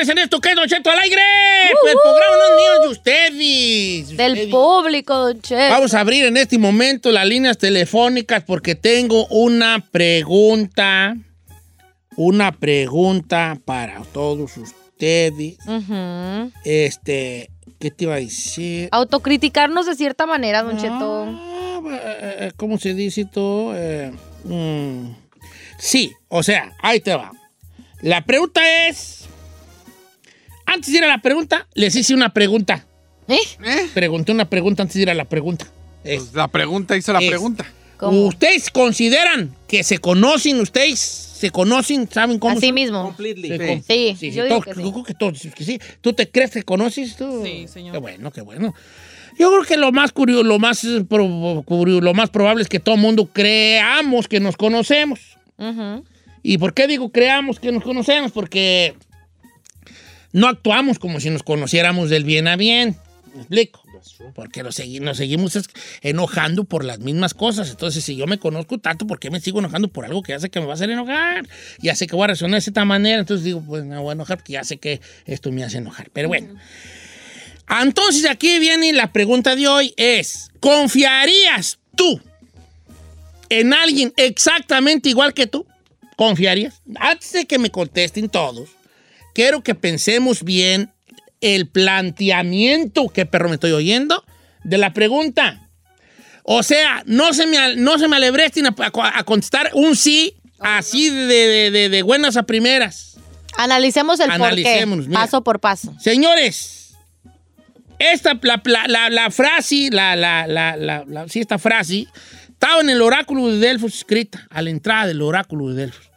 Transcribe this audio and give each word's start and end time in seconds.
vez 0.00 0.08
en 0.08 0.18
esto 0.18 0.40
que 0.40 0.50
es 0.50 0.56
Don 0.56 0.66
Cheto 0.66 0.90
al 0.90 0.98
aire. 0.98 1.20
Pues 1.80 1.92
el 1.92 1.98
programa 2.02 2.36
no 2.36 2.44
es 2.44 2.56
mío 2.56 2.82
de 2.82 2.88
ustedes. 2.88 4.16
Del 4.16 4.32
Ustedes. 4.32 4.50
público, 4.50 5.14
Don 5.14 5.40
Cheto. 5.40 5.70
Vamos 5.74 5.94
a 5.94 6.00
abrir 6.00 6.24
en 6.24 6.36
este 6.36 6.58
momento 6.58 7.10
las 7.12 7.26
líneas 7.26 7.58
telefónicas 7.58 8.42
porque 8.44 8.74
tengo 8.74 9.26
una 9.26 9.84
pregunta. 9.90 11.14
Una 12.16 12.52
pregunta 12.52 13.58
para 13.64 14.02
todos 14.12 14.56
ustedes. 14.56 15.56
Ujú. 15.66 16.52
Este, 16.64 17.50
¿qué 17.78 17.90
te 17.90 18.04
iba 18.04 18.14
a 18.14 18.20
decir? 18.20 18.88
Autocriticarnos 18.92 19.86
de 19.86 19.94
cierta 19.94 20.26
manera, 20.26 20.62
Don 20.62 20.76
Cheto. 20.76 21.24
Ah, 21.28 21.80
eh, 21.92 22.36
eh, 22.40 22.52
¿Cómo 22.56 22.78
se 22.78 22.94
dice 22.94 23.24
todo? 23.26 23.72
Eh, 23.76 24.12
mm, 24.44 25.12
sí, 25.78 26.12
o 26.28 26.42
sea, 26.42 26.72
ahí 26.82 27.00
te 27.00 27.14
va. 27.14 27.32
La 28.02 28.24
pregunta 28.24 28.60
es. 28.88 29.28
Antes 30.72 30.92
de 30.92 30.98
ir 30.98 31.04
a 31.04 31.08
la 31.08 31.18
pregunta, 31.22 31.66
les 31.74 31.94
hice 31.96 32.14
una 32.14 32.32
pregunta. 32.32 32.86
¿Eh? 33.28 33.38
Pregunté 33.94 34.32
una 34.32 34.48
pregunta 34.48 34.82
antes 34.82 34.94
de 34.96 35.02
ir 35.02 35.10
a 35.10 35.14
la 35.14 35.24
pregunta. 35.24 35.66
Es, 36.04 36.20
Pues 36.22 36.34
la 36.34 36.48
pregunta 36.48 36.96
hizo 36.96 37.12
la 37.12 37.20
Es- 37.20 37.28
pregunta. 37.28 37.64
¿Cómo? 37.96 38.26
¿Ustedes 38.26 38.70
consideran 38.70 39.54
que 39.68 39.84
se 39.84 39.98
conocen? 39.98 40.58
¿Ustedes 40.60 40.98
se 41.00 41.50
conocen? 41.50 42.08
¿Saben 42.10 42.38
cómo 42.38 42.56
Así 42.56 42.66
son? 42.68 42.74
mismo. 42.74 43.02
Completely. 43.02 43.48
Se 43.48 43.82
Sí. 43.86 44.16
Sí, 44.18 44.30
yo 44.30 44.44
digo 44.44 44.56
todos- 44.60 44.64
que 44.64 44.74
sí. 44.74 44.82
yo 44.82 44.92
creo 44.92 45.04
que 45.04 45.14
todos, 45.14 45.40
que 45.54 45.64
sí. 45.64 45.78
¿Tú 46.00 46.12
te 46.14 46.28
crees 46.30 46.50
que 46.52 46.62
conoces 46.62 47.16
tú? 47.16 47.42
Sí, 47.44 47.66
señor. 47.68 47.92
Qué 47.92 47.98
bueno, 47.98 48.30
qué 48.30 48.40
bueno. 48.40 48.74
Yo 49.38 49.50
creo 49.50 49.62
que 49.64 49.76
lo 49.76 49.92
más 49.92 50.12
curioso, 50.12 50.42
lo 50.44 50.58
más, 50.58 50.82
eh, 50.84 51.04
lo 51.10 52.14
más 52.14 52.30
probable 52.30 52.62
es 52.62 52.68
que 52.68 52.80
todo 52.80 52.94
el 52.94 53.00
mundo 53.00 53.28
creamos 53.32 54.28
que 54.28 54.40
nos 54.40 54.56
conocemos. 54.56 55.20
Ujú. 55.58 56.04
¿Y 56.42 56.56
por 56.58 56.72
qué 56.72 56.86
digo 56.86 57.10
creamos 57.10 57.60
que 57.60 57.70
nos 57.70 57.82
conocemos? 57.84 58.32
Porque 58.32 58.94
no 60.32 60.48
actuamos 60.48 60.98
como 60.98 61.20
si 61.20 61.30
nos 61.30 61.42
conociéramos 61.42 62.10
del 62.10 62.24
bien 62.24 62.48
a 62.48 62.56
bien. 62.56 62.96
¿Me 63.34 63.40
explico? 63.42 63.82
Porque 64.34 64.62
nos, 64.62 64.78
segui- 64.78 65.00
nos 65.00 65.18
seguimos 65.18 65.56
enojando 66.00 66.64
por 66.64 66.84
las 66.84 66.98
mismas 67.00 67.34
cosas. 67.34 67.70
Entonces, 67.70 68.02
si 68.02 68.16
yo 68.16 68.26
me 68.26 68.38
conozco 68.38 68.78
tanto, 68.78 69.06
¿por 69.06 69.20
qué 69.20 69.30
me 69.30 69.40
sigo 69.40 69.58
enojando 69.60 69.88
por 69.88 70.04
algo 70.04 70.22
que 70.22 70.32
ya 70.32 70.40
sé 70.40 70.50
que 70.50 70.58
me 70.58 70.66
va 70.66 70.72
a 70.72 70.74
hacer 70.74 70.90
enojar? 70.90 71.46
Ya 71.80 71.94
sé 71.94 72.06
que 72.06 72.16
voy 72.16 72.24
a 72.24 72.28
reaccionar 72.28 72.60
de 72.60 72.66
esta 72.70 72.84
manera. 72.84 73.20
Entonces 73.20 73.44
digo, 73.44 73.62
pues 73.64 73.84
me 73.84 73.98
voy 73.98 74.10
a 74.10 74.12
enojar 74.12 74.38
porque 74.38 74.54
ya 74.54 74.64
sé 74.64 74.78
que 74.78 75.00
esto 75.26 75.52
me 75.52 75.62
hace 75.64 75.78
enojar. 75.78 76.10
Pero 76.12 76.28
bueno. 76.28 76.54
Entonces, 77.82 78.24
aquí 78.28 78.58
viene 78.58 78.92
la 78.92 79.12
pregunta 79.12 79.54
de 79.54 79.68
hoy 79.68 79.94
es, 79.96 80.50
¿confiarías 80.58 81.78
tú 81.94 82.20
en 83.48 83.72
alguien 83.74 84.12
exactamente 84.16 85.08
igual 85.08 85.34
que 85.34 85.46
tú? 85.46 85.66
¿Confiarías? 86.16 86.82
Antes 86.96 87.32
de 87.32 87.46
que 87.46 87.58
me 87.58 87.70
contesten 87.70 88.28
todos, 88.28 88.70
quiero 89.34 89.62
que 89.62 89.74
pensemos 89.74 90.42
bien 90.44 90.92
el 91.40 91.68
planteamiento, 91.68 93.08
que 93.08 93.26
perro 93.26 93.48
me 93.48 93.54
estoy 93.54 93.72
oyendo, 93.72 94.24
de 94.64 94.78
la 94.78 94.92
pregunta. 94.92 95.68
O 96.42 96.62
sea, 96.62 97.02
no 97.06 97.32
se 97.32 97.46
me, 97.46 97.76
no 97.76 97.98
se 97.98 98.08
me 98.08 98.16
alebresten 98.16 98.66
a, 98.66 98.74
a- 98.78 99.24
contestar 99.24 99.70
un 99.74 99.96
sí 99.96 100.34
así 100.58 101.08
de, 101.10 101.26
de- 101.26 101.70
de- 101.70 101.88
de 101.88 102.02
buenas 102.02 102.36
a 102.36 102.42
primeras. 102.42 103.16
Analicemos 103.56 104.20
el 104.20 104.30
porqué, 104.30 105.12
paso 105.14 105.42
por 105.42 105.60
paso. 105.60 105.94
Señores, 106.00 106.94
esta, 107.98 108.38
la, 108.42 108.60
la- 108.64 108.86
la- 108.88 109.10
la 109.10 109.30
frase, 109.30 109.88
la, 109.90 110.16
la, 110.16 110.46
la, 110.46 110.76
la- 110.76 111.04
la- 111.06 111.28
sí, 111.28 111.40
esta 111.40 111.58
frase, 111.58 112.06
estaba 112.48 112.80
en 112.80 112.90
el 112.90 113.00
oráculo 113.02 113.48
de 113.48 113.58
Delfos 113.58 113.94
escrita, 113.94 114.46
a 114.50 114.62
la 114.62 114.70
entrada 114.70 115.06
del 115.06 115.22
oráculo 115.22 115.68
de 115.68 115.82
Delfos. 115.82 116.09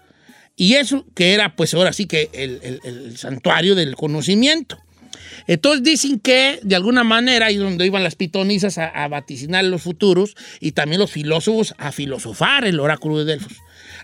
Y 0.56 0.76
eso 0.76 1.06
que 1.16 1.34
era, 1.34 1.56
pues 1.56 1.74
ahora 1.74 1.94
sí 1.94 2.06
que 2.06 2.30
el, 2.34 2.80
el- 2.84 3.18
santuario 3.18 3.76
del 3.76 3.96
conocimiento. 3.96 4.78
Entonces 5.48 5.84
dicen 5.84 6.20
que 6.20 6.60
de 6.64 6.76
alguna 6.76 7.04
manera 7.04 7.48
ahí 7.48 7.58
donde 7.58 7.86
iban 7.86 8.04
las 8.04 8.16
pitonizas 8.16 8.78
a, 8.78 8.88
a 8.88 9.08
vaticinar 9.08 9.66
los 9.66 9.82
futuros 9.82 10.36
y 10.60 10.72
también 10.74 11.00
los 11.00 11.12
filósofos 11.12 11.74
a 11.78 11.92
filosofar 11.92 12.66
el 12.66 12.80
oráculo 12.80 13.18
de 13.18 13.26
Delfos. 13.26 13.54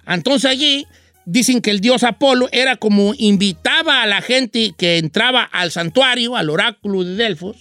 Entonces 0.08 0.50
allí 0.50 0.86
dicen 1.26 1.62
que 1.62 1.70
el 1.70 1.80
dios 1.82 2.04
Apolo 2.04 2.50
era 2.52 2.76
como 2.78 3.14
invitaba 3.18 4.02
a 4.02 4.08
la 4.08 4.22
gente 4.22 4.74
que 4.78 4.98
entraba 4.98 5.44
al 5.44 5.72
santuario, 5.72 6.36
al 6.36 6.50
oráculo 6.50 7.04
de 7.04 7.16
Delfos, 7.16 7.58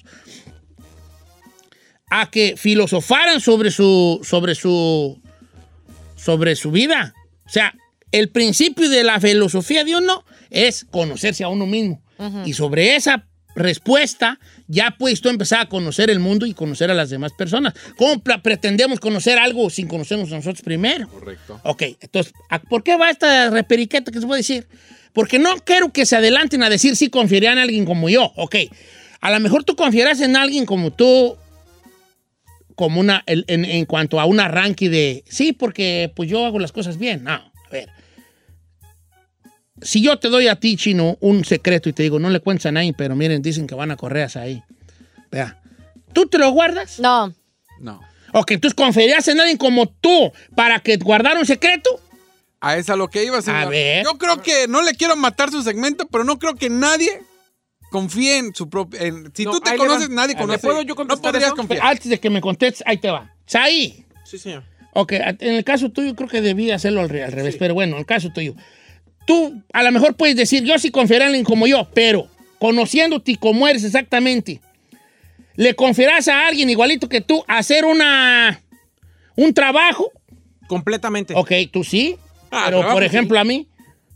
a 2.10 2.30
que 2.30 2.54
filosofaran 2.56 3.40
sobre 3.40 3.70
su, 3.70 4.20
sobre 4.24 4.54
su, 4.54 5.20
sobre 6.16 6.56
su 6.56 6.70
vida. 6.70 7.14
O 7.46 7.50
sea, 7.50 7.74
el 8.12 8.28
principio 8.30 8.88
de 8.88 9.04
la 9.04 9.20
filosofía 9.20 9.84
de 9.84 9.96
uno 9.96 10.24
es 10.50 10.84
conocerse 10.90 11.44
a 11.44 11.48
uno 11.48 11.66
mismo. 11.66 12.02
Y 12.44 12.52
sobre 12.54 12.96
esa 12.96 13.26
respuesta 13.54 14.38
ya 14.66 14.94
puedes 14.98 15.20
tú 15.20 15.28
empezar 15.28 15.60
a 15.60 15.68
conocer 15.68 16.10
el 16.10 16.18
mundo 16.20 16.46
y 16.46 16.54
conocer 16.54 16.90
a 16.90 16.94
las 16.94 17.10
demás 17.10 17.32
personas. 17.36 17.74
¿Cómo 17.96 18.20
pretendemos 18.22 18.98
conocer 19.00 19.38
algo 19.38 19.68
sin 19.70 19.86
conocernos 19.88 20.30
a 20.32 20.36
nosotros 20.36 20.62
primero? 20.62 21.08
Correcto. 21.08 21.60
Ok, 21.64 21.82
entonces, 22.00 22.32
¿a- 22.50 22.60
¿por 22.60 22.82
qué 22.82 22.96
va 22.96 23.10
esta 23.10 23.50
reperiqueta 23.50 24.10
que 24.12 24.20
se 24.20 24.26
puede 24.26 24.40
decir? 24.40 24.66
Porque 25.12 25.38
no 25.38 25.54
quiero 25.64 25.92
que 25.92 26.06
se 26.06 26.16
adelanten 26.16 26.62
a 26.62 26.70
decir 26.70 26.94
si 26.96 27.08
confiarían 27.10 27.54
en 27.54 27.58
alguien 27.64 27.84
como 27.84 28.08
yo. 28.08 28.32
Ok, 28.36 28.56
a 29.20 29.30
lo 29.30 29.40
mejor 29.40 29.64
tú 29.64 29.74
confiarás 29.76 30.20
en 30.20 30.36
alguien 30.36 30.64
como 30.66 30.92
tú, 30.92 31.36
como 32.74 33.00
una, 33.00 33.24
en, 33.26 33.64
en 33.64 33.84
cuanto 33.86 34.20
a 34.20 34.24
un 34.24 34.38
arranque 34.38 34.88
de, 34.88 35.24
sí, 35.28 35.52
porque 35.52 36.12
pues 36.14 36.28
yo 36.30 36.44
hago 36.46 36.58
las 36.60 36.70
cosas 36.72 36.98
bien. 36.98 37.24
No. 37.24 37.40
Si 39.82 40.02
yo 40.02 40.18
te 40.18 40.28
doy 40.28 40.48
a 40.48 40.56
ti, 40.56 40.76
Chino, 40.76 41.16
un 41.20 41.44
secreto 41.44 41.88
y 41.88 41.92
te 41.92 42.02
digo, 42.02 42.18
no 42.18 42.30
le 42.30 42.40
cuentes 42.40 42.66
a 42.66 42.72
nadie, 42.72 42.92
pero 42.96 43.14
miren, 43.16 43.42
dicen 43.42 43.66
que 43.66 43.74
van 43.74 43.90
a 43.90 43.96
correr 43.96 44.28
ahí. 44.36 44.62
Vea, 45.30 45.60
¿tú 46.12 46.26
te 46.26 46.38
lo 46.38 46.50
guardas? 46.50 46.98
No. 47.00 47.32
No. 47.80 48.00
Ok, 48.32 48.50
entonces 48.52 48.74
confiarías 48.74 49.26
en 49.28 49.40
alguien 49.40 49.56
como 49.58 49.88
tú 49.88 50.32
para 50.54 50.80
que 50.80 50.96
guardara 50.96 51.38
un 51.38 51.46
secreto. 51.46 51.90
A 52.60 52.76
esa 52.76 52.96
lo 52.96 53.08
que 53.08 53.24
iba, 53.24 53.40
señor. 53.40 53.60
A 53.62 53.66
ver. 53.68 54.04
Yo 54.04 54.18
creo 54.18 54.42
que 54.42 54.66
no 54.68 54.82
le 54.82 54.94
quiero 54.94 55.14
matar 55.16 55.50
su 55.50 55.62
segmento, 55.62 56.06
pero 56.08 56.24
no 56.24 56.38
creo 56.38 56.54
que 56.56 56.68
nadie 56.68 57.22
confíe 57.90 58.38
en 58.38 58.54
su 58.54 58.68
propio. 58.68 58.98
si 59.32 59.44
No, 59.44 59.52
tú 59.52 59.60
te 59.60 59.76
conoces, 59.76 60.10
nadie 60.10 60.34
¿Le 60.34 60.40
conoce. 60.40 60.58
puedo 60.58 60.82
yo 60.82 60.94
no 60.94 61.16
podrías 61.20 61.44
eso? 61.46 61.56
confiar. 61.56 61.86
Antes 61.86 62.08
de 62.10 62.18
que 62.20 62.30
me 62.30 62.40
contestes, 62.40 62.82
ahí 62.86 62.98
te 62.98 63.10
va. 63.10 63.32
Saí. 63.46 64.04
Sí, 64.24 64.38
señor. 64.38 64.64
Ok, 64.92 65.12
en 65.12 65.54
el 65.54 65.64
caso 65.64 65.90
tuyo 65.90 66.14
creo 66.16 66.28
que 66.28 66.40
debí 66.40 66.70
hacerlo 66.72 67.00
al, 67.02 67.08
re- 67.08 67.22
al 67.24 67.32
revés, 67.32 67.56
pero 67.58 67.74
bueno, 67.74 67.94
en 67.94 68.00
el 68.00 68.06
caso 68.06 68.30
tuyo. 68.30 68.54
Tú 69.28 69.62
a 69.74 69.82
lo 69.82 69.92
mejor 69.92 70.14
puedes 70.14 70.36
decir, 70.36 70.64
yo 70.64 70.78
sí 70.78 70.90
confiaré 70.90 71.24
en 71.24 71.28
alguien 71.28 71.44
como 71.44 71.66
yo, 71.66 71.86
pero 71.92 72.28
conociéndote 72.58 73.36
como 73.36 73.68
eres 73.68 73.84
exactamente, 73.84 74.58
¿le 75.54 75.74
confiarás 75.74 76.28
a 76.28 76.46
alguien 76.46 76.70
igualito 76.70 77.10
que 77.10 77.20
tú 77.20 77.44
hacer 77.46 77.84
una, 77.84 78.62
un 79.36 79.52
trabajo? 79.52 80.10
Completamente. 80.66 81.34
Ok, 81.36 81.52
tú 81.70 81.84
sí, 81.84 82.16
Ah, 82.50 82.62
pero 82.70 82.80
por 82.90 83.00
sí. 83.02 83.04
ejemplo 83.06 83.38
a 83.38 83.44
mí, 83.44 83.68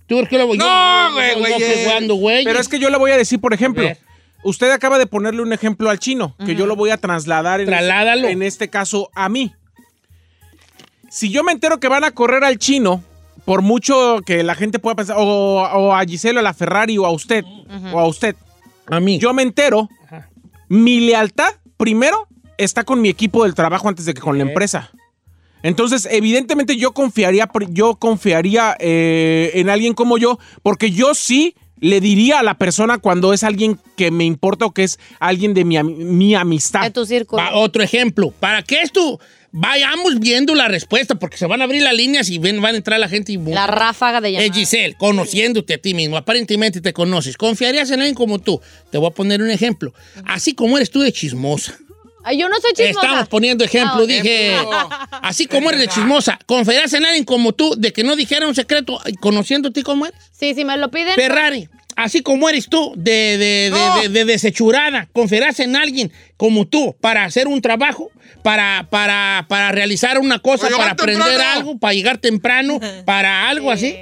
¿tú 0.07 0.25
qué 0.31 0.39
lo 0.39 0.47
voy 0.47 0.57
No, 0.57 1.13
güey, 1.13 1.33
eh. 1.33 2.09
güey? 2.09 2.45
Pero 2.45 2.59
es 2.59 2.67
que 2.69 2.79
yo 2.79 2.89
le 2.89 2.97
voy 2.97 3.11
a 3.11 3.19
decir, 3.19 3.39
por 3.39 3.53
ejemplo, 3.53 3.87
usted 4.45 4.71
acaba 4.71 4.99
de 4.99 5.05
ponerle 5.05 5.43
un 5.43 5.53
ejemplo 5.53 5.91
al 5.91 5.99
chino, 5.99 6.35
que 6.47 6.55
yo 6.55 6.65
lo 6.65 6.75
voy 6.75 6.89
a 6.89 6.97
trasladar 6.97 7.61
en, 7.61 7.67
Trasládalo. 7.67 8.29
en 8.29 8.43
este 8.43 8.71
caso 8.71 9.11
a 9.15 9.29
mí. 9.29 9.53
Si 11.11 11.29
yo 11.29 11.45
me 11.45 11.53
entero 11.53 11.79
que 11.81 11.89
van 11.89 12.05
a 12.05 12.13
correr 12.13 12.45
al 12.45 12.57
chino, 12.59 13.05
por 13.45 13.63
mucho 13.63 14.21
que 14.25 14.43
la 14.43 14.55
gente 14.55 14.79
pueda 14.79 14.97
pensar, 14.97 15.17
o, 15.19 15.23
o 15.63 15.95
a 15.95 16.05
Giselo, 16.05 16.41
a 16.41 16.43
la 16.43 16.55
Ferrari, 16.55 16.99
o 16.99 17.07
a 17.07 17.11
usted, 17.11 17.45
o 17.93 17.99
a 17.99 18.07
usted, 18.07 18.37
a 18.87 19.01
mí. 19.01 19.19
yo 19.19 19.33
me 19.35 19.43
entero, 19.43 19.89
Ajá. 20.07 20.29
mi 20.69 21.01
lealtad 21.01 21.51
primero 21.77 22.29
está 22.59 22.85
con 22.85 23.01
mi 23.01 23.09
equipo 23.09 23.45
del 23.45 23.55
trabajo 23.55 23.89
antes 23.89 24.05
de 24.05 24.15
que 24.15 24.21
con 24.21 24.39
la 24.39 24.45
empresa. 24.45 24.91
Entonces, 25.63 26.09
evidentemente 26.11 26.77
yo 26.77 26.93
confiaría, 26.93 27.49
yo 27.71 27.95
confiaría 27.97 28.77
eh, 28.79 29.53
en 29.55 29.71
alguien 29.71 29.95
como 29.95 30.19
yo, 30.19 30.39
porque 30.63 30.91
yo 30.91 31.15
sí 31.15 31.55
le 31.79 32.01
diría 32.01 32.39
a 32.39 32.43
la 32.45 32.55
persona 32.55 32.99
cuando 32.99 33.33
es 33.33 33.43
alguien 33.43 33.79
que 33.97 34.13
me 34.13 34.25
importa 34.25 34.67
o 34.67 34.71
que 34.73 34.85
es 34.85 35.01
alguien 35.19 35.53
de 35.53 35.65
mi, 35.65 35.83
mi 35.83 36.35
amistad. 36.35 36.83
De 36.83 36.91
tu 36.91 37.05
círculo. 37.05 37.43
Otro 37.55 37.83
ejemplo. 37.83 38.33
Para 38.39 38.63
que 38.63 38.83
esto 38.83 39.19
vayamos 39.53 40.19
viendo 40.19 40.55
la 40.55 40.67
respuesta, 40.69 41.15
porque 41.15 41.37
se 41.37 41.47
van 41.47 41.61
a 41.61 41.65
abrir 41.65 41.83
las 41.83 41.95
líneas 41.95 42.29
y 42.31 42.39
ven, 42.39 42.61
van 42.61 42.75
a 42.75 42.79
entrar 42.79 42.99
la 42.99 43.09
gente 43.09 43.33
y 43.33 43.37
La 43.37 43.67
ráfaga 43.67 44.21
de 44.21 44.29
Eh, 44.29 44.33
llamadas. 44.33 44.57
Giselle, 44.57 44.95
conociéndote 44.95 45.75
a 45.75 45.79
ti 45.79 45.95
mismo, 45.95 46.17
aparentemente 46.17 46.81
te 46.81 46.93
conoces, 46.93 47.37
¿confiarías 47.37 47.91
en 47.91 48.01
alguien 48.01 48.15
como 48.15 48.39
tú? 48.39 48.61
Te 48.91 48.99
voy 48.99 49.09
a 49.09 49.13
poner 49.15 49.43
un 49.43 49.51
ejemplo. 49.51 49.93
Así 50.25 50.55
como 50.55 50.77
eres 50.79 50.91
tú 50.91 51.01
de 51.01 51.13
chismosa. 51.13 51.79
Ay, 52.25 52.39
yo 52.39 52.49
no 52.49 52.55
soy 52.61 52.73
chismosa. 52.73 53.07
Estamos 53.07 53.29
poniendo 53.29 53.65
ejemplo, 53.65 54.03
Ah, 54.03 54.07
dije. 54.07 54.55
Ejemplo. 54.55 54.89
Así 55.23 55.47
como 55.47 55.69
eres 55.71 55.81
de 55.81 55.89
chismosa, 55.89 56.39
¿confiarías 56.47 56.93
en 56.95 57.05
alguien 57.05 57.25
como 57.25 57.53
tú 57.53 57.75
de 57.77 57.93
que 57.93 58.05
no 58.05 58.15
dijera 58.17 58.47
un 58.47 58.55
secreto 58.55 59.01
conociéndote 59.21 59.83
como 59.83 60.07
eres? 60.07 60.19
Sí, 60.31 60.55
si 60.55 60.65
me 60.65 60.77
lo 60.77 60.89
piden. 60.91 61.15
Ferrari, 61.15 61.69
así 61.97 62.23
como 62.23 62.49
eres 62.49 62.69
tú 62.69 62.93
de, 62.97 63.13
de, 63.13 63.37
de- 63.39 63.71
No. 63.71 64.01
de- 64.03 64.09
de 64.09 64.25
desechurada, 64.25 65.09
¿confiarás 65.13 65.61
en 65.61 65.77
alguien 65.77 66.13
como 66.37 66.67
tú 66.67 66.97
para 67.01 67.25
hacer 67.25 67.47
un 67.49 67.61
trabajo? 67.61 68.11
Para, 68.43 68.89
para, 68.91 69.47
para 69.49 69.71
realizar 69.73 70.19
una 70.19 70.39
cosa, 70.41 70.69
Para 70.77 70.93
aprender 70.93 71.23
temprano. 71.25 71.53
algo, 71.53 71.79
para 71.79 71.95
llegar 71.95 72.19
temprano, 72.19 72.81
para 73.05 73.49
algo 73.49 73.71
así. 73.71 73.95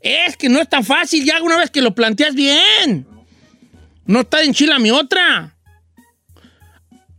Es 0.00 0.36
que 0.36 0.48
no 0.48 0.60
es 0.60 0.68
tan 0.68 0.84
fácil, 0.84 1.24
ya 1.24 1.42
una 1.42 1.58
vez 1.58 1.70
que 1.70 1.82
lo 1.82 1.94
planteas 1.94 2.34
bien. 2.34 3.06
No 4.06 4.20
está 4.20 4.42
en 4.42 4.54
chila 4.54 4.78
mi 4.78 4.90
otra. 4.90 5.54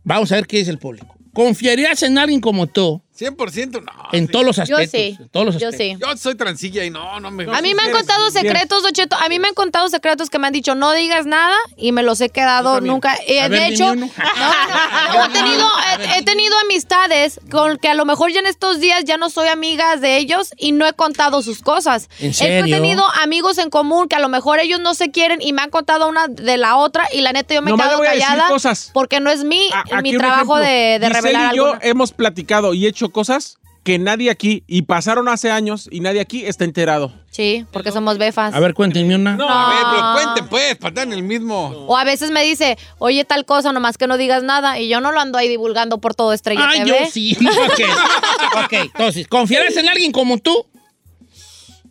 Vamos 0.02 0.32
a 0.32 0.36
ver 0.36 0.46
qué 0.46 0.58
dice 0.58 0.70
el 0.70 0.78
público. 0.78 1.14
¿Confiarías 1.32 2.02
en 2.02 2.18
alguien 2.18 2.40
como 2.40 2.66
tú 2.66 3.02
100% 3.20 3.82
no. 3.84 3.92
en 4.12 4.26
sí. 4.26 4.32
todos 4.32 4.44
los 4.46 4.56
Yo 4.56 4.62
aspectos? 4.62 4.90
sí. 4.90 5.16
En 5.20 5.28
todos 5.28 5.46
los 5.46 5.58
Yo 5.58 5.68
aspectos. 5.68 5.98
sí. 5.98 6.04
Yo 6.12 6.16
soy 6.16 6.34
transilla 6.36 6.84
y 6.84 6.90
no, 6.90 7.20
no 7.20 7.30
me 7.30 7.44
A 7.44 7.60
mí 7.62 7.74
me 7.74 7.82
han 7.82 7.92
contado 7.92 8.30
secretos, 8.30 8.82
Don 8.82 8.92
Cheto. 8.92 9.16
A 9.16 9.28
mí 9.28 9.38
me 9.38 9.48
han 9.48 9.54
contado 9.54 9.88
secretos 9.88 10.30
que 10.30 10.38
me 10.38 10.46
han 10.46 10.52
dicho, 10.52 10.74
no 10.74 10.92
digas 10.92 11.26
nada, 11.26 11.54
y 11.76 11.92
me 11.92 12.02
los 12.02 12.20
he 12.20 12.30
quedado 12.30 12.80
nunca. 12.80 13.16
Eh, 13.26 13.42
de 13.42 13.48
ver, 13.48 13.72
hecho, 13.72 13.90
dime 13.92 14.04
uno. 14.04 14.12
no, 15.12 15.12
no, 15.12 15.18
no, 15.18 15.24
he 15.26 15.28
tenido, 15.38 15.68
he, 15.98 16.18
he 16.18 16.22
tenido 16.22 16.56
amistades 16.60 17.40
con 17.50 17.76
que 17.78 17.88
a 17.88 17.94
lo 17.94 18.04
mejor 18.04 18.32
ya 18.32 18.40
en 18.40 18.46
estos 18.46 18.80
días 18.80 19.04
ya 19.04 19.16
no 19.16 19.30
soy 19.30 19.48
amiga 19.48 19.96
de 19.96 20.16
ellos 20.16 20.50
y 20.56 20.72
no 20.72 20.86
he 20.86 20.92
contado 20.92 21.42
sus 21.42 21.60
cosas. 21.62 22.08
¿En 22.20 22.30
He 22.30 22.34
serio? 22.34 22.76
tenido 22.76 23.04
amigos 23.22 23.58
en 23.58 23.70
común 23.70 24.08
que 24.08 24.16
a 24.16 24.20
lo 24.20 24.28
mejor 24.28 24.58
ellos 24.60 24.80
no 24.80 24.94
se 24.94 25.10
quieren 25.10 25.40
y 25.42 25.52
me 25.52 25.62
han 25.62 25.70
contado 25.70 26.08
una 26.08 26.28
de 26.28 26.56
la 26.56 26.76
otra 26.76 27.06
y 27.12 27.20
la 27.20 27.32
neta 27.32 27.54
yo 27.54 27.62
me 27.62 27.70
he 27.70 27.74
quedado 27.74 27.98
voy 27.98 28.06
a 28.06 28.10
decir 28.12 28.26
callada 28.26 28.48
cosas. 28.48 28.90
porque 28.94 29.20
no 29.20 29.30
es 29.30 29.44
mi, 29.44 29.68
A- 29.90 30.00
mi 30.02 30.16
trabajo 30.16 30.58
ejemplo. 30.58 30.80
de, 30.80 30.98
de 31.00 31.08
revelar 31.08 31.52
y 31.52 31.56
yo 31.56 31.66
alguna. 31.66 31.80
hemos 31.82 32.12
platicado 32.12 32.74
y 32.74 32.86
hecho 32.86 33.09
cosas 33.10 33.58
que 33.82 33.98
nadie 33.98 34.28
aquí, 34.30 34.62
y 34.66 34.82
pasaron 34.82 35.26
hace 35.28 35.50
años, 35.50 35.88
y 35.90 36.00
nadie 36.00 36.20
aquí 36.20 36.44
está 36.44 36.64
enterado. 36.64 37.14
Sí, 37.30 37.64
porque 37.72 37.92
somos 37.92 38.18
befas. 38.18 38.52
A 38.52 38.60
ver, 38.60 38.74
cuéntenme 38.74 39.14
una. 39.14 39.36
No, 39.36 39.48
a 39.48 39.70
ver, 39.70 39.84
pero 39.90 40.12
cuenten 40.12 40.48
pues, 40.48 40.76
para 40.76 40.88
estar 40.90 41.06
en 41.06 41.14
el 41.14 41.22
mismo. 41.22 41.68
O 41.88 41.96
a 41.96 42.04
veces 42.04 42.30
me 42.30 42.42
dice, 42.44 42.76
oye, 42.98 43.24
tal 43.24 43.46
cosa, 43.46 43.72
nomás 43.72 43.96
que 43.96 44.06
no 44.06 44.18
digas 44.18 44.42
nada. 44.42 44.78
Y 44.78 44.88
yo 44.90 45.00
no 45.00 45.12
lo 45.12 45.20
ando 45.20 45.38
ahí 45.38 45.48
divulgando 45.48 45.98
por 45.98 46.14
todo 46.14 46.34
Estrella 46.34 46.68
Ay, 46.68 46.82
TV. 46.84 46.88
yo 47.04 47.10
sí. 47.10 47.34
ok. 47.40 48.64
Ok, 48.64 48.72
entonces, 48.72 49.26
¿confiarás 49.28 49.74
en 49.78 49.88
alguien 49.88 50.12
como 50.12 50.36
tú? 50.36 50.66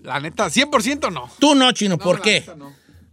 La 0.03 0.19
neta, 0.19 0.45
100% 0.47 1.11
no. 1.11 1.29
Tú 1.39 1.55
no, 1.55 1.71
Chino. 1.71 1.97
¿Por 1.97 2.21
qué? 2.21 2.41
neta, 2.41 2.55
no. 2.55 2.71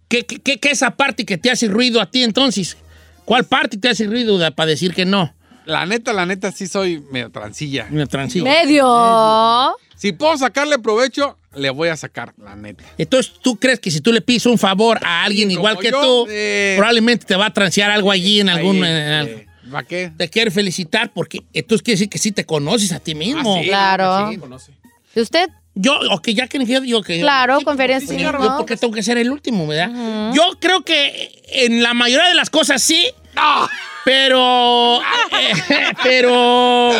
¿Qué, 0.09 0.25
qué, 0.26 0.38
qué- 0.41 0.61
qué 0.61 0.70
esa 0.70 0.91
parte 0.93 1.25
que 1.25 1.38
te 1.38 1.50
hace 1.50 1.67
ruido 1.69 2.00
a 2.00 2.11
ti 2.11 2.23
entonces? 2.23 2.76
¿Cuál 3.25 3.44
parte 3.44 3.76
te 3.76 3.88
hace 3.88 4.05
ruido 4.06 4.38
para 4.55 4.67
decir 4.69 4.94
que 4.94 5.05
no? 5.05 5.35
La 5.66 5.84
neta, 5.84 6.12
la 6.12 6.24
neta, 6.26 6.52
sí 6.52 6.66
soy 6.66 7.00
medio 7.10 7.30
transilla. 7.30 7.86
Me 7.90 8.06
transito. 8.06 8.44
Medio. 8.44 9.76
Si 9.96 10.12
puedo 10.12 10.36
sacarle 10.36 10.78
provecho, 10.78 11.38
le 11.54 11.70
voy 11.70 11.88
a 11.88 11.96
sacar, 11.96 12.32
la 12.38 12.54
neta. 12.54 12.84
Entonces, 12.98 13.32
¿tú 13.42 13.56
crees 13.56 13.80
que 13.80 13.90
si 13.90 14.00
tú 14.00 14.12
le 14.12 14.20
pides 14.20 14.46
un 14.46 14.58
favor 14.58 14.98
a 15.02 15.24
alguien 15.24 15.48
Sí, 15.48 15.54
igual 15.54 15.78
que 15.78 15.90
yo, 15.90 16.00
tú, 16.00 16.26
eh, 16.30 16.74
probablemente 16.76 17.24
te 17.26 17.34
va 17.36 17.46
a 17.46 17.52
transear 17.52 17.90
algo 17.90 18.10
allí 18.10 18.40
en 18.40 18.48
algún... 18.48 18.82
Ahí, 18.84 18.90
en 18.92 19.12
algo? 19.12 19.32
eh, 19.38 19.46
¿Va 19.74 19.82
qué? 19.82 20.12
Te 20.16 20.28
quiere 20.28 20.50
felicitar 20.50 21.12
porque 21.12 21.40
entonces 21.52 21.82
quiere 21.82 21.96
decir 21.96 22.08
que 22.08 22.18
sí 22.18 22.30
te 22.30 22.44
conoces 22.44 22.92
a 22.92 23.00
ti 23.00 23.14
mismo. 23.16 23.56
Ah, 23.56 23.60
sí, 23.62 23.68
Claro. 23.68 24.30
sí. 24.60 24.72
¿Y 25.16 25.20
usted? 25.20 25.48
Yo, 25.74 25.98
ok, 26.10 26.28
ya 26.28 26.46
que 26.46 26.64
yo 26.64 26.80
digo 26.80 27.02
que... 27.02 27.20
Claro, 27.20 27.58
sí, 27.58 27.66
en 27.68 28.00
sí, 28.00 28.06
sí 28.06 28.16
yo, 28.18 28.32
mismo. 28.32 28.56
porque 28.56 28.76
tengo 28.76 28.94
que 28.94 29.02
ser 29.02 29.18
el 29.18 29.30
último, 29.30 29.66
¿verdad? 29.66 30.32
Yo 30.34 30.42
creo 30.60 30.82
que 30.84 31.42
en 31.48 31.82
la 31.82 31.94
mayoría 31.94 32.28
de 32.28 32.34
las 32.34 32.48
cosas 32.48 32.82
sí, 32.82 33.06
¡No! 33.37 33.69
pero... 34.05 35.00
eh, 35.38 35.93
pero... 36.03 36.93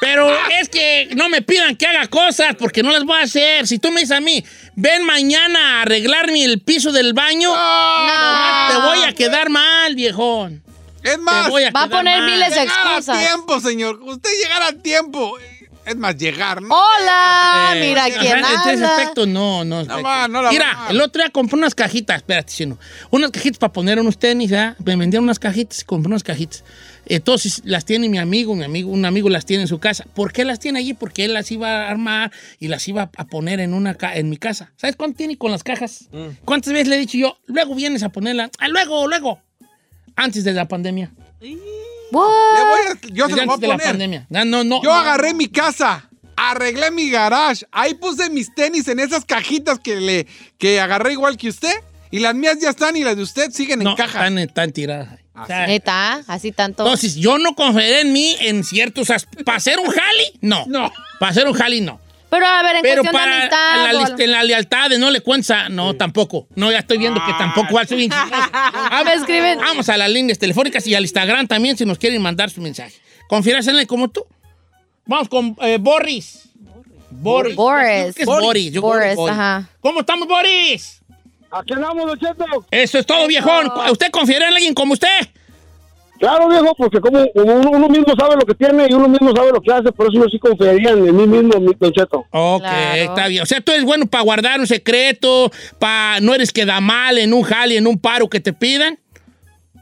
Pero 0.00 0.28
es 0.60 0.68
que 0.68 1.08
no 1.16 1.30
me 1.30 1.40
pidan 1.40 1.76
que 1.76 1.86
haga 1.86 2.06
cosas 2.08 2.54
porque 2.58 2.82
no 2.82 2.90
las 2.92 3.04
voy 3.04 3.18
a 3.18 3.22
hacer. 3.22 3.66
Si 3.66 3.78
tú 3.78 3.90
me 3.90 4.00
dices 4.00 4.14
a 4.14 4.20
mí, 4.20 4.44
ven 4.76 5.02
mañana 5.06 5.78
a 5.78 5.82
arreglarme 5.82 6.44
el 6.44 6.60
piso 6.60 6.92
del 6.92 7.14
baño, 7.14 7.48
No. 7.50 8.68
te 8.70 8.76
voy 8.86 9.02
a 9.08 9.14
quedar 9.14 9.48
mal, 9.48 9.94
viejón. 9.94 10.62
Es 11.02 11.18
más, 11.18 11.44
Te 11.46 11.50
voy 11.50 11.64
a 11.64 11.70
Va 11.70 11.84
a 11.84 11.88
poner 11.88 12.18
mal. 12.20 12.30
miles 12.30 12.50
de 12.50 12.60
llegar 12.60 12.86
a 12.86 12.96
excusas. 12.98 13.18
tiempo, 13.26 13.60
señor. 13.60 13.98
Usted 14.02 14.28
llegar 14.42 14.62
a 14.62 14.72
tiempo. 14.72 15.38
Es 15.86 15.96
más, 15.96 16.16
llegar, 16.16 16.62
¿no? 16.62 16.68
Hola, 16.74 17.72
Eh, 17.76 17.80
mira 17.88 18.04
quién 18.06 18.38
En 18.38 18.44
ese 18.44 18.70
habla. 18.74 18.96
aspecto, 18.96 19.26
no, 19.26 19.64
no. 19.64 19.84
No 19.84 20.02
va, 20.02 20.26
no 20.28 20.40
la 20.42 20.50
Mira, 20.50 20.74
va. 20.74 20.90
el 20.90 21.00
otro 21.00 21.22
día 21.22 21.30
compré 21.30 21.56
unas 21.58 21.74
cajitas, 21.74 22.16
espérate, 22.18 22.52
chino. 22.52 22.78
Unas 23.10 23.30
cajitas 23.30 23.58
para 23.58 23.72
poner 23.72 23.98
unos 23.98 24.18
tenis, 24.18 24.50
¿verdad? 24.50 24.76
Me 24.78 24.96
vendieron 24.96 25.24
unas 25.24 25.38
cajitas 25.38 25.82
y 25.82 25.84
compré 25.84 26.08
unas 26.08 26.22
cajitas. 26.22 26.64
Entonces 27.06 27.60
las 27.66 27.84
tiene 27.84 28.08
mi 28.08 28.16
amigo, 28.18 28.54
mi 28.54 28.64
amigo, 28.64 28.90
un 28.90 29.04
amigo 29.04 29.28
las 29.28 29.44
tiene 29.44 29.64
en 29.64 29.68
su 29.68 29.78
casa. 29.78 30.06
¿Por 30.14 30.32
qué 30.32 30.44
las 30.44 30.58
tiene 30.58 30.78
allí? 30.78 30.94
Porque 30.94 31.26
él 31.26 31.34
las 31.34 31.50
iba 31.50 31.68
a 31.84 31.90
armar 31.90 32.32
y 32.58 32.68
las 32.68 32.88
iba 32.88 33.10
a 33.14 33.24
poner 33.26 33.60
en 33.60 33.74
una 33.74 33.94
ca- 33.94 34.16
en 34.16 34.30
mi 34.30 34.38
casa. 34.38 34.72
¿Sabes 34.76 34.96
cuánto 34.96 35.18
tiene 35.18 35.36
con 35.36 35.50
las 35.50 35.62
cajas? 35.62 36.06
Mm. 36.12 36.28
¿Cuántas 36.46 36.72
veces 36.72 36.88
le 36.88 36.96
he 36.96 37.00
dicho 37.00 37.18
yo? 37.18 37.36
Luego 37.46 37.74
vienes 37.74 38.02
a 38.02 38.08
ponerla. 38.08 38.50
Ah, 38.58 38.68
luego, 38.68 39.06
luego. 39.06 39.38
Antes 40.16 40.44
de 40.44 40.52
la 40.54 40.66
pandemia. 40.66 41.10
What? 42.14 42.28
Le 42.54 42.64
voy 42.64 42.80
a- 42.86 43.14
yo 43.14 43.28
se 43.28 43.36
lo 43.36 43.46
voy 43.46 43.54
a 43.64 43.68
la 43.68 43.74
poner. 43.76 43.86
pandemia. 43.86 44.26
No, 44.30 44.44
no, 44.44 44.64
no. 44.64 44.82
Yo 44.82 44.92
agarré 44.92 45.34
mi 45.34 45.48
casa, 45.48 46.08
arreglé 46.36 46.90
mi 46.90 47.10
garage, 47.10 47.64
ahí 47.72 47.94
puse 47.94 48.30
mis 48.30 48.54
tenis 48.54 48.88
en 48.88 49.00
esas 49.00 49.24
cajitas 49.24 49.78
que 49.78 49.96
le 49.96 50.26
que 50.58 50.80
agarré 50.80 51.12
igual 51.12 51.36
que 51.36 51.48
usted 51.48 51.74
y 52.10 52.20
las 52.20 52.34
mías 52.34 52.58
ya 52.60 52.70
están 52.70 52.96
y 52.96 53.04
las 53.04 53.16
de 53.16 53.22
usted 53.22 53.50
siguen 53.50 53.80
No, 53.80 53.90
en 53.90 53.96
cajas. 53.96 54.14
están, 54.16 54.38
están 54.38 54.72
tiradas. 54.72 55.18
Sea, 55.48 55.66
Neta, 55.66 56.22
así 56.28 56.52
tanto. 56.52 56.84
Entonces, 56.84 57.16
yo 57.16 57.38
no 57.38 57.56
confiaré 57.56 58.02
en 58.02 58.12
mí 58.12 58.36
en 58.38 58.62
ciertos 58.62 59.10
aspectos. 59.10 59.42
¿Para 59.44 59.56
hacer 59.58 59.80
un 59.80 59.86
jali? 59.90 60.24
No. 60.40 60.64
No. 60.68 60.92
Para 61.18 61.30
hacer 61.32 61.48
un 61.48 61.54
jali, 61.54 61.80
no. 61.80 61.98
Pero 62.30 62.46
a 62.46 62.62
ver, 62.62 62.76
en 62.76 62.82
Pero 62.82 63.02
cuestión 63.02 63.12
de 63.12 63.18
para 63.18 63.36
amistad. 63.40 63.92
la, 63.92 64.14
o 64.14 64.20
en 64.20 64.30
la 64.30 64.42
lealtad 64.42 64.90
de 64.90 64.98
no 64.98 65.10
le 65.10 65.20
cuenta, 65.20 65.68
no, 65.68 65.94
tampoco. 65.94 66.48
No, 66.56 66.72
ya 66.72 66.78
estoy 66.80 66.98
viendo 66.98 67.24
que 67.24 67.32
tampoco 67.34 67.74
va 67.74 67.82
a 67.82 67.86
ser 67.86 67.98
bien. 67.98 68.10
Vamos, 68.90 69.12
escriben. 69.14 69.58
Vamos 69.58 69.88
a 69.88 69.96
las 69.96 70.10
líneas 70.10 70.38
telefónicas 70.38 70.86
y 70.86 70.94
al 70.94 71.04
Instagram 71.04 71.46
también 71.46 71.76
si 71.76 71.84
nos 71.84 71.98
quieren 71.98 72.20
mandar 72.20 72.50
su 72.50 72.60
mensaje. 72.60 72.94
¿Confieras 73.28 73.66
en 73.68 73.76
él 73.76 73.86
como 73.86 74.08
tú? 74.08 74.26
Vamos 75.06 75.28
con 75.28 75.56
eh, 75.60 75.78
Boris. 75.80 76.48
Boris. 77.10 77.54
Boris. 77.54 77.86
Creo 77.86 78.14
que 78.14 78.22
es 78.22 78.26
Boris. 78.26 78.72
Yo 78.72 78.82
creo 78.82 79.00
que 79.00 79.10
es 79.10 79.16
Boris, 79.16 79.32
ajá. 79.32 79.68
¿Cómo 79.80 80.00
estamos, 80.00 80.26
Boris? 80.26 81.00
Aquí 81.50 81.72
andamos, 81.72 82.06
Don 82.06 82.18
Cheto. 82.18 82.44
Eso 82.70 82.98
es 82.98 83.06
todo, 83.06 83.28
viejón. 83.28 83.70
¿Usted 83.90 84.10
confiará 84.10 84.48
en 84.48 84.54
alguien 84.54 84.74
como 84.74 84.94
usted? 84.94 85.28
Claro, 86.24 86.48
viejo, 86.48 86.74
porque 86.78 87.00
como, 87.00 87.22
uno, 87.34 87.70
uno 87.70 87.88
mismo 87.88 88.14
sabe 88.18 88.36
lo 88.36 88.46
que 88.46 88.54
tiene 88.54 88.86
y 88.88 88.94
uno 88.94 89.08
mismo 89.08 89.36
sabe 89.36 89.52
lo 89.52 89.60
que 89.60 89.70
hace, 89.70 89.92
por 89.92 90.06
eso 90.06 90.22
yo 90.24 90.28
sí 90.30 90.38
confiaría 90.38 90.92
en 90.92 91.14
mí 91.14 91.26
mismo, 91.26 91.60
mi 91.60 91.74
Don 91.78 91.92
Cheto. 91.92 92.24
Ok, 92.30 92.62
Claro. 92.62 92.94
está 93.02 93.28
bien. 93.28 93.42
O 93.42 93.46
sea, 93.46 93.60
tú 93.60 93.72
eres 93.72 93.84
bueno 93.84 94.06
para 94.06 94.24
guardar 94.24 94.58
un 94.58 94.66
secreto, 94.66 95.50
para 95.78 96.20
no 96.20 96.34
eres 96.34 96.50
que 96.50 96.64
da 96.64 96.80
mal 96.80 97.18
en 97.18 97.34
un 97.34 97.42
jale, 97.42 97.76
en 97.76 97.86
un 97.86 97.98
paro 97.98 98.30
que 98.30 98.40
te 98.40 98.54
pidan. 98.54 98.98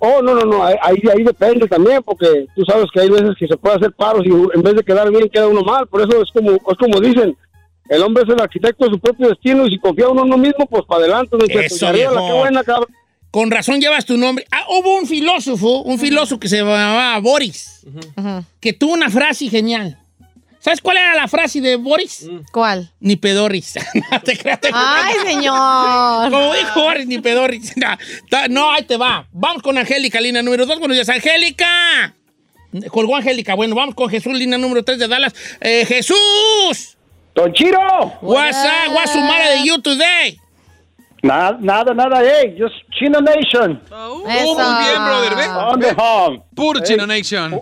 Oh, 0.01 0.21
no, 0.21 0.35
no, 0.35 0.45
no, 0.45 0.65
ahí, 0.65 0.75
ahí 0.83 1.23
depende 1.23 1.69
también, 1.69 2.03
porque 2.03 2.47
tú 2.57 2.65
sabes 2.65 2.87
que 2.93 3.03
hay 3.03 3.09
veces 3.09 3.37
que 3.39 3.47
se 3.47 3.57
puede 3.57 3.77
hacer 3.77 3.93
paros 3.93 4.27
y 4.27 4.31
en 4.31 4.63
vez 4.63 4.75
de 4.75 4.83
quedar 4.83 5.09
bien, 5.13 5.29
queda 5.29 5.47
uno 5.47 5.63
mal. 5.63 5.87
Por 5.87 6.01
eso 6.01 6.21
es 6.23 6.29
como, 6.33 6.55
es 6.55 6.77
como 6.77 6.99
dicen, 6.99 7.37
el 7.89 8.03
hombre 8.03 8.25
es 8.25 8.29
el 8.29 8.41
arquitecto 8.41 8.87
de 8.87 8.91
su 8.91 8.99
propio 8.99 9.29
destino 9.29 9.65
y 9.65 9.71
si 9.71 9.79
confía 9.79 10.09
uno 10.09 10.23
en 10.23 10.27
uno 10.27 10.39
mismo, 10.39 10.67
pues 10.67 10.83
para 10.89 11.05
adelante, 11.05 11.37
Cheto. 11.47 11.61
Eso, 11.61 11.87
la 11.87 11.93
viejo. 11.93 12.27
que 12.27 12.33
buena, 12.33 12.65
cabrón. 12.65 12.89
Con 13.33 13.51
razón 13.51 13.81
llevas 13.81 14.05
tu 14.05 14.17
nombre. 14.17 14.47
Ah, 14.53 14.67
hubo 14.69 14.97
un 14.99 15.07
filósofo, 15.09 15.83
un 15.83 15.99
filósofo 15.99 16.39
que 16.39 16.49
se 16.49 16.59
llamaba 16.59 17.19
Boris, 17.19 17.81
que 18.61 18.73
tuvo 18.75 18.93
una 18.93 19.11
frase 19.11 19.49
genial. 19.49 19.99
¿Sabes 20.61 20.81
cuál 20.81 20.99
era 20.99 21.17
la 21.17 21.27
frase 21.27 21.61
de 21.61 21.75
Boris? 21.75 22.25
¿Cuál? 22.53 22.93
Ni 23.01 23.17
pedorris. 23.17 23.75
no 24.13 24.21
te 24.21 24.37
creas. 24.39 24.61
te- 24.61 24.71
Ay, 24.73 25.15
señor. 25.25 26.31
Como 26.31 26.55
dijo 26.55 26.81
Boris, 26.83 27.07
ni 27.09 27.19
pedorris. 27.19 27.73
No, 28.49 28.71
ahí 28.71 28.85
te 28.85 28.97
va. 28.97 29.27
Vamos 29.33 29.61
con 29.63 29.77
Angélica, 29.77 30.21
línea 30.21 30.41
número 30.43 30.65
dos. 30.65 30.79
Buenos 30.79 30.97
días, 30.97 31.09
Angélica. 31.09 32.15
Colgó 32.91 33.17
Angélica. 33.17 33.55
Bueno, 33.55 33.75
vamos 33.75 33.95
con 33.97 34.09
Jesús, 34.09 34.35
línea 34.35 34.57
número 34.59 34.85
tres 34.85 34.99
de 35.01 35.09
Dallas. 35.09 35.35
Eh, 35.61 35.85
Jesús. 35.85 36.97
Don 37.35 37.53
Chiro. 37.53 37.81
What's 38.23 38.59
up? 38.65 38.95
What's 38.95 39.13
the 39.15 39.21
matter 39.21 39.57
with 39.59 39.65
you 39.67 39.81
today? 39.83 40.39
Nada, 41.23 41.57
nada, 41.61 41.95
nada, 41.95 42.21
hey, 42.21 42.57
just 42.59 42.75
Chino 42.99 43.21
Nation. 43.21 43.81
Oh, 43.93 44.25
Eso. 44.29 44.55
muy 44.55 44.85
bien, 44.85 45.05
brother, 45.05 45.37
¿ve? 45.37 45.49
On 45.49 45.81
the 45.81 45.95
home. 45.97 46.43
Puro 46.55 46.81
Chino 46.81 47.07
Nation. 47.07 47.61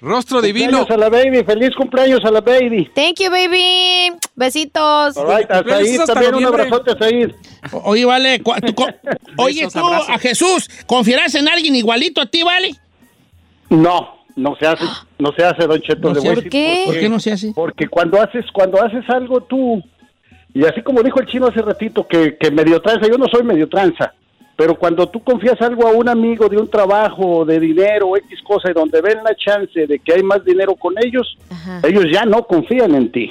Rostro 0.00 0.40
divino. 0.40 0.78
Cumpleaños 0.78 0.90
a 0.90 0.96
la 0.96 1.08
baby, 1.08 1.44
feliz 1.44 1.70
cumpleaños 1.76 2.24
a 2.24 2.30
la 2.30 2.40
baby. 2.40 2.88
Thank 2.94 3.20
you, 3.20 3.30
baby. 3.30 4.12
Besitos. 4.36 5.16
All 5.16 5.26
right, 5.26 5.50
hasta 5.50 6.06
también 6.06 6.34
un 6.36 6.44
abrazote 6.44 6.92
a 6.92 7.78
Oye, 7.84 8.04
vale. 8.04 8.40
cu- 8.42 8.54
tú 8.64 8.74
Oye, 9.36 9.64
Besos, 9.64 9.72
tú, 9.82 10.12
a 10.12 10.18
Jesús, 10.18 10.68
¿confiarás 10.86 11.34
en 11.34 11.48
alguien 11.48 11.74
igualito 11.74 12.20
a 12.20 12.26
ti, 12.26 12.42
vale? 12.44 12.74
No, 13.70 14.18
no 14.36 14.56
se 14.56 14.66
hace, 14.66 14.84
no 15.18 15.32
se 15.36 15.44
hace, 15.44 15.66
Don 15.66 15.80
Cheto. 15.80 16.08
No 16.08 16.14
le 16.14 16.20
sé. 16.20 16.34
¿Por 16.34 16.48
qué? 16.48 16.82
¿Por 16.86 16.98
qué 16.98 17.08
no 17.08 17.18
se 17.20 17.32
hace? 17.32 17.52
Porque 17.54 17.88
cuando 17.88 18.20
haces, 18.22 18.44
cuando 18.52 18.80
haces 18.80 19.04
algo 19.08 19.40
tú, 19.42 19.82
y 20.58 20.64
así 20.64 20.82
como 20.82 21.04
dijo 21.04 21.20
el 21.20 21.26
chino 21.28 21.46
hace 21.46 21.62
ratito, 21.62 22.04
que, 22.08 22.36
que 22.36 22.50
medio 22.50 22.82
tranza, 22.82 23.06
yo 23.06 23.16
no 23.16 23.28
soy 23.28 23.44
medio 23.44 23.68
tranza, 23.68 24.12
pero 24.56 24.76
cuando 24.76 25.08
tú 25.08 25.22
confías 25.22 25.60
algo 25.60 25.86
a 25.86 25.92
un 25.92 26.08
amigo 26.08 26.48
de 26.48 26.56
un 26.56 26.68
trabajo, 26.68 27.44
de 27.44 27.60
dinero, 27.60 28.16
X 28.16 28.40
cosa, 28.42 28.68
y 28.68 28.74
donde 28.74 29.00
ven 29.00 29.18
la 29.22 29.36
chance 29.36 29.86
de 29.86 30.00
que 30.00 30.14
hay 30.14 30.22
más 30.24 30.44
dinero 30.44 30.74
con 30.74 30.94
ellos, 31.00 31.38
Ajá. 31.48 31.80
ellos 31.84 32.06
ya 32.12 32.24
no 32.24 32.44
confían 32.44 32.92
en 32.96 33.12
ti. 33.12 33.30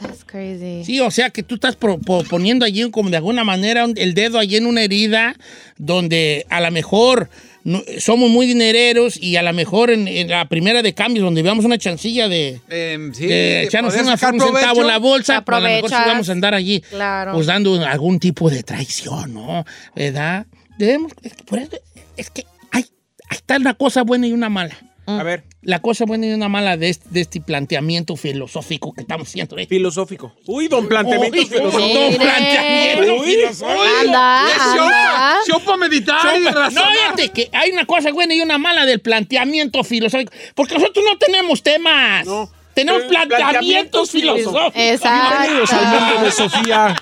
That's 0.00 0.24
crazy. 0.24 0.84
Sí, 0.84 1.00
o 1.00 1.10
sea 1.10 1.30
que 1.30 1.42
tú 1.42 1.56
estás 1.56 1.76
poniendo 1.76 2.64
allí 2.64 2.88
como 2.92 3.10
de 3.10 3.16
alguna 3.16 3.42
manera 3.42 3.84
el 3.96 4.14
dedo 4.14 4.38
allí 4.38 4.58
en 4.58 4.66
una 4.66 4.82
herida 4.82 5.34
donde 5.78 6.46
a 6.48 6.60
lo 6.60 6.70
mejor 6.70 7.28
no- 7.64 7.82
somos 7.98 8.30
muy 8.30 8.46
dinereros 8.46 9.16
y 9.16 9.36
a 9.36 9.42
lo 9.42 9.52
mejor 9.52 9.90
en, 9.90 10.08
en 10.08 10.28
la 10.28 10.48
primera 10.48 10.82
de 10.82 10.94
cambios 10.94 11.24
donde 11.24 11.42
veamos 11.42 11.64
una 11.64 11.78
chancilla 11.78 12.28
de, 12.28 12.60
Em, 12.68 13.12
sí, 13.14 13.26
de 13.26 13.62
echarnos 13.64 13.94
una, 13.94 14.12
un 14.12 14.18
centavo 14.18 14.80
en 14.80 14.86
la 14.86 14.98
bolsa, 14.98 15.44
pues 15.44 15.56
a 15.56 15.60
lo 15.60 15.68
mejor 15.68 15.90
sí 15.90 15.96
vamos 16.06 16.28
a 16.28 16.32
andar 16.32 16.54
allí 16.54 16.80
Claro. 16.80 17.32
pues 17.34 17.46
dando 17.46 17.74
algún 17.86 18.18
tipo 18.18 18.50
de 18.50 18.62
traición, 18.62 19.34
¿no? 19.34 19.64
¿Verdad? 19.94 20.46
debemos, 20.78 21.12
es 21.22 21.34
que 21.34 21.44
por 21.44 21.58
eso, 21.60 21.76
es 22.16 22.30
que 22.30 22.44
hay, 22.72 22.84
ahí 23.28 23.36
está 23.36 23.56
una 23.56 23.74
cosa 23.74 24.02
buena 24.02 24.26
y 24.26 24.32
una 24.32 24.48
mala. 24.48 24.76
A 25.04 25.22
ver, 25.24 25.42
La 25.62 25.80
cosa 25.82 26.04
buena 26.04 26.26
y 26.26 26.32
una 26.32 26.48
mala 26.48 26.76
de 26.76 26.88
este, 26.88 27.08
de 27.10 27.20
este 27.22 27.40
planteamiento 27.40 28.14
filosófico 28.16 28.92
que 28.92 29.00
estamos 29.00 29.28
haciendo. 29.28 29.58
¿eh? 29.58 29.66
filosófico. 29.66 30.32
Uy, 30.46 30.68
don 30.68 30.86
planteamiento 30.88 31.38
Uy, 31.38 31.44
filosófico. 31.46 31.98
don 32.00 32.16
planteamiento 32.18 33.14
Uy. 33.16 33.34
filosófico. 33.34 33.82
Anda, 34.00 34.46
anda. 34.72 35.36
show 35.46 35.60
para 35.64 35.76
meditar 35.76 36.36
y 36.36 36.44
No, 36.44 36.52
fíjate 36.70 37.28
que 37.30 37.50
hay 37.52 37.72
una 37.72 37.84
cosa 37.84 38.12
buena 38.12 38.34
y 38.34 38.40
una 38.42 38.58
mala 38.58 38.86
del 38.86 39.00
planteamiento 39.00 39.82
filosófico. 39.82 40.32
Porque 40.54 40.74
nosotros 40.74 41.04
no 41.04 41.18
tenemos 41.18 41.62
temas. 41.62 42.24
No. 42.26 42.50
Tenemos 42.74 43.02
Eh, 43.02 43.06
planteamientos 43.08 44.08
planteamientos 44.10 44.10
filosóficos. 44.10 44.72
Bienvenidos 44.74 45.72
al 45.72 45.86
mundo 45.86 46.24
de 46.24 46.30
Sofía. 46.30 46.96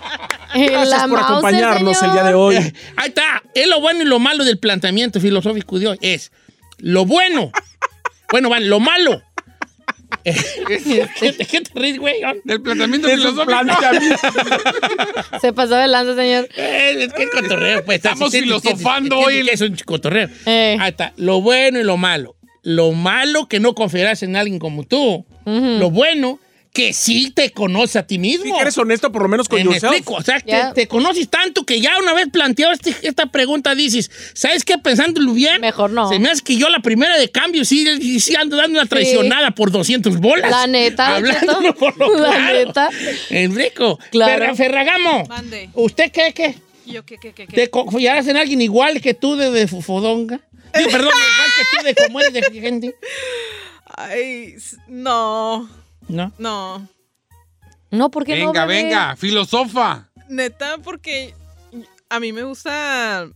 Gracias 0.55 1.09
por 1.09 1.19
acompañarnos 1.21 1.97
señor. 1.99 2.17
el 2.17 2.21
día 2.23 2.29
de 2.31 2.35
hoy. 2.35 2.57
Ahí 2.97 3.09
está. 3.09 3.43
Es 3.55 3.69
lo 3.69 3.81
bueno 3.81 4.03
y 4.03 4.07
lo 4.07 4.19
malo 4.19 4.45
del 4.45 4.59
planteamiento 4.59 5.21
filosófico 5.21 5.79
de 5.79 5.89
hoy. 5.89 5.99
Es 6.01 6.33
lo 6.81 7.05
bueno. 7.07 7.53
bueno, 8.31 8.49
vale, 8.51 8.67
lo 8.67 8.81
malo. 8.81 9.23
¿Qué 10.25 10.33
te, 11.33 11.47
qué 11.47 11.61
te 11.63 11.79
ríes, 11.81 11.99
güey? 11.99 12.17
Del 12.45 12.61
planteamiento 12.61 13.07
De 13.09 13.17
filosófico. 13.17 13.53
Se 15.41 15.53
pasó 15.53 15.77
de 15.77 15.89
lanza, 15.89 16.15
señor. 16.15 16.49
Eh, 16.57 17.05
es 17.05 17.13
que 17.13 17.23
es 17.25 17.31
cotorreo, 17.31 17.85
pues. 17.85 17.97
Estamos 17.97 18.31
Sí, 18.31 18.41
filosofando 18.41 19.17
sí, 19.17 19.23
sí, 19.23 19.39
hoy. 19.41 19.47
que 19.47 19.53
Es 19.53 19.61
un 19.61 19.77
cotorreo. 19.85 20.29
Eh. 20.47 20.77
Ahí 20.81 20.91
está. 20.91 21.13
Lo 21.17 21.41
bueno 21.41 21.79
y 21.81 21.85
lo 21.85 21.97
malo. 21.97 22.37
Lo 22.63 22.93
malo 22.93 23.49
que 23.49 23.61
no 23.61 23.75
confiarás 23.75 24.23
en 24.23 24.37
alguien 24.37 24.59
como 24.59 24.85
tú. 24.85 25.25
Lo 25.47 25.91
bueno 25.91 26.39
que 26.73 26.93
sí 26.93 27.33
te 27.33 27.51
conoce 27.51 27.99
a 27.99 28.07
ti 28.07 28.19
mismo. 28.19 28.45
Sí 28.45 28.53
que 28.53 28.61
eres 28.61 28.79
honesto 28.79 29.11
por 29.11 29.23
lo 29.23 29.29
menos 29.29 29.49
con 29.49 29.59
Eh, 29.59 29.65
me 29.65 29.73
yourself. 29.73 29.93
explico, 29.93 30.15
o 30.21 30.23
sea, 30.23 30.39
te- 30.39 30.53
Ya. 30.53 30.73
te, 30.73 30.87
conoces 30.87 31.29
tanto 31.29 31.65
que 31.65 31.81
ya 31.81 31.99
una 32.01 32.13
vez 32.13 32.29
planteado 32.33 32.73
este- 32.73 32.95
esta 33.03 33.27
pregunta 33.27 33.75
dices, 33.75 34.09
¿sabes 34.35 34.65
qué? 34.65 34.79
Pensándolo 34.79 35.33
bien, 35.33 35.61
Mejor 35.61 35.91
no. 35.91 36.09
se 36.09 36.21
me 36.21 36.31
hace 36.31 36.43
que 36.43 36.57
yo 36.57 36.69
la 36.69 36.79
primera 36.79 37.19
de 37.19 37.29
cambio 37.29 37.65
sí, 37.65 38.21
sí 38.21 38.37
ando 38.37 38.57
dando 38.57 38.79
una 38.79 38.89
traicionada 38.89 39.51
por 39.51 39.73
200 39.73 40.19
bolas. 40.19 40.49
La 40.51 40.67
neta, 40.69 41.17
Hablándolo 41.17 41.75
por 41.79 41.97
lo 41.99 42.15
La 42.17 42.29
claro. 42.37 42.53
neta. 42.67 42.89
Explico. 43.31 43.99
Claro. 44.13 44.33
Ferra- 44.45 44.55
Ferragamo, 44.55 45.25
Mande. 45.27 45.71
¿usted 45.75 46.13
qué, 46.13 46.33
qué? 46.33 46.55
Yo, 46.87 47.05
¿qué, 47.05 47.17
qué, 47.21 47.33
qué, 47.33 47.47
qué? 47.49 47.55
¿Te 47.55 47.69
confiarás 47.71 48.27
en 48.29 48.37
alguien 48.37 48.61
igual 48.63 49.01
que 49.01 49.15
tú 49.15 49.35
de, 49.37 49.51
de 49.51 49.67
fodonga? 49.67 50.41
Digo, 50.77 50.91
perdón, 50.91 51.11
igual 51.13 51.51
que 51.57 51.65
tú 51.77 51.85
de 52.01 52.07
cómo 52.07 52.21
eres 52.21 52.33
de 52.33 52.61
gente. 52.61 52.95
Ay, 53.97 54.55
no, 54.89 55.69
¿No? 56.11 56.33
no. 56.39 56.89
No, 57.91 58.11
¿por 58.11 58.25
qué 58.25 58.37
no? 58.39 58.47
Venga, 58.53 58.67
venga, 58.67 59.17
filosofa. 59.17 60.11
Neta, 60.29 60.79
porque 60.79 61.35
a 62.09 62.21
mí 62.21 62.33
me 62.33 62.45
gusta, 62.45 63.27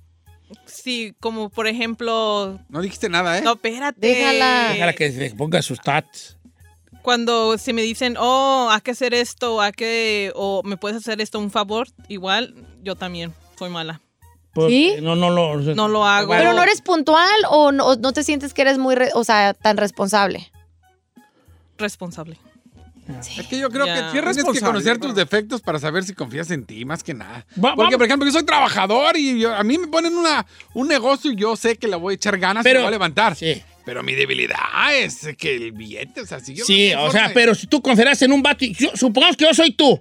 sí, 0.65 1.13
como 1.19 1.49
por 1.51 1.67
ejemplo, 1.67 2.61
No 2.69 2.81
dijiste 2.81 3.09
nada, 3.09 3.37
¿eh? 3.39 3.43
no, 3.43 3.55
espérate. 3.55 3.99
Déjala. 4.01 4.69
Déjala 4.73 4.93
que 4.93 5.11
se 5.11 5.31
ponga 5.35 5.61
sus 5.63 5.81
tats. 5.81 6.37
Cuando 7.03 7.59
se 7.59 7.73
me 7.73 7.83
dicen, 7.83 8.17
oh, 8.19 8.69
hay 8.71 8.81
que 8.81 8.93
hacer 8.93 9.13
esto, 9.13 9.61
hay 9.61 9.73
que, 9.73 10.33
o 10.37 10.63
me 10.65 10.77
puedes 10.77 10.99
hacer 10.99 11.21
esto 11.21 11.39
un 11.41 11.51
favor, 11.51 11.89
igual 12.09 12.55
yo 12.83 12.95
también 12.97 13.35
soy 13.59 13.71
mala. 13.71 14.01
Porque 14.55 14.71
¿Sí? 14.71 15.03
No, 15.03 15.17
no 15.17 15.31
lo... 15.31 15.57
No 15.57 15.89
lo 15.89 16.07
hago. 16.07 16.31
¿Pero 16.33 16.53
no 16.53 16.63
eres 16.63 16.81
puntual 16.81 17.29
o 17.51 17.73
no, 17.73 17.97
no 17.97 18.13
te 18.13 18.23
sientes 18.23 18.55
que 18.55 18.63
eres 18.63 18.79
muy, 18.79 18.95
re- 18.95 19.11
o 19.15 19.25
sea, 19.25 19.53
tan 19.53 19.77
responsable? 19.77 20.51
Responsable. 21.77 22.39
Es 23.39 23.47
que 23.47 23.59
yo 23.59 23.69
creo 23.71 23.87
Ya. 23.87 23.95
que 23.95 24.01
Sí, 24.13 24.19
es 24.19 24.35
tienes 24.37 24.53
que 24.53 24.61
conocer 24.61 24.99
tus 24.99 25.15
defectos 25.15 25.61
para 25.61 25.79
saber 25.79 26.05
si 26.05 26.15
confías 26.15 26.51
en 26.51 26.65
ti, 26.65 26.85
más 26.85 27.03
que 27.03 27.15
nada. 27.15 27.45
Va- 27.63 27.75
Porque, 27.75 27.97
por 27.97 28.07
ejemplo, 28.07 28.27
yo 28.27 28.33
soy 28.33 28.45
trabajador 28.45 29.17
y 29.17 29.39
yo- 29.41 29.55
a 29.55 29.63
mí 29.63 29.77
me 29.79 29.89
ponen 29.89 30.15
una, 30.17 30.47
un 30.73 30.89
negocio 30.89 31.31
y 31.33 31.37
yo 31.37 31.55
sé 31.57 31.77
que 31.77 31.87
le 31.89 31.97
voy 31.97 32.13
a 32.13 32.17
echar 32.17 32.39
ganas 32.39 32.65
y 32.65 32.69
lo 32.73 32.81
voy 32.81 32.89
a 32.89 32.91
levantar. 32.91 33.37
Sí. 33.37 33.63
Pero 33.85 34.03
mi 34.03 34.15
debilidad 34.15 34.57
es 34.97 35.29
que 35.37 35.55
el 35.57 35.73
billete, 35.73 36.23
o 36.23 36.27
sea, 36.27 36.41
si 36.41 36.55
yo... 36.55 36.65
Sí, 36.65 36.91
no 36.95 37.03
me 37.03 37.09
o 37.09 37.13
sea, 37.13 37.31
pero 37.35 37.55
si 37.55 37.67
tú 37.67 37.83
confiarás 37.83 38.23
en 38.23 38.33
un 38.33 38.43
vato, 38.43 38.65
y 38.65 38.73
yo- 38.73 38.93
supongamos 38.95 39.37
que 39.37 39.45
yo 39.45 39.53
soy 39.53 39.73
tú, 39.73 40.01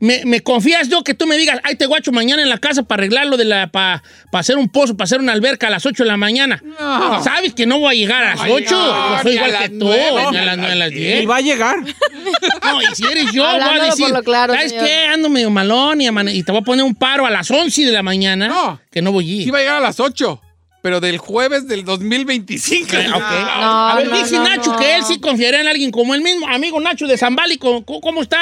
me, 0.00 0.22
me 0.24 0.40
confías 0.40 0.88
yo 0.88 1.02
que 1.02 1.14
tú 1.14 1.26
me 1.26 1.36
digas, 1.36 1.60
ay, 1.64 1.74
te 1.76 1.86
guacho 1.86 2.12
mañana 2.12 2.42
en 2.42 2.48
la 2.48 2.58
casa 2.58 2.82
para 2.84 3.00
arreglarlo 3.00 3.36
de 3.36 3.44
la, 3.44 3.66
para 3.68 4.02
hacer 4.32 4.56
un 4.56 4.68
pozo, 4.68 4.96
para 4.96 5.04
hacer 5.06 5.20
una 5.20 5.32
alberca 5.32 5.66
a 5.66 5.70
las 5.70 5.84
8 5.86 6.04
de 6.04 6.08
la 6.08 6.16
mañana. 6.16 6.62
No. 6.78 7.22
¿Sabes 7.22 7.54
que 7.54 7.66
no 7.66 7.78
voy 7.80 7.94
a 7.96 7.98
llegar 7.98 8.22
a 8.24 8.30
las 8.30 8.36
No 8.36 8.42
va 8.42 8.48
a 8.48 8.52
8? 8.52 8.62
llegar, 8.62 9.16
Yo 9.16 9.22
soy 9.22 9.32
igual 9.34 9.58
que 9.58 9.68
tú, 9.70 9.92
a 9.92 9.96
las 9.96 10.26
a 10.26 10.30
9, 10.30 10.38
a 10.38 10.44
las 10.66 10.76
las 10.76 10.90
10. 10.90 11.22
Y 11.22 11.26
va 11.26 11.36
a 11.36 11.40
llegar. 11.40 11.76
No, 11.80 12.82
y 12.82 12.94
si 12.94 13.04
eres 13.04 13.32
yo, 13.32 13.42
voy 13.44 13.60
a 13.80 13.84
decir, 13.84 14.06
por 14.06 14.14
lo 14.16 14.22
claro, 14.22 14.54
¿sabes 14.54 14.70
señor. 14.70 14.86
qué? 14.86 15.06
Ando 15.06 15.28
medio 15.28 15.50
malón 15.50 16.00
y, 16.00 16.06
amane- 16.06 16.34
y 16.34 16.42
te 16.42 16.52
voy 16.52 16.60
a 16.60 16.64
poner 16.64 16.84
un 16.84 16.94
paro 16.94 17.26
a 17.26 17.30
las 17.30 17.50
11 17.50 17.84
de 17.86 17.92
la 17.92 18.02
mañana 18.02 18.48
No. 18.48 18.80
que 18.90 19.02
no 19.02 19.12
voy 19.12 19.28
a 19.30 19.34
ir. 19.36 19.44
Sí 19.44 19.50
va 19.50 19.58
a 19.58 19.60
llegar 19.62 19.76
a 19.76 19.80
las 19.80 19.98
8, 20.00 20.40
pero 20.82 21.00
del 21.00 21.18
jueves 21.18 21.66
del 21.68 21.84
2025. 21.84 22.96
Eh, 22.96 23.06
ok. 23.08 23.18
No, 23.60 23.88
a 23.88 23.94
ver, 23.96 24.08
no, 24.08 24.18
dice 24.18 24.36
no, 24.36 24.44
Nacho 24.44 24.72
no. 24.72 24.78
que 24.78 24.94
él 24.96 25.02
sí 25.04 25.20
confiaría 25.20 25.60
en 25.60 25.68
alguien 25.68 25.90
como 25.90 26.14
el 26.14 26.22
mismo 26.22 26.46
amigo 26.46 26.80
Nacho 26.80 27.06
de 27.06 27.16
Zambali. 27.18 27.58
¿Cómo, 27.58 27.84
cómo 27.84 28.22
está? 28.22 28.38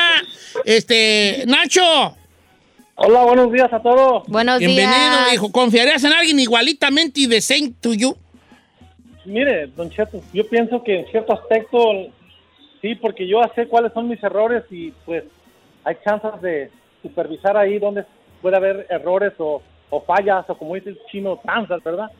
Este, 0.64 1.44
Nacho, 1.46 1.82
Hola, 2.98 3.24
buenos 3.24 3.52
días 3.52 3.70
a 3.72 3.80
todos. 3.82 4.26
Buenos 4.26 4.58
bienvenido, 4.58 4.88
días. 4.88 5.34
hijo. 5.34 5.52
¿Confiarías 5.52 6.02
en 6.04 6.14
alguien 6.14 6.40
igualitamente 6.40 7.20
y 7.20 7.28
the 7.28 7.42
same 7.42 7.72
to 7.80 7.92
you? 7.92 8.16
Mire, 9.26 9.66
Don 9.76 9.90
Cheto, 9.90 10.22
yo 10.32 10.48
pienso 10.48 10.82
que 10.82 11.00
en 11.00 11.06
cierto 11.10 11.34
aspecto 11.34 11.78
sí, 12.80 12.94
porque 12.94 13.28
yo 13.28 13.40
sé 13.54 13.66
cuáles 13.68 13.92
son 13.92 14.08
mis 14.08 14.22
errores 14.22 14.62
y 14.70 14.92
pues 15.04 15.24
hay 15.84 15.96
chances 16.06 16.40
de 16.40 16.70
supervisar 17.02 17.56
ahí 17.58 17.78
donde 17.78 18.04
puede 18.40 18.56
haber 18.56 18.86
errores 18.88 19.32
o, 19.38 19.60
o 19.90 20.00
fallas 20.02 20.48
o 20.48 20.56
como 20.56 20.74
dice 20.74 20.90
el 20.90 20.98
chino, 21.10 21.38
tranzas, 21.44 21.82
¿verdad? 21.82 22.10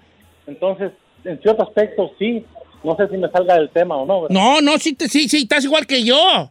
Entonces, 0.47 0.93
en 1.25 1.41
cierto 1.43 1.63
aspecto 1.63 2.11
sí, 2.19 2.45
no 2.85 2.97
sé 2.97 3.09
si 3.09 3.17
me 3.17 3.29
salga 3.31 3.55
del 3.57 3.71
tema 3.71 3.97
o 3.97 4.07
no. 4.07 4.23
¿verdad? 4.23 4.35
No, 4.35 4.61
no, 4.61 4.79
sí, 4.79 4.93
te- 4.95 5.09
sí, 5.09 5.29
sí, 5.29 5.39
estás 5.39 5.65
igual 5.65 5.87
que 5.87 6.05
yo. 6.05 6.51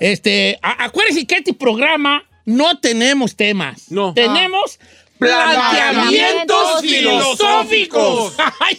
Este, 0.00 0.58
acuérdense 0.62 1.26
que 1.26 1.36
este 1.36 1.52
programa 1.54 2.24
no 2.44 2.78
tenemos 2.78 3.36
temas. 3.36 3.90
No. 3.90 4.14
Tenemos 4.14 4.78
planteamientos 5.18 6.80
filosóficos. 6.82 8.34
Ay, 8.60 8.78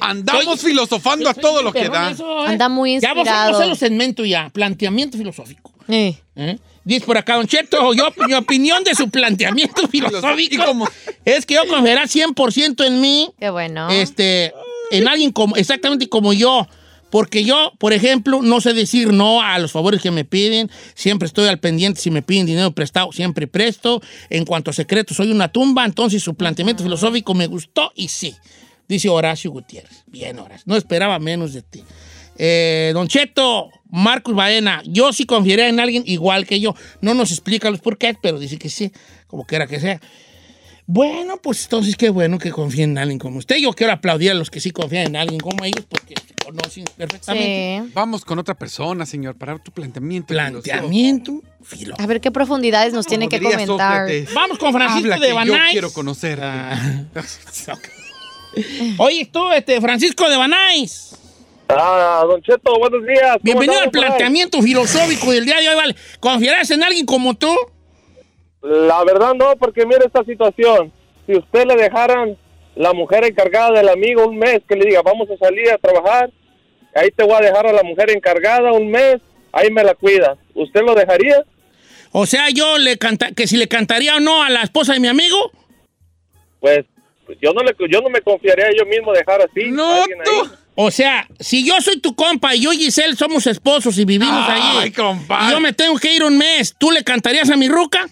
Andamos 0.00 0.60
soy- 0.60 0.70
filosofando 0.70 1.28
a 1.28 1.34
todo 1.34 1.62
lo 1.62 1.72
que 1.72 1.88
da. 1.88 2.10
eso, 2.10 2.44
¿eh? 2.44 2.48
Anda 2.50 2.68
muy 2.68 2.98
Ya 3.00 3.08
vamos 3.10 3.28
a 3.28 3.30
inspirado. 3.30 3.56
hacer 3.56 3.68
los 3.68 3.78
segmentos 3.78 4.28
ya. 4.28 4.50
Planteamiento 4.50 5.16
filosófico. 5.18 5.72
Eh. 5.88 6.16
¿Eh? 6.36 6.58
Dice 6.84 7.04
por 7.04 7.18
acá, 7.18 7.36
Don 7.36 7.46
Cheto, 7.46 7.92
yo, 7.92 8.08
mi 8.26 8.34
opinión 8.34 8.82
de 8.84 8.94
su 8.94 9.10
planteamiento 9.10 9.82
¿Y 9.84 9.88
filosófico 9.88 10.88
es 11.24 11.44
que 11.44 11.54
yo 11.54 11.66
confiará 11.66 12.04
100% 12.04 12.86
en 12.86 13.00
mí, 13.00 13.30
Qué 13.38 13.50
bueno. 13.50 13.90
este, 13.90 14.54
en 14.90 15.06
alguien 15.08 15.32
como, 15.32 15.56
exactamente 15.56 16.08
como 16.08 16.32
yo. 16.32 16.66
Porque 17.10 17.42
yo, 17.42 17.72
por 17.78 17.94
ejemplo, 17.94 18.42
no 18.42 18.60
sé 18.60 18.74
decir 18.74 19.14
no 19.14 19.40
a 19.40 19.58
los 19.58 19.72
favores 19.72 20.02
que 20.02 20.10
me 20.10 20.26
piden. 20.26 20.70
Siempre 20.94 21.26
estoy 21.26 21.48
al 21.48 21.58
pendiente 21.58 22.00
si 22.00 22.10
me 22.10 22.20
piden 22.20 22.44
dinero 22.44 22.70
prestado, 22.72 23.12
siempre 23.12 23.46
presto. 23.46 24.02
En 24.28 24.44
cuanto 24.44 24.70
a 24.70 24.74
secretos, 24.74 25.16
soy 25.16 25.30
una 25.30 25.48
tumba. 25.48 25.86
Entonces 25.86 26.22
su 26.22 26.34
planteamiento 26.34 26.82
filosófico 26.82 27.32
me 27.32 27.46
gustó 27.46 27.92
y 27.94 28.08
sí. 28.08 28.34
Dice 28.88 29.08
Horacio 29.08 29.50
Gutiérrez. 29.50 30.04
Bien, 30.06 30.38
Horacio. 30.38 30.64
No 30.66 30.76
esperaba 30.76 31.18
menos 31.18 31.54
de 31.54 31.62
ti. 31.62 31.82
Eh, 32.36 32.90
don 32.92 33.08
Cheto, 33.08 33.70
Marcos 33.90 34.34
Baena, 34.34 34.82
yo 34.86 35.12
sí 35.12 35.24
confiaría 35.24 35.68
en 35.68 35.80
alguien 35.80 36.02
igual 36.06 36.46
que 36.46 36.60
yo. 36.60 36.74
No 37.00 37.14
nos 37.14 37.30
explica 37.30 37.70
los 37.70 37.80
por 37.80 37.98
qué, 37.98 38.14
pero 38.20 38.38
dice 38.38 38.58
que 38.58 38.68
sí, 38.68 38.92
como 39.26 39.44
quiera 39.44 39.66
que 39.66 39.80
sea. 39.80 40.00
Bueno, 40.90 41.36
pues 41.36 41.64
entonces 41.64 41.96
qué 41.96 42.08
bueno 42.08 42.38
que 42.38 42.50
confíen 42.50 42.92
en 42.92 42.98
alguien 42.98 43.18
como 43.18 43.38
usted. 43.38 43.56
Yo 43.56 43.72
quiero 43.74 43.92
aplaudir 43.92 44.30
a 44.30 44.34
los 44.34 44.48
que 44.50 44.58
sí 44.58 44.70
confían 44.70 45.08
en 45.08 45.16
alguien 45.16 45.38
como 45.38 45.62
ellos 45.62 45.84
porque 45.86 46.14
se 46.14 46.34
conocen 46.42 46.84
perfectamente. 46.96 47.82
Sí. 47.84 47.92
Vamos 47.94 48.24
con 48.24 48.38
otra 48.38 48.54
persona, 48.54 49.04
señor, 49.04 49.36
para 49.36 49.58
tu 49.58 49.70
planteamiento. 49.70 50.28
Planteamiento 50.28 51.42
filo. 51.62 51.94
A 51.98 52.06
ver 52.06 52.22
qué 52.22 52.30
profundidades 52.30 52.94
nos 52.94 53.04
tiene 53.06 53.28
que 53.28 53.38
comentar. 53.38 53.66
Sócrates, 53.66 54.32
Vamos 54.32 54.58
con 54.58 54.72
Francisco 54.72 55.12
habla 55.12 55.16
de 55.16 55.20
que 55.20 55.28
yo 55.28 55.34
Banay. 55.34 55.72
quiero 55.72 55.92
conocerte. 55.92 56.42
Ah. 56.42 56.98
Oye, 58.98 59.28
tú, 59.30 59.50
este, 59.50 59.78
Francisco 59.82 60.28
de 60.30 60.36
Banais. 60.38 61.17
Ah, 61.68 62.24
Don 62.26 62.40
Cheto, 62.42 62.78
buenos 62.78 63.04
días. 63.06 63.32
¿Cómo 63.32 63.38
Bienvenido 63.42 63.80
al 63.80 63.90
planteamiento 63.90 64.62
filosófico 64.62 65.30
del 65.30 65.44
día 65.44 65.60
de 65.60 65.68
hoy, 65.68 65.74
¿vale? 65.74 65.96
¿Confiarás 66.18 66.70
en 66.70 66.82
alguien 66.82 67.04
como 67.04 67.34
tú? 67.34 67.54
La 68.62 69.04
verdad 69.04 69.34
no, 69.34 69.54
porque 69.56 69.84
mire 69.84 70.06
esta 70.06 70.24
situación. 70.24 70.90
Si 71.26 71.36
usted 71.36 71.66
le 71.66 71.76
dejaran 71.76 72.36
la 72.74 72.92
mujer 72.94 73.24
encargada 73.24 73.72
del 73.72 73.88
amigo 73.90 74.26
un 74.26 74.38
mes, 74.38 74.60
que 74.66 74.76
le 74.76 74.86
diga, 74.86 75.02
vamos 75.02 75.28
a 75.30 75.36
salir 75.36 75.70
a 75.70 75.78
trabajar, 75.78 76.30
ahí 76.94 77.10
te 77.10 77.24
voy 77.24 77.34
a 77.34 77.40
dejar 77.40 77.66
a 77.66 77.72
la 77.72 77.82
mujer 77.82 78.10
encargada 78.10 78.72
un 78.72 78.90
mes, 78.90 79.16
ahí 79.52 79.70
me 79.70 79.84
la 79.84 79.94
cuidas. 79.94 80.38
¿Usted 80.54 80.80
lo 80.82 80.94
dejaría? 80.94 81.42
O 82.12 82.24
sea, 82.24 82.48
yo 82.48 82.78
le 82.78 82.96
canta 82.96 83.32
que 83.32 83.46
si 83.46 83.58
le 83.58 83.68
cantaría 83.68 84.16
o 84.16 84.20
no 84.20 84.42
a 84.42 84.48
la 84.48 84.62
esposa 84.62 84.94
de 84.94 85.00
mi 85.00 85.08
amigo. 85.08 85.50
Pues, 86.60 86.86
pues 87.26 87.36
yo 87.42 87.52
no 87.52 87.62
le, 87.62 87.76
yo 87.90 88.00
no 88.00 88.08
me 88.08 88.22
confiaría 88.22 88.70
yo 88.76 88.86
mismo 88.86 89.12
dejar 89.12 89.42
así. 89.42 89.66
a 89.66 89.70
No, 89.70 90.02
alguien 90.02 90.18
tú. 90.24 90.50
O 90.80 90.92
sea, 90.92 91.26
si 91.40 91.66
yo 91.66 91.80
soy 91.80 91.98
tu 92.00 92.14
compa 92.14 92.54
y 92.54 92.60
yo 92.60 92.72
y 92.72 92.76
Giselle 92.78 93.16
somos 93.16 93.48
esposos 93.48 93.98
y 93.98 94.04
vivimos 94.04 94.44
Ay, 94.48 94.62
ahí. 94.84 94.90
compadre. 94.92 95.48
Y 95.48 95.50
yo 95.50 95.60
me 95.60 95.72
tengo 95.72 95.96
que 95.98 96.14
ir 96.14 96.22
un 96.22 96.38
mes, 96.38 96.72
¿tú 96.78 96.92
le 96.92 97.02
cantarías 97.02 97.50
a 97.50 97.56
mi 97.56 97.68
ruca? 97.68 98.06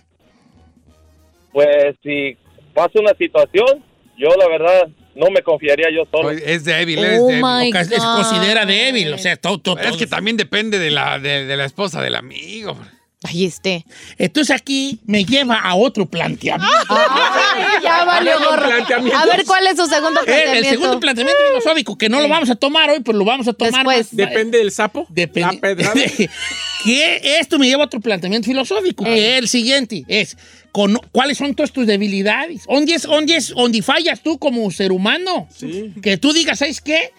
Pues 1.52 1.94
si 2.02 2.36
pasa 2.74 2.90
una 3.00 3.14
situación, 3.16 3.84
yo 4.18 4.28
la 4.36 4.48
verdad 4.48 4.88
no 5.14 5.30
me 5.30 5.42
confiaría 5.42 5.86
yo 5.94 6.02
solo. 6.10 6.30
Oye, 6.30 6.42
Es 6.44 6.64
débil, 6.64 6.98
es 7.04 7.20
Oh 7.20 7.28
débil. 7.28 7.72
que 7.72 7.84
se 7.84 7.96
God. 7.98 8.16
considera 8.22 8.66
débil, 8.66 9.12
o 9.12 9.18
sea, 9.18 9.36
todo, 9.36 9.58
todo, 9.58 9.78
Es 9.78 9.96
que 9.96 10.06
también 10.08 10.36
depende 10.36 10.78
de 10.80 10.90
la, 10.90 11.18
de, 11.20 11.46
de 11.46 11.56
la 11.56 11.64
esposa 11.66 12.02
del 12.02 12.16
amigo. 12.16 12.76
Ahí 13.26 13.44
esté. 13.44 13.84
Entonces 14.18 14.54
aquí 14.56 15.00
me 15.06 15.24
lleva 15.24 15.56
a 15.58 15.74
otro 15.74 16.06
planteamiento. 16.06 16.66
Ay, 16.88 17.82
ya 17.82 18.04
valió 18.04 18.38
gorro. 18.38 18.66
planteamientos. 18.66 19.22
A 19.22 19.26
ver, 19.26 19.44
¿cuál 19.44 19.66
es 19.66 19.76
su 19.76 19.86
segundo 19.86 20.20
Eh, 20.20 20.24
planteamiento? 20.24 20.58
el 20.68 20.74
segundo 20.74 21.00
planteamiento 21.00 21.40
filosófico, 21.48 21.98
que 21.98 22.08
no 22.08 22.20
lo 22.20 22.28
vamos 22.28 22.50
a 22.50 22.54
tomar 22.56 22.90
hoy, 22.90 23.00
pero 23.04 23.18
lo 23.18 23.24
vamos 23.24 23.48
a 23.48 23.52
tomar 23.52 23.72
Después. 23.86 24.12
más- 24.12 24.16
Depende 24.16 24.58
del 24.58 24.70
sapo. 24.72 25.06
Depende. 25.10 25.54
La 25.54 25.60
pedrada. 25.60 25.94
que 26.84 27.20
esto 27.40 27.58
me 27.58 27.66
lleva 27.66 27.82
a 27.82 27.86
otro 27.86 28.00
planteamiento 28.00 28.46
filosófico, 28.46 29.04
que 29.04 29.32
es 29.34 29.38
el 29.42 29.48
siguiente, 29.48 30.04
es 30.08 30.36
con, 30.72 30.96
¿cuáles 31.10 31.38
son 31.38 31.54
todas 31.54 31.72
tus 31.72 31.86
debilidades? 31.86 32.64
¿Dónde 32.68 32.94
es, 32.94 33.02
dónde 33.02 33.36
es, 33.36 33.48
dónde 33.48 33.82
fallas 33.82 34.20
tú 34.22 34.38
como 34.38 34.70
ser 34.70 34.92
humano? 34.92 35.48
Sí. 35.56 35.92
Que 36.02 36.16
tú 36.18 36.32
digas, 36.32 36.58
¿sabes 36.58 36.80
qué? 36.80 37.12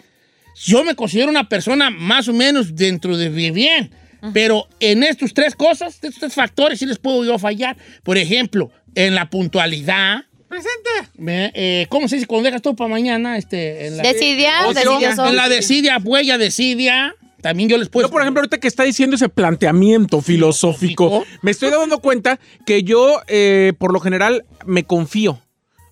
Yo 0.64 0.84
me 0.84 0.94
considero 0.94 1.28
una 1.28 1.48
persona 1.48 1.90
más 1.90 2.28
o 2.28 2.32
menos 2.32 2.74
dentro 2.74 3.16
de 3.16 3.28
bien, 3.50 3.90
pero 4.32 4.66
en 4.80 5.02
estos 5.02 5.32
tres 5.34 5.54
cosas, 5.54 5.94
estos 5.94 6.16
tres 6.18 6.34
factores, 6.34 6.78
sí 6.78 6.86
les 6.86 6.98
puedo 6.98 7.24
yo 7.24 7.38
fallar. 7.38 7.76
Por 8.02 8.18
ejemplo, 8.18 8.70
en 8.94 9.14
la 9.14 9.30
puntualidad. 9.30 10.24
Presente. 10.48 11.50
eh, 11.54 11.86
¿Cómo 11.90 12.08
se 12.08 12.16
dice 12.16 12.26
cuando 12.26 12.46
dejas 12.46 12.62
todo 12.62 12.74
para 12.74 12.88
mañana? 12.88 13.36
Este, 13.36 13.86
en 13.86 13.96
la, 13.98 14.02
Decidia, 14.02 14.66
Ocio, 14.66 14.92
decidioso. 14.92 15.26
en 15.28 15.36
la 15.36 15.48
desidia, 15.48 15.98
huella, 16.02 16.38
desidia. 16.38 17.14
También 17.42 17.68
yo 17.68 17.78
les 17.78 17.88
puedo. 17.88 18.08
Yo, 18.08 18.10
por 18.10 18.22
ejemplo, 18.22 18.40
ahorita 18.40 18.58
que 18.58 18.66
está 18.66 18.82
diciendo 18.82 19.14
ese 19.16 19.28
planteamiento 19.28 20.20
filosófico, 20.20 21.08
Filosófico. 21.08 21.38
me 21.42 21.50
estoy 21.52 21.70
dando 21.70 22.00
cuenta 22.00 22.40
que 22.66 22.82
yo, 22.82 23.20
eh, 23.28 23.74
por 23.78 23.92
lo 23.92 24.00
general, 24.00 24.44
me 24.66 24.84
confío. 24.84 25.40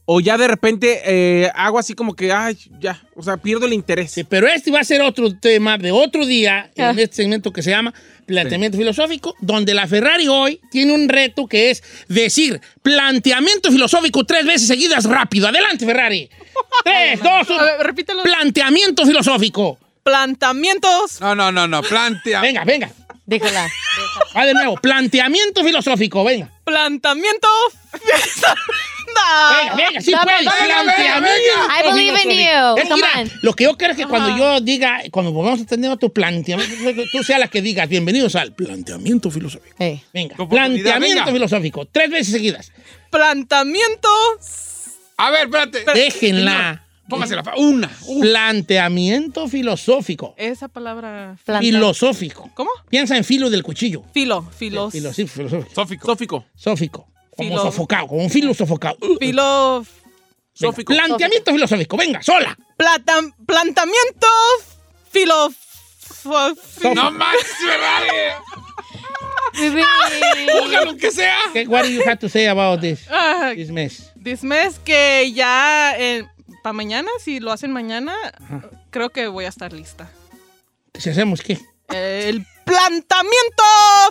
O 0.08 0.20
ya 0.20 0.38
de 0.38 0.46
repente 0.46 1.02
eh, 1.04 1.50
hago 1.54 1.80
así 1.80 1.94
como 1.94 2.14
que, 2.14 2.30
ay, 2.32 2.56
ya, 2.78 3.02
o 3.16 3.22
sea, 3.24 3.36
pierdo 3.38 3.66
el 3.66 3.72
interés. 3.72 4.12
Sí, 4.12 4.22
pero 4.22 4.46
este 4.46 4.70
va 4.70 4.78
a 4.80 4.84
ser 4.84 5.02
otro 5.02 5.34
tema 5.36 5.78
de 5.78 5.90
otro 5.90 6.24
día 6.24 6.70
Ah. 6.78 6.90
en 6.90 6.98
este 7.00 7.16
segmento 7.16 7.52
que 7.52 7.60
se 7.60 7.70
llama 7.70 7.92
Planteamiento 8.24 8.78
Filosófico, 8.78 9.34
donde 9.40 9.74
la 9.74 9.88
Ferrari 9.88 10.28
hoy 10.28 10.60
tiene 10.70 10.92
un 10.92 11.08
reto 11.08 11.48
que 11.48 11.70
es 11.70 11.82
decir 12.08 12.60
planteamiento 12.82 13.72
filosófico 13.72 14.22
tres 14.24 14.46
veces 14.46 14.68
seguidas 14.68 15.04
rápido. 15.06 15.48
Adelante, 15.48 15.84
Ferrari. 15.84 16.30
Tres, 16.84 17.20
dos, 17.20 17.50
A 17.50 17.54
uno. 17.54 17.64
ver, 17.64 17.80
repítelo. 17.86 18.22
Planteamiento 18.22 19.04
filosófico. 19.04 19.78
Plantamientos. 20.04 21.20
No, 21.20 21.34
no, 21.34 21.50
no, 21.50 21.66
no. 21.66 21.82
Plantea. 21.82 22.40
Venga, 22.40 22.64
venga. 22.64 22.90
Déjala. 23.26 23.68
Va 24.36 24.46
de 24.46 24.54
nuevo. 24.54 24.76
Planteamiento 24.76 25.64
filosófico. 25.64 26.22
Venga. 26.22 26.48
Venga, 29.60 29.74
venga, 29.76 30.00
sí 30.00 30.10
Venga, 30.10 30.22
puedes. 30.24 30.40
venga, 30.40 30.82
Planteamiento 30.82 31.52
I 31.68 31.82
believe 31.92 32.22
in 32.22 32.30
you. 32.30 32.76
Es, 32.76 32.88
Come 32.88 32.94
mira, 32.96 33.08
on. 33.22 33.30
lo 33.42 33.52
que 33.54 33.64
yo 33.64 33.76
quiero 33.76 33.92
es 33.92 33.98
que 33.98 34.06
cuando 34.06 34.36
yo 34.36 34.60
diga, 34.60 35.00
cuando 35.10 35.32
vamos 35.32 35.60
a 35.60 35.64
tener 35.66 35.96
tu 35.98 36.12
planteamiento, 36.12 36.74
tú 37.12 37.22
seas 37.22 37.40
la 37.40 37.48
que 37.48 37.60
digas, 37.62 37.88
bienvenidos 37.88 38.34
al 38.36 38.52
planteamiento 38.54 39.30
filosófico. 39.30 39.76
Ey. 39.78 40.02
Venga, 40.12 40.36
planteamiento 40.48 41.18
venga. 41.24 41.32
filosófico, 41.32 41.86
tres 41.86 42.10
veces 42.10 42.32
seguidas. 42.32 42.72
Plantamiento. 43.10 44.08
A 45.16 45.30
ver, 45.30 45.44
espérate. 45.44 45.84
Déjenla. 45.94 46.82
Póngasela. 47.08 47.44
fa- 47.44 47.54
Una. 47.56 47.88
Planteamiento 48.20 49.48
filosófico. 49.48 50.34
Esa 50.36 50.68
palabra. 50.68 51.36
Planta. 51.44 51.60
Filosófico. 51.64 52.50
¿Cómo? 52.54 52.70
Piensa 52.90 53.16
en 53.16 53.24
filo 53.24 53.48
del 53.48 53.62
cuchillo. 53.62 54.02
Filo. 54.12 54.42
Filos. 54.56 54.92
Filo, 54.92 55.12
filosófico. 55.12 55.66
Sófico. 55.74 56.06
Sófico. 56.06 56.44
Sófico. 56.56 57.08
Como 57.36 57.58
sofocado, 57.58 58.06
como 58.08 58.22
un 58.22 58.30
filo 58.30 58.54
sofocado. 58.54 58.96
Uh, 59.02 59.16
Filo. 59.18 59.84
venga. 60.58 60.84
Planteamiento 60.84 61.52
filosófico, 61.52 61.96
venga, 61.96 62.22
sola. 62.22 62.56
Plata, 62.76 63.20
plantamiento. 63.46 64.26
Filo. 65.10 65.50
fo- 66.22 66.56
fi- 66.56 66.94
No 66.94 67.10
más, 67.12 67.36
Ferrari. 67.36 68.42
Bebé. 69.58 69.82
Busca 70.60 70.84
lo 70.84 70.96
que 70.96 71.10
sea. 71.10 71.36
Okay, 71.50 71.66
what 71.66 71.82
do 71.84 71.88
you 71.90 72.02
have 72.02 72.16
to 72.18 72.28
say 72.28 72.46
about 72.46 72.80
this, 72.80 73.06
Ah, 73.10 73.52
this 73.54 73.70
mess? 73.70 74.12
this 74.22 74.42
mes 74.42 74.78
que 74.78 75.32
ya 75.32 75.94
para 76.62 76.72
mañana, 76.74 77.08
si 77.22 77.40
lo 77.40 77.52
hacen 77.52 77.72
mañana, 77.72 78.14
creo 78.90 79.10
que 79.10 79.28
voy 79.28 79.44
a 79.44 79.48
estar 79.48 79.72
lista. 79.72 80.10
Si 80.94 81.08
hacemos 81.10 81.40
qué? 81.42 81.58
El 81.88 82.44
plantamiento 82.66 83.62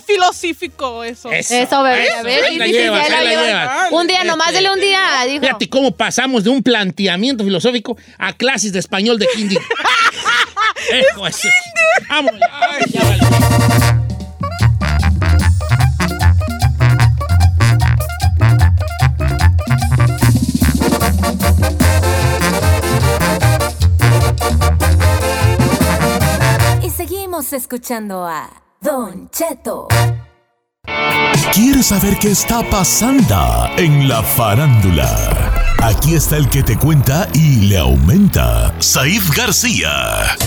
filosófico, 0.08 1.04
eso. 1.04 1.30
Eso, 1.30 1.84
bebé. 1.84 2.10
A 2.14 2.24
ver, 2.24 2.46
ahí 2.46 2.54
sí, 2.54 2.58
la 2.58 2.66
sí, 2.66 2.72
sí, 2.72 2.78
llevas, 2.78 3.04
ahí 3.04 3.12
la 3.12 3.18
ahí 3.18 3.26
la 3.26 3.32
llevas. 3.32 3.48
llevas. 3.48 3.92
Un 3.92 4.08
día, 4.08 4.24
nomás 4.24 4.54
dele 4.54 4.72
un 4.72 4.80
día, 4.80 5.02
dijo. 5.28 5.42
Fíjate 5.42 5.70
cómo 5.70 5.92
pasamos 5.92 6.46
de 6.46 6.50
un 6.50 6.64
planteamiento 6.64 7.44
filosófico 7.44 7.98
a 8.18 8.32
clases 8.32 8.72
de 8.72 8.80
español 8.80 9.20
de 9.20 9.28
kinder. 9.36 9.62
Hijo, 11.12 11.28
eso. 11.28 11.50
Vamos. 12.10 12.32
ya 12.92 13.04
vale. 13.04 13.75
Escuchando 27.36 28.26
a 28.26 28.50
Don 28.80 29.30
Cheto. 29.30 29.90
¿Quieres 31.54 31.88
saber 31.88 32.18
qué 32.18 32.30
está 32.30 32.64
pasando 32.70 33.70
en 33.78 34.08
la 34.08 34.24
farándula? 34.24 35.76
Aquí 35.84 36.16
está 36.16 36.38
el 36.38 36.50
que 36.50 36.64
te 36.64 36.78
cuenta 36.78 37.28
y 37.34 37.68
le 37.68 37.78
aumenta, 37.78 38.74
Saif 38.80 39.36
García. 39.36 40.38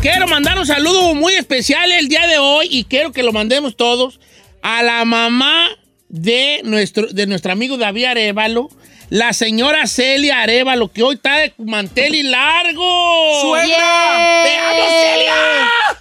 Quiero 0.00 0.26
mandar 0.26 0.58
un 0.58 0.64
saludo 0.64 1.14
muy 1.14 1.34
especial 1.34 1.92
el 1.92 2.08
día 2.08 2.26
de 2.26 2.38
hoy 2.38 2.68
y 2.70 2.84
quiero 2.84 3.12
que 3.12 3.22
lo 3.22 3.32
mandemos 3.34 3.76
todos 3.76 4.18
a 4.62 4.82
la 4.82 5.04
mamá 5.04 5.68
de 6.08 6.62
nuestro, 6.64 7.06
de 7.06 7.26
nuestro 7.26 7.52
amigo 7.52 7.76
David 7.76 8.06
Arevalo, 8.06 8.70
la 9.10 9.34
señora 9.34 9.86
Celia 9.86 10.40
Arevalo, 10.40 10.90
que 10.90 11.02
hoy 11.02 11.16
está 11.16 11.36
de 11.36 11.52
mantel 11.58 12.14
y 12.14 12.22
largo. 12.22 13.42
¡Suegra! 13.42 14.42
¡Te 14.42 14.56
amo, 14.56 14.84
Celia! 14.88 16.00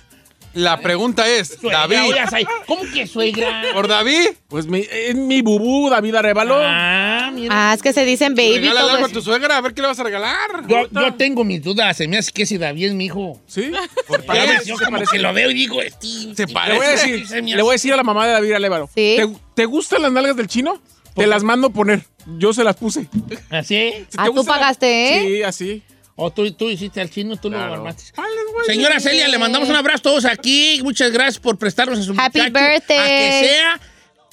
La 0.54 0.80
pregunta 0.80 1.28
es, 1.28 1.58
Suegra, 1.60 1.88
David. 1.88 2.14
¿Cómo 2.68 2.84
que 2.94 3.08
suegra? 3.08 3.64
¿Por 3.74 3.88
David? 3.88 4.30
Pues 4.48 4.68
mi, 4.68 4.86
es 4.92 5.16
mi 5.16 5.42
bubú, 5.42 5.90
David 5.90 6.14
Arevalo. 6.16 6.56
Ah, 6.60 7.32
mira. 7.34 7.72
Ah, 7.72 7.74
es 7.74 7.82
que 7.82 7.92
se 7.92 8.06
dicen 8.06 8.36
baby 8.36 8.60
Regala 8.60 8.82
todo 8.82 8.90
algo 8.92 9.06
a 9.08 9.10
tu 9.10 9.22
suegra, 9.22 9.58
a 9.58 9.62
ver 9.62 9.74
qué 9.74 9.82
le 9.82 9.88
vas 9.88 10.00
a 10.00 10.04
regalar. 10.04 10.68
Yo, 10.68 10.88
yo 10.92 11.14
tengo 11.16 11.44
mis 11.44 11.62
dudas. 11.64 11.98
Se 11.98 12.08
me 12.08 12.18
hace 12.20 12.32
que 12.32 12.46
si 12.46 12.58
David 12.60 12.86
es 12.86 12.94
mi 12.94 13.06
hijo. 13.06 13.42
¿Sí? 13.48 13.72
¿Por 14.08 14.24
qué? 14.26 14.60
yo 14.66 14.78
se 14.78 14.86
como 14.86 14.98
parece. 14.98 15.12
que 15.14 15.20
lo 15.24 15.34
veo 15.34 15.50
y 15.50 15.54
digo, 15.56 15.80
Steve, 15.82 16.36
Se 16.36 16.48
parece. 16.48 16.74
Le 16.74 16.78
voy 16.78 16.86
a 16.86 16.98
se 16.98 17.12
decir, 17.12 17.44
me 17.44 17.56
le 17.56 17.62
voy 17.64 17.72
a 17.72 17.74
decir 17.74 17.94
a 17.94 17.98
la 17.98 18.04
mamá 18.04 18.28
de 18.28 18.34
David 18.34 18.52
Arevalo. 18.54 18.88
Sí. 18.94 19.16
¿Te, 19.18 19.30
te 19.56 19.66
gustan 19.66 20.04
las 20.04 20.12
nalgas 20.12 20.36
del 20.36 20.48
chino? 20.48 20.80
Te 21.16 21.26
las 21.26 21.44
mando 21.44 21.72
poner. 21.72 22.04
Yo 22.38 22.54
se 22.54 22.64
las 22.64 22.76
puse. 22.76 23.08
¿Así? 23.50 23.92
Si 24.10 24.18
Ah, 24.18 24.26
te 24.26 24.32
tú 24.34 24.46
pagaste, 24.46 25.18
¿eh? 25.18 25.22
Sí, 25.28 25.44
así. 25.44 25.84
¿O 26.16 26.32
tú, 26.32 26.52
tú 26.52 26.70
hiciste 26.70 27.02
al 27.02 27.10
chino, 27.10 27.36
tú 27.38 27.50
Claro. 27.50 27.68
lo 27.70 27.74
armaste? 27.76 28.04
Señora 28.68 29.00
Celia, 29.00 29.28
le 29.28 29.38
mandamos 29.40 29.68
un 29.70 29.76
abrazo 29.76 29.98
a 30.00 30.02
todos 30.04 30.26
aquí. 30.26 30.80
Muchas 30.84 31.12
gracias 31.12 31.40
por 31.40 31.58
prestarnos 31.58 32.00
a 32.00 32.04
su 32.04 32.12
Happy 32.18 32.40
muchacho, 32.40 32.54
birthday. 32.54 33.00
A 33.00 33.06
que 33.42 33.48
sea 33.48 33.80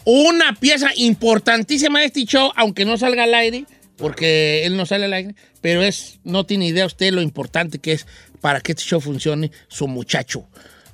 una 0.05 0.55
pieza 0.55 0.90
importantísima 0.97 2.01
de 2.01 2.07
este 2.07 2.25
show, 2.25 2.53
aunque 2.57 2.85
no 2.85 2.97
salga 2.99 3.25
al 3.25 3.35
aire, 3.35 3.64
porque 3.97 4.64
él 4.66 4.77
no 4.77 4.85
sale 4.87 5.07
al 5.07 5.12
aire, 5.14 5.35
pero 5.61 5.83
es, 5.83 6.21
no 6.25 6.45
tiene 6.45 6.66
idea 6.66 6.85
usted 6.87 7.12
lo 7.12 7.23
importante 7.23 7.79
que 7.79 7.93
es 7.93 8.07
para 8.40 8.61
que 8.61 8.73
este 8.73 8.85
show 8.85 9.01
funcione 9.01 9.51
su 9.69 9.88
muchacho. 9.88 10.47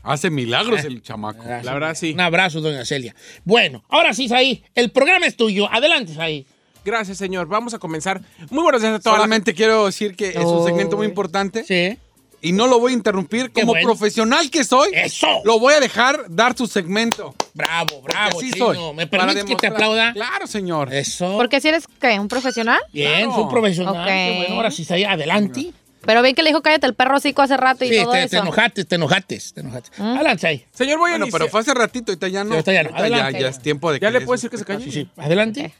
Hace 0.02 0.30
milagros 0.30 0.84
el 0.84 1.02
chamaco. 1.02 1.42
La 1.44 1.74
verdad, 1.74 1.96
sí. 1.96 2.12
Un 2.12 2.20
abrazo, 2.20 2.60
doña 2.60 2.84
Celia. 2.84 3.16
Bueno, 3.44 3.84
ahora 3.88 4.14
sí, 4.14 4.28
Saí, 4.28 4.62
el 4.76 4.90
programa 4.90 5.26
es 5.26 5.36
tuyo. 5.36 5.68
Adelante, 5.72 6.14
Saí. 6.14 6.46
Gracias, 6.86 7.18
señor. 7.18 7.48
Vamos 7.48 7.74
a 7.74 7.80
comenzar. 7.80 8.20
Muy 8.48 8.62
buenos 8.62 8.80
días 8.80 8.94
a 8.94 9.00
todos. 9.00 9.16
Solamente 9.16 9.52
quiero 9.54 9.86
decir 9.86 10.14
que 10.14 10.28
es 10.28 10.36
un 10.36 10.64
segmento 10.64 10.96
muy 10.96 11.04
importante 11.08 11.64
Sí. 11.64 11.98
y 12.40 12.52
no 12.52 12.68
lo 12.68 12.78
voy 12.78 12.92
a 12.92 12.94
interrumpir. 12.94 13.46
Qué 13.50 13.62
Como 13.62 13.72
bueno. 13.72 13.88
profesional 13.88 14.48
que 14.52 14.62
soy, 14.62 14.90
¡Eso! 14.94 15.26
lo 15.44 15.58
voy 15.58 15.74
a 15.74 15.80
dejar 15.80 16.26
dar 16.28 16.56
su 16.56 16.68
segmento. 16.68 17.34
Bravo, 17.54 18.02
bravo, 18.02 18.38
así 18.38 18.52
chino. 18.52 18.66
soy. 18.66 18.78
¿Me 18.94 19.08
Para 19.08 19.24
permites 19.26 19.44
que 19.50 19.56
te 19.56 19.66
demostrar- 19.66 19.72
aplauda? 19.72 20.12
Claro, 20.12 20.46
señor. 20.46 20.94
Eso. 20.94 21.36
Porque 21.36 21.60
si 21.60 21.66
eres, 21.68 21.88
¿qué? 22.00 22.20
¿Un 22.20 22.28
profesional? 22.28 22.78
Bien, 22.92 23.26
Claro. 23.26 23.32
fue 23.32 23.48
profesional. 23.50 23.96
Ok. 23.96 24.06
Qué 24.06 24.34
bueno, 24.36 24.54
ahora 24.54 24.70
sí, 24.70 24.84
Saí, 24.84 25.02
adelante. 25.02 25.72
Pero 26.04 26.22
ven 26.22 26.36
que 26.36 26.44
le 26.44 26.50
dijo 26.50 26.62
cállate 26.62 26.86
el 26.86 26.94
perro 26.94 27.16
hocico 27.16 27.42
hace 27.42 27.56
rato 27.56 27.84
y 27.84 27.88
Sí, 27.88 27.96
todo 28.00 28.12
te, 28.12 28.20
eso. 28.20 28.28
te 28.28 28.36
enojaste, 28.36 28.84
te 28.84 28.94
enojaste, 28.94 29.40
te 29.54 29.60
enojaste. 29.60 29.90
Adelante, 30.00 30.40
Saí. 30.40 30.64
Señor, 30.72 30.98
voy 31.00 31.08
a 31.08 31.12
Bueno, 31.14 31.24
iniciar. 31.24 31.40
pero 31.40 31.50
fue 31.50 31.60
hace 31.62 31.74
ratito, 31.74 32.12
ahorita 32.12 32.28
ya 32.28 32.44
no. 32.44 32.50
Sí, 32.50 32.54
ahorita 32.54 32.72
ya 32.72 32.82
no. 32.84 32.96
Adelante. 32.96 33.40
ya 33.40 33.48
es 33.48 33.60
tiempo 33.60 33.90
de 33.90 33.98
¿Ya 33.98 34.10
le 34.12 34.20
des 34.20 34.24
puedo 34.26 34.38
su 34.38 34.46
decir 34.46 34.50
que 34.50 34.58
se 34.58 34.64
calle? 34.64 34.84
Sí, 34.84 34.92
sí. 34.92 35.10
Adelante. 35.16 35.74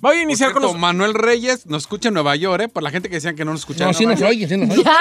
Voy 0.00 0.16
a 0.16 0.22
iniciar 0.22 0.52
Por 0.52 0.54
con 0.54 0.62
cierto, 0.62 0.74
los... 0.74 0.80
Manuel 0.80 1.14
Reyes 1.14 1.66
nos 1.66 1.82
escucha 1.82 2.08
en 2.08 2.14
Nueva 2.14 2.36
York, 2.36 2.62
¿eh? 2.64 2.68
Por 2.68 2.82
la 2.82 2.90
gente 2.90 3.08
que 3.08 3.16
decían 3.16 3.34
que 3.36 3.44
no 3.44 3.52
nos 3.52 3.60
escuchaba. 3.60 3.90
No, 3.92 3.98
sí 3.98 4.06
nos 4.06 4.20
oye, 4.22 4.46
sí 4.46 4.56
nos 4.56 4.70
oye. 4.70 4.84
Ya, 4.84 4.98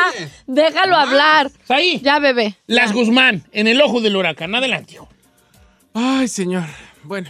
déjalo 0.48 0.96
hablar. 0.96 1.52
Saí. 1.68 2.00
Ya, 2.04 2.20
bebé. 2.20 2.58
Las 2.68 2.94
Guzmán, 2.94 3.44
en 3.52 3.68
el 3.68 3.82
ojo 3.82 4.02
del 4.02 4.16
huracán. 4.16 4.56
Adelante. 4.56 4.94
hijo. 4.94 5.08
Ay, 5.94 6.28
señor. 6.28 6.66
Bueno. 7.04 7.30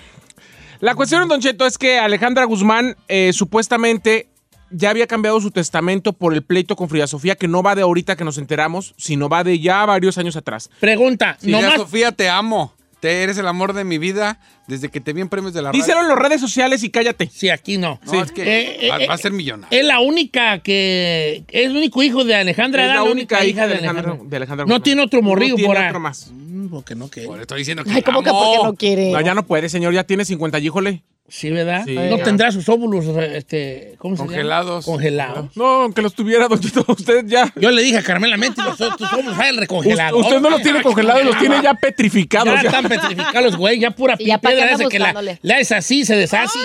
La 0.79 0.93
cuestión, 0.95 1.27
Don 1.27 1.41
Cheto, 1.41 1.65
es 1.65 1.77
que 1.77 1.97
Alejandra 1.99 2.45
Guzmán 2.45 2.95
eh, 3.07 3.31
supuestamente 3.33 4.29
ya 4.69 4.89
había 4.89 5.07
cambiado 5.07 5.39
su 5.41 5.51
testamento 5.51 6.13
por 6.13 6.33
el 6.33 6.43
pleito 6.43 6.75
con 6.75 6.89
Frida 6.89 7.07
Sofía, 7.07 7.35
que 7.35 7.47
no 7.47 7.63
va 7.63 7.75
de 7.75 7.81
ahorita 7.81 8.15
que 8.15 8.23
nos 8.23 8.37
enteramos, 8.37 8.93
sino 8.97 9.29
va 9.29 9.43
de 9.43 9.59
ya 9.59 9.85
varios 9.85 10.17
años 10.17 10.35
atrás. 10.35 10.69
Pregunta, 10.79 11.37
Frida 11.39 11.61
nomás 11.61 11.77
Sofía, 11.77 12.11
te 12.11 12.29
amo. 12.29 12.73
Te 12.99 13.21
eres 13.21 13.37
el 13.37 13.47
amor 13.47 13.73
de 13.73 13.83
mi 13.83 13.99
vida 13.99 14.39
desde 14.65 14.89
que 14.89 14.99
te 14.99 15.13
vi 15.13 15.21
en 15.21 15.29
premios 15.29 15.53
de 15.53 15.61
la 15.61 15.69
radio. 15.71 15.79
Díselo 15.83 16.01
en 16.01 16.07
las 16.07 16.17
redes 16.17 16.41
sociales 16.41 16.83
y 16.83 16.89
cállate. 16.89 17.29
Sí, 17.31 17.49
aquí 17.49 17.77
no. 17.77 17.99
No, 18.05 18.23
es 18.23 18.31
que 18.31 18.41
Eh, 18.41 18.87
eh, 18.87 18.89
va, 18.89 18.97
eh, 19.03 19.07
va 19.07 19.13
a 19.13 19.17
ser 19.19 19.31
millonario. 19.31 19.77
Es 19.79 19.85
la 19.85 19.99
única 19.99 20.59
que. 20.59 21.43
Es 21.49 21.67
el 21.67 21.77
único 21.77 22.01
hijo 22.01 22.23
de 22.23 22.33
Alejandra. 22.35 22.87
Es 22.87 22.93
la 22.95 23.03
única 23.03 23.45
hija 23.45 23.67
de 23.67 23.75
Alejandra. 23.75 24.17
de 24.23 24.37
Alejandra 24.37 24.65
No 24.65 24.69
Guzmán. 24.73 24.83
tiene 24.83 25.01
otro 25.03 25.21
morrillo 25.21 25.51
No 25.51 25.55
tiene 25.57 25.67
por 25.67 25.77
ahí. 25.77 25.87
otro 25.89 25.99
más. 25.99 26.31
Mm, 26.33 26.67
porque 26.69 26.95
no 26.95 27.07
que. 27.09 27.21
Por 27.21 27.35
eso 27.35 27.41
estoy 27.43 27.59
diciendo 27.59 27.83
que 27.83 27.91
Ay, 27.91 28.01
¿cómo 28.01 28.21
la 28.21 28.25
que 28.25 28.31
porque 28.31 28.63
no 28.63 28.73
quiere? 28.75 29.11
No, 29.11 29.21
ya 29.21 29.35
no 29.35 29.45
puede, 29.45 29.69
señor, 29.69 29.93
ya 29.93 30.03
tiene 30.03 30.25
50, 30.25 30.57
híjole. 30.59 31.03
Sí, 31.29 31.49
¿verdad? 31.51 31.83
Sí. 31.85 31.93
No 31.93 32.19
tendrá 32.19 32.51
sus 32.53 32.69
óvulos, 32.69 33.05
este, 33.05 33.95
¿cómo 33.97 34.15
se 34.15 34.21
llama? 34.21 34.31
Congelados. 34.31 34.85
Congelados. 34.85 35.57
No, 35.57 35.83
aunque 35.83 36.01
los 36.01 36.13
tuviera, 36.13 36.47
Don 36.47 36.59
Chito, 36.59 36.85
usted 36.87 37.25
ya. 37.25 37.51
Yo 37.57 37.69
le 37.71 37.81
dije 37.81 37.97
a 37.97 38.03
Carmela 38.03 38.37
Mente, 38.37 38.61
los 38.63 38.77
tus 38.77 39.11
óvulos 39.11 39.37
hay 39.37 39.49
el 39.49 39.57
recongelado. 39.57 40.17
Usted 40.17 40.39
no 40.39 40.49
los 40.49 40.61
tiene 40.61 40.81
congelados, 40.81 41.25
los 41.25 41.37
tiene 41.37 41.61
ya 41.61 41.73
petrificados. 41.73 42.55
Ya 42.55 42.61
ya. 42.63 42.69
están 42.69 42.87
petrificados, 42.87 43.57
güey, 43.57 43.79
ya 43.79 43.91
pura 43.91 44.17
ya 44.19 44.37
piedra 44.37 44.71
esa 44.71 44.87
que 44.87 44.99
la, 44.99 45.37
la 45.41 45.59
es 45.59 45.71
así, 45.73 46.05
se 46.05 46.15
deshace. 46.15 46.59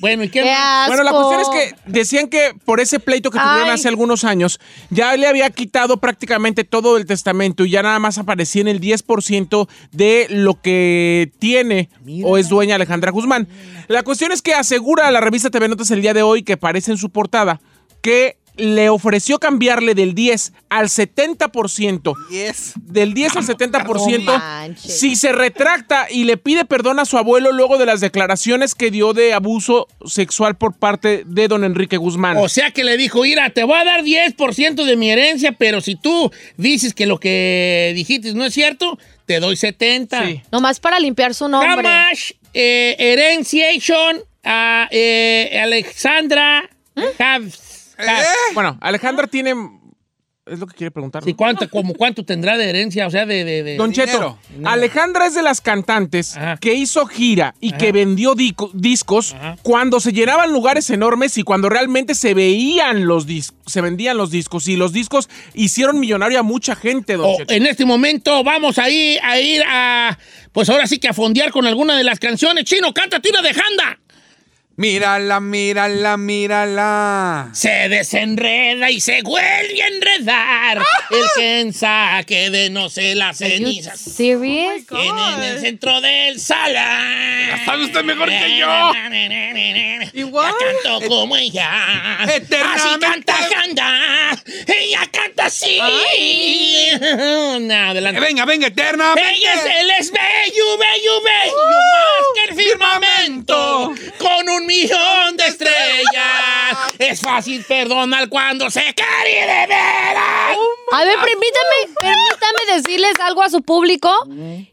Bueno, 0.00 0.24
¿y 0.24 0.30
qué? 0.30 0.42
Bueno, 0.86 1.02
la 1.02 1.12
cuestión 1.12 1.40
es 1.40 1.48
que 1.48 1.76
decían 1.86 2.28
que 2.28 2.54
por 2.64 2.80
ese 2.80 3.00
pleito 3.00 3.30
que 3.30 3.38
tuvieron 3.38 3.68
Ay. 3.68 3.74
hace 3.74 3.88
algunos 3.88 4.24
años, 4.24 4.58
ya 4.88 5.14
le 5.16 5.26
había 5.26 5.50
quitado 5.50 5.98
prácticamente 5.98 6.64
todo 6.64 6.96
el 6.96 7.04
testamento 7.04 7.66
y 7.66 7.70
ya 7.70 7.82
nada 7.82 7.98
más 7.98 8.16
aparecía 8.16 8.62
en 8.62 8.68
el 8.68 8.80
10% 8.80 9.68
de 9.92 10.26
lo 10.30 10.60
que 10.60 11.30
tiene 11.38 11.90
o 12.24 12.38
es 12.38 12.48
dueña 12.48 12.76
Alejandra 12.76 13.10
Guzmán. 13.10 13.46
La 13.90 14.04
cuestión 14.04 14.30
es 14.30 14.40
que 14.40 14.54
asegura 14.54 15.10
la 15.10 15.20
revista 15.20 15.50
TV 15.50 15.66
Notas 15.66 15.90
el 15.90 16.00
día 16.00 16.14
de 16.14 16.22
hoy, 16.22 16.44
que 16.44 16.52
aparece 16.52 16.92
en 16.92 16.96
su 16.96 17.10
portada, 17.10 17.60
que 18.02 18.36
le 18.56 18.88
ofreció 18.88 19.40
cambiarle 19.40 19.96
del 19.96 20.14
10 20.14 20.52
al 20.68 20.86
70%. 20.86 22.14
Yes. 22.30 22.74
Del 22.76 23.14
10 23.14 23.36
al 23.38 23.44
70% 23.44 24.68
No 24.68 24.76
si 24.76 25.16
se 25.16 25.32
retracta 25.32 26.06
y 26.08 26.22
le 26.22 26.36
pide 26.36 26.64
perdón 26.64 27.00
a 27.00 27.04
su 27.04 27.18
abuelo 27.18 27.50
luego 27.50 27.78
de 27.78 27.86
las 27.86 28.00
declaraciones 28.00 28.76
que 28.76 28.92
dio 28.92 29.12
de 29.12 29.32
abuso 29.32 29.88
sexual 30.04 30.56
por 30.56 30.78
parte 30.78 31.24
de 31.26 31.48
don 31.48 31.64
Enrique 31.64 31.96
Guzmán. 31.96 32.36
O 32.36 32.48
sea 32.48 32.70
que 32.70 32.84
le 32.84 32.96
dijo, 32.96 33.22
mira, 33.22 33.50
te 33.50 33.64
voy 33.64 33.76
a 33.76 33.84
dar 33.84 34.04
10% 34.04 34.84
de 34.84 34.96
mi 34.96 35.10
herencia, 35.10 35.50
pero 35.50 35.80
si 35.80 35.96
tú 35.96 36.30
dices 36.56 36.94
que 36.94 37.06
lo 37.06 37.18
que 37.18 37.90
dijiste 37.96 38.34
no 38.34 38.44
es 38.44 38.54
cierto, 38.54 39.00
te 39.26 39.40
doy 39.40 39.56
70. 39.56 40.26
Sí. 40.26 40.42
Nomás 40.52 40.78
para 40.78 41.00
limpiar 41.00 41.34
su 41.34 41.48
nombre. 41.48 41.88
Hamash, 41.88 42.32
eh, 42.54 42.96
Herenciation, 42.98 44.22
a 44.44 44.88
eh, 44.90 45.60
Alexandra, 45.62 46.68
Habs- 46.96 47.94
Habs- 47.98 48.54
Bueno, 48.54 48.78
Alejandra 48.80 49.26
tiene... 49.26 49.54
Es 50.50 50.58
lo 50.58 50.66
que 50.66 50.74
quiere 50.74 50.90
preguntar. 50.90 51.24
¿no? 51.26 51.36
¿cuánto, 51.36 51.68
como, 51.70 51.94
¿Cuánto 51.94 52.24
tendrá 52.24 52.58
de 52.58 52.68
herencia? 52.68 53.06
O 53.06 53.10
sea, 53.10 53.24
de... 53.24 53.44
de, 53.44 53.62
de- 53.62 53.76
Don 53.76 53.92
Cheto, 53.92 54.38
Dinero. 54.50 54.68
Alejandra 54.68 55.26
es 55.26 55.34
de 55.34 55.42
las 55.42 55.60
cantantes 55.60 56.36
Ajá. 56.36 56.56
que 56.56 56.74
hizo 56.74 57.06
gira 57.06 57.54
y 57.60 57.68
Ajá. 57.70 57.78
que 57.78 57.92
vendió 57.92 58.34
discos 58.74 59.34
Ajá. 59.34 59.56
cuando 59.62 60.00
se 60.00 60.12
llenaban 60.12 60.52
lugares 60.52 60.90
enormes 60.90 61.38
y 61.38 61.42
cuando 61.42 61.68
realmente 61.68 62.14
se 62.14 62.34
veían 62.34 63.06
los 63.06 63.26
discos, 63.26 63.56
se 63.66 63.80
vendían 63.80 64.16
los 64.16 64.30
discos 64.30 64.66
y 64.68 64.76
los 64.76 64.92
discos 64.92 65.28
hicieron 65.54 66.00
millonario 66.00 66.40
a 66.40 66.42
mucha 66.42 66.74
gente, 66.74 67.16
Don 67.16 67.26
O 67.32 67.36
Cheto. 67.36 67.52
en 67.54 67.66
este 67.66 67.84
momento 67.84 68.42
vamos 68.42 68.78
a 68.78 68.90
ir, 68.90 69.20
a 69.22 69.38
ir 69.40 69.62
a... 69.68 70.18
Pues 70.52 70.68
ahora 70.68 70.86
sí 70.88 70.98
que 70.98 71.06
a 71.06 71.12
fondear 71.12 71.52
con 71.52 71.64
alguna 71.66 71.96
de 71.96 72.02
las 72.02 72.18
canciones. 72.18 72.64
Chino, 72.64 72.92
cántate 72.92 73.30
una 73.30 73.40
de 73.42 73.54
Janda. 73.54 74.00
Mírala, 74.80 75.40
mírala, 75.40 76.16
mírala. 76.16 77.50
Se 77.52 77.90
desenreda 77.90 78.90
y 78.90 78.98
se 78.98 79.20
vuelve 79.20 79.82
a 79.82 79.88
enredar. 79.88 80.78
El 81.10 81.24
que 81.36 81.72
saque 81.74 82.48
de 82.48 82.70
no 82.70 82.88
sé 82.88 83.14
las 83.14 83.36
cenizas. 83.36 84.00
serious? 84.00 84.82
En, 84.90 85.18
en 85.18 85.42
el 85.42 85.60
centro 85.60 86.00
del 86.00 86.40
sala. 86.40 87.60
sabe 87.66 87.84
usted 87.84 88.02
mejor 88.04 88.30
que 88.30 88.56
yo. 88.56 88.92
Igual. 90.14 90.50
La 90.50 90.92
canto 90.92 91.08
como 91.08 91.36
ella. 91.36 92.22
Así 92.22 92.98
canta 93.00 93.34
Janda. 93.34 94.42
Ella 94.66 95.00
canta 95.12 95.44
así. 95.46 95.78
No, 97.60 97.74
adelante. 97.90 98.18
Eh, 98.18 98.20
Venga, 98.20 98.44
venga, 98.46 98.66
eternamente. 98.68 99.30
Ella 99.30 99.54
es, 99.54 99.64
él 99.64 99.90
es 99.98 100.10
bello, 100.10 100.78
bello, 100.78 101.22
bello, 101.22 101.56
más 101.70 102.26
que 102.34 102.44
el 102.50 102.56
firmamento, 102.56 103.94
con 104.18 104.48
un 104.48 104.69
millón 104.70 105.36
de 105.36 105.46
estrellas. 105.46 106.78
Es 106.98 107.20
fácil 107.20 107.64
perdonar 107.64 108.28
cuando 108.28 108.70
se 108.70 108.94
quiere 108.94 109.40
de 109.46 109.66
veras. 109.66 110.56
A 110.92 111.04
ver, 111.04 111.14
permítame, 111.16 111.94
permítame 112.00 112.76
decirles 112.76 113.12
algo 113.20 113.42
a 113.42 113.50
su 113.50 113.62
público. 113.62 114.10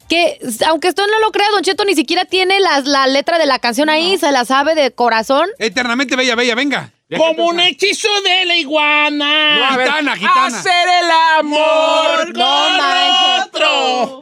Que 0.10 0.39
aunque 0.67 0.89
usted 0.89 1.03
no 1.12 1.19
lo 1.19 1.31
crea, 1.31 1.49
Don 1.51 1.62
Cheto 1.63 1.83
ni 1.86 1.95
siquiera 1.95 2.25
tiene 2.25 2.60
las- 2.60 2.86
la 2.86 3.07
letra 3.07 3.38
de 3.38 3.45
la 3.45 3.60
canción 3.60 3.89
ahí, 3.89 4.17
se 4.17 4.31
la 4.31 4.45
sabe 4.45 4.73
de 4.75 4.91
corazón. 4.91 5.49
Eternamente 5.60 6.15
bella, 6.15 6.36
bella, 6.36 6.55
venga. 6.55 6.91
Como 7.15 7.45
un 7.47 7.60
hechizo 7.62 8.10
de 8.21 8.45
la 8.45 8.55
iguana. 8.57 9.75
Ver, 9.77 9.88
Gitana, 9.88 10.15
gitana. 10.17 10.60
Hacer 10.60 10.88
el 11.03 11.12
amor. 11.39 12.33
con 12.33 12.77
manches. 12.77 13.45
otro. 13.45 14.21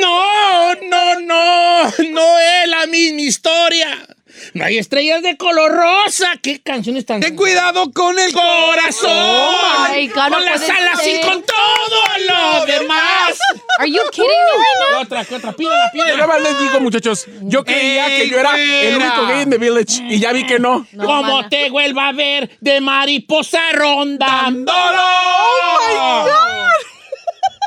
No, 0.00 0.74
no, 0.74 1.20
no, 1.20 1.82
no 2.10 2.38
es 2.38 2.68
la 2.68 2.86
misma 2.86 3.20
historia. 3.22 4.06
No 4.54 4.64
hay 4.64 4.78
estrellas 4.78 5.22
de 5.22 5.36
color 5.36 5.70
rosa. 5.72 6.26
¿Qué 6.42 6.60
canciones 6.62 7.06
tan... 7.06 7.20
Ten 7.20 7.36
cuidado 7.36 7.90
con 7.92 8.18
el 8.18 8.32
corazón. 8.32 9.10
Oh 9.12 9.86
my 9.94 10.06
God, 10.08 10.16
no 10.28 10.30
con 10.30 10.44
las 10.44 10.62
alas 10.68 11.06
y 11.06 11.10
ser. 11.12 11.20
con 11.22 11.42
todo 11.42 12.02
lo 12.26 12.66
demás. 12.66 13.38
Are 13.78 13.90
you 13.90 14.00
kidding 14.10 14.28
me 14.28 14.34
right 14.34 14.78
now? 14.80 14.88
¿Qué 14.88 15.04
otra? 15.04 15.24
¿Qué 15.24 15.34
otra? 15.36 15.52
Pídela, 15.52 15.84
Yo 15.94 16.02
pídela. 16.04 16.16
nada 16.16 16.26
más 16.26 16.42
les 16.42 16.58
digo, 16.60 16.80
muchachos, 16.80 17.26
yo 17.42 17.64
creía 17.64 18.08
¡Ey, 18.14 18.22
que 18.22 18.28
yo 18.30 18.38
era 18.40 18.56
el 18.58 18.96
único 18.96 19.26
gay 19.26 19.42
en 19.42 19.50
The 19.50 19.58
Village 19.58 20.02
y 20.08 20.18
ya 20.18 20.32
vi 20.32 20.46
que 20.46 20.58
no. 20.58 20.86
No, 20.92 21.04
Como 21.04 21.36
mana. 21.36 21.48
te 21.48 21.70
vuelva 21.70 22.08
a 22.08 22.12
ver 22.12 22.50
de 22.60 22.80
mariposa 22.80 23.60
rondando. 23.72 24.72
¡Oh, 24.74 26.26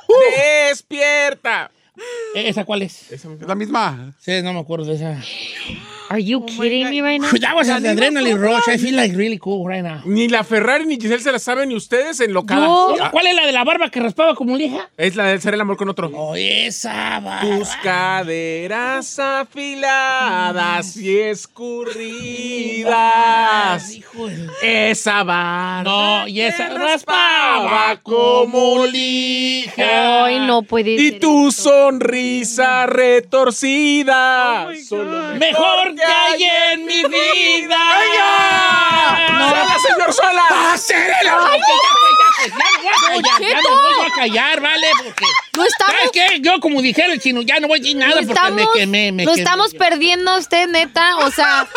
¡Despierta! 0.67 1.71
¿Esa 2.36 2.65
cuál 2.65 2.82
es? 2.82 3.12
Es 3.12 3.25
la 3.47 3.56
misma. 3.56 4.13
Sí, 4.19 4.41
no 4.41 4.54
me 4.54 4.60
acuerdo 4.60 4.86
de 4.86 4.95
esa. 4.95 5.17
Are 6.15 6.21
you 6.23 6.45
kidding 6.45 6.89
me 6.89 7.01
right 7.01 7.19
now? 7.19 7.30
That 7.41 7.54
was 7.58 7.67
the 7.67 7.73
adrenaline 7.73 8.39
rush. 8.41 8.65
I 8.69 8.78
feel 8.78 8.95
like 8.95 9.13
really 9.17 9.38
cool 9.38 9.67
right 9.67 9.84
now. 9.84 9.99
Ni 10.06 10.30
la 10.30 10.43
Ferrari 10.45 10.86
ni 10.86 10.95
Giselle 10.95 11.19
se 11.19 11.30
la 11.30 11.39
saben 11.39 11.67
ni 11.67 11.75
ustedes 11.75 12.21
en 12.21 12.32
locada. 12.32 12.65
Yo- 12.65 12.95
¿Cuál 13.12 13.28
es 13.28 13.36
la 13.36 13.45
de 13.45 13.51
la 13.51 13.65
barba 13.65 13.89
que 13.89 13.99
raspaba 13.99 14.34
como 14.34 14.56
lija? 14.56 14.89
Es 14.95 15.17
la 15.17 15.25
de 15.25 15.34
hacer 15.34 15.54
el 15.56 15.60
amor 15.60 15.75
con 15.75 15.89
otro. 15.89 16.10
Oh, 16.15 16.34
esa 16.38 17.19
barba. 17.19 17.41
Tus 17.41 17.67
caderas 17.84 19.19
afiladas 19.19 20.95
y 20.95 21.19
escurridas. 22.75 23.91
Hijo 23.93 24.28
de- 24.28 24.89
Esa 24.91 25.23
barba. 25.23 25.84
No, 25.84 26.28
y 26.30 26.39
esa 26.41 26.69
raspaba 26.69 27.99
como 28.01 28.86
lija. 28.86 30.23
Ay, 30.25 30.39
no 30.47 30.62
puede 30.62 30.91
Y 30.91 31.10
ser 31.10 31.19
tu 31.19 31.49
esto. 31.49 31.63
sonrisa 31.63 32.86
retorcida. 32.86 34.67
Solo 34.88 35.36
Mejor 35.38 35.95
que 35.95 36.01
hay 36.06 36.44
en 36.72 36.86
mi 36.86 37.04
vida. 37.04 37.78
¡No! 39.32 39.50
¡Sola, 39.50 39.78
señor 39.80 40.13
Sola! 40.13 40.74
Hacer 40.74 41.13
el 41.22 41.28
amor. 41.28 41.50
Ay, 41.52 41.60
que 41.60 41.74
ya, 41.74 41.91
pues, 42.00 42.13
ya, 42.20 42.28
pues, 42.38 42.52
ya, 42.84 42.91
me 43.02 43.08
voy 43.10 43.20
a 43.20 43.22
callar, 43.22 43.41
ya 43.41 43.56
me 43.56 43.62
Cheto. 43.63 43.70
voy 43.82 44.06
a 44.06 44.10
callar, 44.15 44.62
¿vale? 44.62 44.88
Porque, 45.04 45.26
No 45.56 45.63
estamos, 45.63 45.96
¿sabes 45.96 46.12
qué? 46.12 46.39
Yo, 46.41 46.60
como 46.60 46.82
dijera 46.82 47.13
el 47.13 47.20
chino, 47.20 47.41
ya 47.41 47.60
no 47.60 47.68
voy 47.68 47.80
a 47.80 47.82
decir 47.82 47.98
nada 47.98 48.13
porque 48.26 48.52
me 48.52 48.63
quemé, 48.74 49.12
me 49.12 49.26
lo 49.26 49.32
quemé. 49.32 49.41
estamos 49.44 49.74
perdiendo 49.74 50.32
a 50.32 50.38
usted, 50.38 50.68
neta. 50.68 51.18
O 51.20 51.32
sea, 51.32 51.68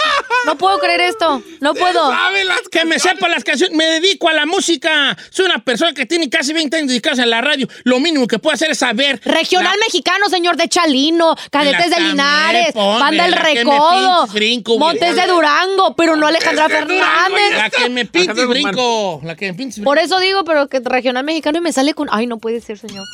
no 0.46 0.56
puedo 0.58 0.78
creer 0.78 1.00
esto. 1.02 1.42
No 1.60 1.74
puedo. 1.74 2.10
¿Sabe 2.10 2.44
las 2.44 2.60
Que 2.70 2.84
me 2.84 2.98
sepa 2.98 3.28
las 3.28 3.44
canciones. 3.44 3.76
Me 3.76 3.84
dedico 3.86 4.28
a 4.28 4.32
la 4.32 4.46
música. 4.46 5.16
Soy 5.30 5.46
una 5.46 5.58
persona 5.64 5.92
que 5.92 6.06
tiene 6.06 6.28
casi 6.28 6.52
20 6.52 6.76
años 6.76 6.88
dedicados 6.88 7.18
a 7.20 7.26
la 7.26 7.40
radio. 7.40 7.68
Lo 7.84 8.00
mínimo 8.00 8.26
que 8.26 8.38
puedo 8.38 8.54
hacer 8.54 8.70
es 8.70 8.78
saber. 8.78 9.20
Regional 9.24 9.72
la- 9.78 9.84
mexicano, 9.86 10.28
señor 10.28 10.56
de 10.56 10.68
Chalino, 10.68 11.34
Cadetes 11.50 11.90
de 11.90 12.00
Linares, 12.00 12.72
también, 12.74 12.98
Banda 13.00 13.24
El 13.26 13.30
la 13.32 13.36
que 13.42 13.54
me 13.54 13.58
Recodo, 13.72 14.26
brinco, 14.28 14.78
Montes 14.78 15.16
de 15.16 15.26
Durango, 15.26 15.94
pero 15.96 16.16
no 16.16 16.26
Alejandra 16.26 16.68
Fernández. 16.68 17.56
La 17.56 17.70
que 17.70 17.88
me 17.88 18.00
Alejandro 18.02 18.46
Guzmán. 18.46 18.72
brinco. 18.72 19.20
La 19.24 19.36
que 19.36 19.46
me 19.52 19.54
pinche 19.54 19.82
Por 19.82 19.98
eso 19.98 20.18
digo, 20.18 20.44
pero 20.44 20.68
que 20.68 20.80
regional 20.80 21.24
mexicano 21.24 21.58
y 21.58 21.60
me 21.60 21.72
sale 21.72 21.94
con. 21.94 22.08
Ay, 22.10 22.26
no 22.26 22.38
puede 22.38 22.60
ser, 22.60 22.78
señor. 22.78 23.04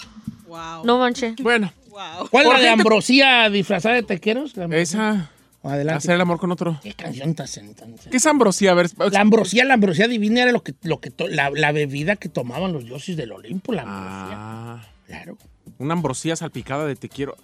Wow. 0.54 0.84
No 0.84 0.98
manche. 0.98 1.34
Bueno, 1.42 1.72
Wow. 1.90 2.28
¿Cuál 2.30 2.44
es 2.44 2.48
Por 2.50 2.56
la 2.58 2.62
de 2.64 2.68
Ambrosía 2.70 3.50
disfrazada 3.50 3.94
de 3.94 4.02
tequeros? 4.02 4.56
La- 4.56 4.66
esa. 4.76 5.30
Adelante. 5.62 5.96
Hacer 5.98 6.14
el 6.16 6.20
amor 6.20 6.38
con 6.38 6.50
otro. 6.52 6.78
¿Qué 6.82 6.92
canción 6.92 7.34
tan 7.34 7.46
tan- 7.74 7.94
¿Qué 8.10 8.16
es 8.18 8.26
ambrosía? 8.26 8.72
A 8.72 8.74
ver. 8.74 8.90
La 9.12 9.20
ambrosía, 9.20 9.64
la 9.64 9.74
ambrosía 9.74 10.08
divina 10.08 10.42
era 10.42 10.52
lo 10.52 10.62
que, 10.62 10.74
lo 10.82 11.00
que 11.00 11.10
to- 11.10 11.28
la, 11.28 11.50
la 11.50 11.72
bebida 11.72 12.16
que 12.16 12.28
tomaban 12.28 12.72
los 12.74 12.84
dioses 12.84 13.16
del 13.16 13.32
Olimpo, 13.32 13.72
la 13.72 13.82
ambrosía. 13.82 14.36
Ah, 14.36 14.86
Claro. 15.06 15.38
una 15.78 15.94
ambrosía 15.94 16.34
salpicada 16.36 16.84
de 16.84 16.96
te 16.96 17.08
quiero. 17.08 17.36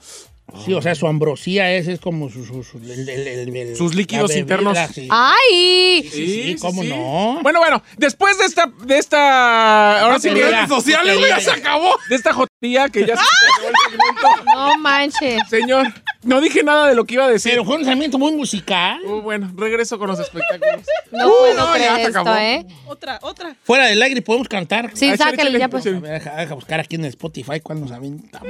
Sí, 0.65 0.75
o 0.75 0.83
sea, 0.83 0.95
su 0.97 1.07
ambrosía 1.07 1.73
es, 1.73 1.87
es 1.87 2.01
como 2.01 2.29
su- 2.29 2.45
su- 2.45 2.65
su- 2.65 2.79
el- 2.79 3.09
el- 3.09 3.09
el- 3.29 3.57
el- 3.57 3.77
Sus 3.77 3.95
líquidos 3.95 4.29
bebida, 4.29 4.41
internos. 4.41 4.79
sí. 4.93 5.07
¡Ay! 5.11 6.03
Sí, 6.11 6.27
sí, 6.27 6.57
¿cómo 6.61 6.83
no? 6.83 7.39
Bueno, 7.43 7.61
bueno, 7.61 7.83
después 7.97 8.37
de 8.37 8.45
esta, 8.47 8.67
de 8.85 8.99
esta, 8.99 10.01
ahora 10.03 10.19
sí 10.19 10.29
Porquería. 10.29 10.57
Redes 10.57 10.69
sociales, 10.69 11.17
güey, 11.19 11.31
ya 11.31 11.41
se 11.41 11.53
acabó. 11.53 11.95
de 12.09 12.17
esta 12.17 12.33
jotilla 12.61 12.89
que 12.91 13.01
ya 13.07 13.17
se 13.17 13.23
acabó 13.23 13.69
el 13.69 13.75
segmento. 13.91 14.45
No 14.55 14.79
manches. 14.79 15.43
Señor, 15.49 15.87
no 16.23 16.41
dije 16.41 16.63
nada 16.63 16.89
de 16.89 16.95
lo 16.95 17.05
que 17.05 17.15
iba 17.15 17.25
a 17.25 17.29
decir. 17.29 17.53
Pero 17.53 17.65
fue 17.65 17.77
un 17.77 17.83
lanzamiento 17.83 18.19
muy 18.19 18.33
musical. 18.33 19.01
Uh, 19.05 19.21
bueno, 19.23 19.51
regreso 19.57 19.99
con 19.99 20.09
los 20.09 20.19
espectáculos. 20.21 20.85
No 21.13 21.29
Uh, 21.29 21.31
puedo 21.41 21.55
no, 21.55 21.67
ya 21.67 21.73
creer 21.75 21.95
se 21.97 22.03
esto, 22.03 22.21
acabó. 22.21 22.37
¿eh? 22.37 22.67
Otra, 22.87 23.19
otra. 23.23 23.57
Fuera 23.65 23.87
del 23.87 24.03
aire 24.03 24.23
podemos 24.23 24.49
cantar. 24.49 24.91
Sí, 24.95 25.07
Ay, 25.11 25.17
ya 25.59 25.69
pues. 25.69 25.87
A 25.87 25.91
ver, 25.91 26.01
deja, 26.03 26.37
deja 26.37 26.55
buscar 26.55 26.81
aquí 26.81 26.97
en 26.97 27.05
Spotify 27.07 27.61
cuál 27.61 27.81
nos 27.81 27.93
aventamos. 27.93 28.49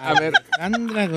A 0.00 0.20
ver. 0.20 0.32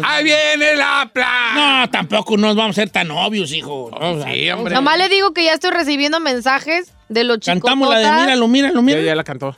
Ahí 0.05 0.23
viene 0.23 0.75
la 0.75 1.09
playa. 1.13 1.81
No, 1.81 1.89
tampoco 1.89 2.38
nos 2.38 2.55
vamos 2.55 2.77
a 2.77 2.81
ser 2.81 2.89
tan 2.89 3.12
obvios, 3.12 3.51
hijo. 3.51 3.91
No, 3.99 4.23
Sí, 4.23 4.49
hombre. 4.51 4.73
Nomás 4.73 4.97
le 4.97 5.09
digo 5.09 5.33
que 5.33 5.43
ya 5.43 5.53
estoy 5.53 5.71
recibiendo 5.71 6.19
mensajes 6.21 6.93
de 7.09 7.23
los 7.25 7.39
chicos. 7.39 7.59
Cantamos 7.62 7.89
la 7.89 7.99
de 7.99 8.21
míralo, 8.21 8.47
míralo, 8.47 8.75
Ya, 8.75 8.81
míralo. 8.81 9.05
ya 9.05 9.15
la 9.15 9.23
cantó. 9.23 9.55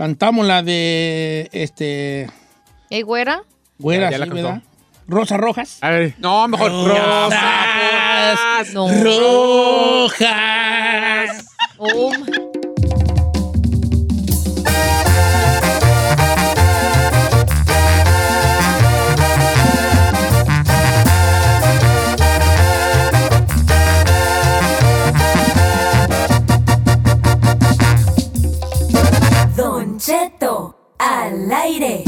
Cantamos 0.00 0.46
la 0.46 0.62
de 0.62 1.50
este 1.52 2.26
¿Ey, 2.88 3.02
güera? 3.02 3.42
güera, 3.78 4.06
Ya, 4.06 4.12
ya 4.12 4.18
la 4.20 4.24
sí, 4.24 4.30
cantó. 4.30 4.46
¿verdad? 4.48 4.62
Rosa 5.06 5.36
Rojas. 5.36 5.76
A 5.82 5.90
ver. 5.90 6.14
No, 6.16 6.48
mejor. 6.48 6.72
Rosas 6.72 8.72
No. 8.72 8.88
rojas. 10.08 11.44
Oh, 11.76 12.12
al 31.52 31.62
aire. 31.62 32.04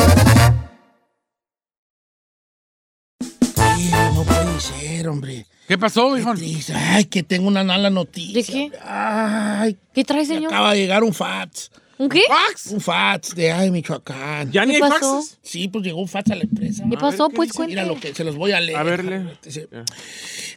No 4.14 4.24
puede 4.24 4.60
ser, 4.60 5.08
hombre. 5.08 5.46
¿Qué 5.66 5.78
pasó, 5.78 6.16
hijo? 6.16 6.32
Ay, 6.74 7.04
que 7.06 7.22
tengo 7.22 7.48
una 7.48 7.64
mala 7.64 7.90
noticia. 7.90 8.34
¿De 8.34 8.44
qué? 8.44 8.70
Ay, 8.84 9.76
¿Qué 9.94 10.04
trae, 10.04 10.24
señor? 10.26 10.52
acaba 10.52 10.72
de 10.72 10.80
llegar 10.80 11.02
un 11.02 11.14
fax. 11.14 11.70
¿Un 11.98 12.08
qué? 12.08 12.22
Un 12.70 12.80
fax 12.80 13.34
de 13.34 13.52
ay, 13.52 13.70
Michoacán. 13.70 14.50
¿Ya 14.50 14.64
ni 14.66 14.72
¿Qué 14.76 14.82
hay 14.82 14.90
pasó? 14.90 15.16
faxes? 15.20 15.38
Sí, 15.42 15.68
pues 15.68 15.84
llegó 15.84 16.00
un 16.00 16.08
fax 16.08 16.30
a 16.32 16.36
la 16.36 16.42
empresa. 16.44 16.84
¿Qué 16.90 16.96
pasó? 16.96 17.28
Pues 17.30 17.50
Mira 17.50 17.84
cuéntame. 17.84 17.86
lo 17.88 18.00
que 18.00 18.14
se 18.14 18.24
los 18.24 18.34
voy 18.36 18.52
a 18.52 18.60
leer. 18.60 18.78
A 18.78 18.82
verle. 18.82 19.24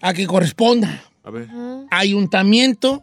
A 0.01 0.13
que 0.13 0.25
corresponda. 0.27 1.03
A 1.23 1.29
ver. 1.29 1.47
Ayuntamiento 1.91 3.01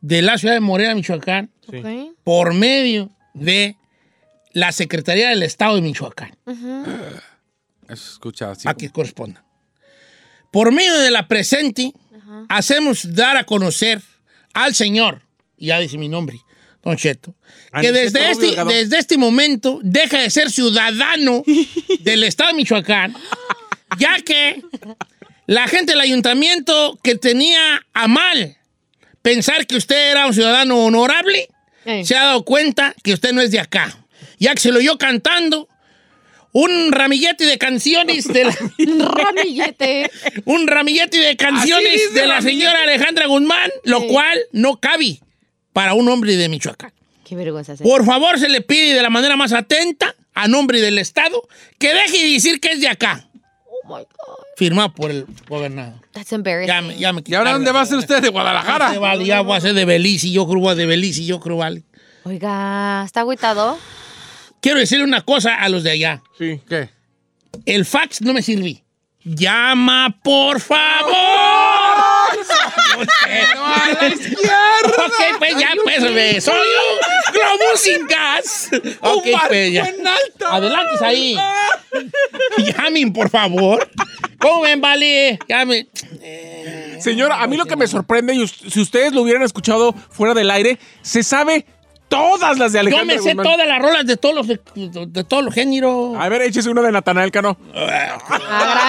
de 0.00 0.22
la 0.22 0.36
ciudad 0.38 0.54
de 0.54 0.60
Morena, 0.60 0.94
Michoacán, 0.94 1.50
Ok. 1.68 2.14
por 2.24 2.54
medio 2.54 3.10
de 3.34 3.76
la 4.52 4.72
Secretaría 4.72 5.30
del 5.30 5.42
Estado 5.42 5.76
de 5.76 5.82
Michoacán. 5.82 6.36
Eso 7.88 8.12
escucha 8.12 8.50
así. 8.50 8.68
A 8.68 8.74
que 8.74 8.90
corresponda. 8.90 9.44
Por 10.50 10.72
medio 10.72 10.98
de 10.98 11.10
la 11.10 11.28
presente, 11.28 11.92
hacemos 12.48 13.14
dar 13.14 13.36
a 13.36 13.44
conocer 13.44 14.02
al 14.52 14.74
señor, 14.74 15.22
y 15.56 15.66
ya 15.66 15.78
dice 15.78 15.98
mi 15.98 16.08
nombre, 16.08 16.38
Don 16.82 16.96
Cheto, 16.96 17.34
que 17.80 17.88
Aniceto 17.88 17.98
desde 18.00 18.30
este, 18.30 18.64
desde 18.64 18.98
este 18.98 19.18
momento 19.18 19.80
deja 19.82 20.18
de 20.18 20.30
ser 20.30 20.50
ciudadano 20.50 21.42
del 22.00 22.24
Estado 22.24 22.50
de 22.50 22.56
Michoacán, 22.56 23.14
ya 23.98 24.20
que 24.22 24.62
la 25.46 25.68
gente 25.68 25.92
del 25.92 26.00
ayuntamiento 26.00 26.98
que 27.02 27.14
tenía 27.16 27.86
a 27.92 28.08
mal 28.08 28.56
pensar 29.22 29.66
que 29.66 29.76
usted 29.76 30.10
era 30.10 30.26
un 30.26 30.34
ciudadano 30.34 30.84
honorable, 30.84 31.48
se 32.04 32.16
ha 32.16 32.24
dado 32.24 32.44
cuenta 32.44 32.94
que 33.02 33.12
usted 33.12 33.32
no 33.32 33.40
es 33.40 33.50
de 33.50 33.60
acá. 33.60 33.96
Ya 34.42 34.54
que 34.54 34.60
se 34.60 34.72
lo 34.72 34.78
oyó 34.78 34.98
cantando 34.98 35.68
un 36.52 36.92
ramillete 36.92 37.44
de 37.44 37.56
canciones 37.58 38.26
de 38.28 38.44
la, 38.44 38.50
Ramillete. 39.14 40.10
un 40.44 40.66
ramillete 40.66 41.18
de 41.18 41.36
canciones 41.36 42.12
de 42.12 42.26
la 42.26 42.34
ramillete. 42.40 42.50
señora 42.64 42.82
Alejandra 42.82 43.26
Guzmán, 43.26 43.70
lo 43.84 44.00
Sí. 44.00 44.06
cual 44.08 44.38
no 44.52 44.78
cabe 44.80 45.20
para 45.72 45.94
un 45.94 46.08
hombre 46.08 46.36
de 46.36 46.48
Michoacán. 46.48 46.92
Qué 47.24 47.36
vergüenza. 47.36 47.74
Por 47.76 48.04
favor, 48.04 48.38
se 48.38 48.48
le 48.50 48.60
pide 48.60 48.94
de 48.94 49.00
la 49.02 49.08
manera 49.10 49.36
más 49.36 49.52
atenta, 49.52 50.14
a 50.34 50.48
nombre 50.48 50.80
del 50.82 50.98
Estado, 50.98 51.40
que 51.78 51.94
deje 51.94 52.24
de 52.26 52.32
decir 52.32 52.60
que 52.60 52.72
es 52.72 52.80
de 52.80 52.88
acá. 52.88 53.26
Oh 53.66 53.86
my 53.96 54.02
God. 54.02 54.36
Firmado 54.56 54.92
por 54.92 55.10
el 55.10 55.24
gobernador. 55.48 55.94
That's 56.12 56.32
embarrassing. 56.32 56.66
Ya 56.68 56.82
me, 56.82 56.96
ya 56.98 57.12
me 57.14 57.22
¿Y 57.24 57.34
ahora 57.34 57.52
dónde 57.52 57.72
va 57.72 57.80
a 57.80 57.86
ser 57.86 57.96
usted? 57.98 58.20
¿De 58.20 58.28
Guadalajara? 58.28 58.98
Vale, 58.98 59.24
ya 59.24 59.40
voy 59.40 59.56
a 59.56 59.60
ser 59.60 59.72
de 59.72 59.84
Belice, 59.86 60.30
yo 60.30 60.46
creo 60.46 60.60
voy 60.60 60.72
a 60.72 60.74
de 60.74 60.84
Belice, 60.84 61.24
yo 61.24 61.40
creo 61.40 61.56
vale. 61.58 61.84
Oiga, 62.24 63.02
¿está 63.06 63.20
agüitado? 63.20 63.78
Quiero 64.62 64.78
decirle 64.78 65.04
una 65.04 65.20
cosa 65.22 65.56
a 65.56 65.68
los 65.68 65.82
de 65.82 65.90
allá. 65.90 66.22
Sí. 66.38 66.58
¿Qué? 66.66 66.88
El 67.66 67.84
fax 67.84 68.22
no 68.22 68.32
me 68.32 68.40
sirve. 68.40 68.82
Llama, 69.24 70.18
por 70.24 70.58
favor. 70.60 71.12
¡A 73.56 73.88
la 74.00 74.08
izquierda! 74.08 75.04
Ok, 75.06 75.38
pues 75.38 75.56
ya, 75.58 75.68
pues, 75.84 76.00
me- 76.10 76.40
soy 76.40 76.54
un 76.58 77.32
globo 77.32 77.76
sin 77.76 78.06
gas. 78.06 78.68
Ok, 79.00 79.26
Un 79.26 79.40
pues 79.48 79.72
ya. 79.72 79.84
en 79.84 80.06
alta. 80.06 80.54
Adelante 80.56 81.04
ahí. 81.04 81.36
Llamen, 82.58 83.12
por 83.12 83.30
favor. 83.30 83.88
¿Cómo 84.40 84.62
ven, 84.62 84.80
vale? 84.80 85.38
Llamen. 85.48 85.88
Señor, 87.00 87.32
a 87.32 87.46
mí 87.46 87.56
lo 87.56 87.66
que 87.66 87.76
me 87.76 87.86
sorprende, 87.86 88.34
y 88.34 88.46
si 88.48 88.80
ustedes 88.80 89.12
lo 89.12 89.22
hubieran 89.22 89.42
escuchado 89.42 89.92
fuera 90.10 90.34
del 90.34 90.50
aire, 90.50 90.78
se 91.02 91.22
sabe 91.22 91.64
todas 92.16 92.58
las 92.58 92.72
de 92.72 92.76
Yo 92.76 92.80
Alejandra 92.80 93.14
me 93.16 93.22
sé 93.22 93.28
Guzmán. 93.30 93.46
todas 93.46 93.66
las 93.68 93.78
rolas 93.82 94.06
de 94.06 94.16
todos 94.16 94.34
los, 94.34 94.46
de, 94.46 94.60
de 94.74 95.24
todos 95.24 95.44
los 95.44 95.54
géneros. 95.54 96.16
A 96.18 96.28
ver, 96.28 96.42
échese 96.42 96.70
una 96.70 96.82
de 96.82 96.92
Natanael 96.92 97.30
Cano. 97.30 97.56
Ah, 97.74 98.18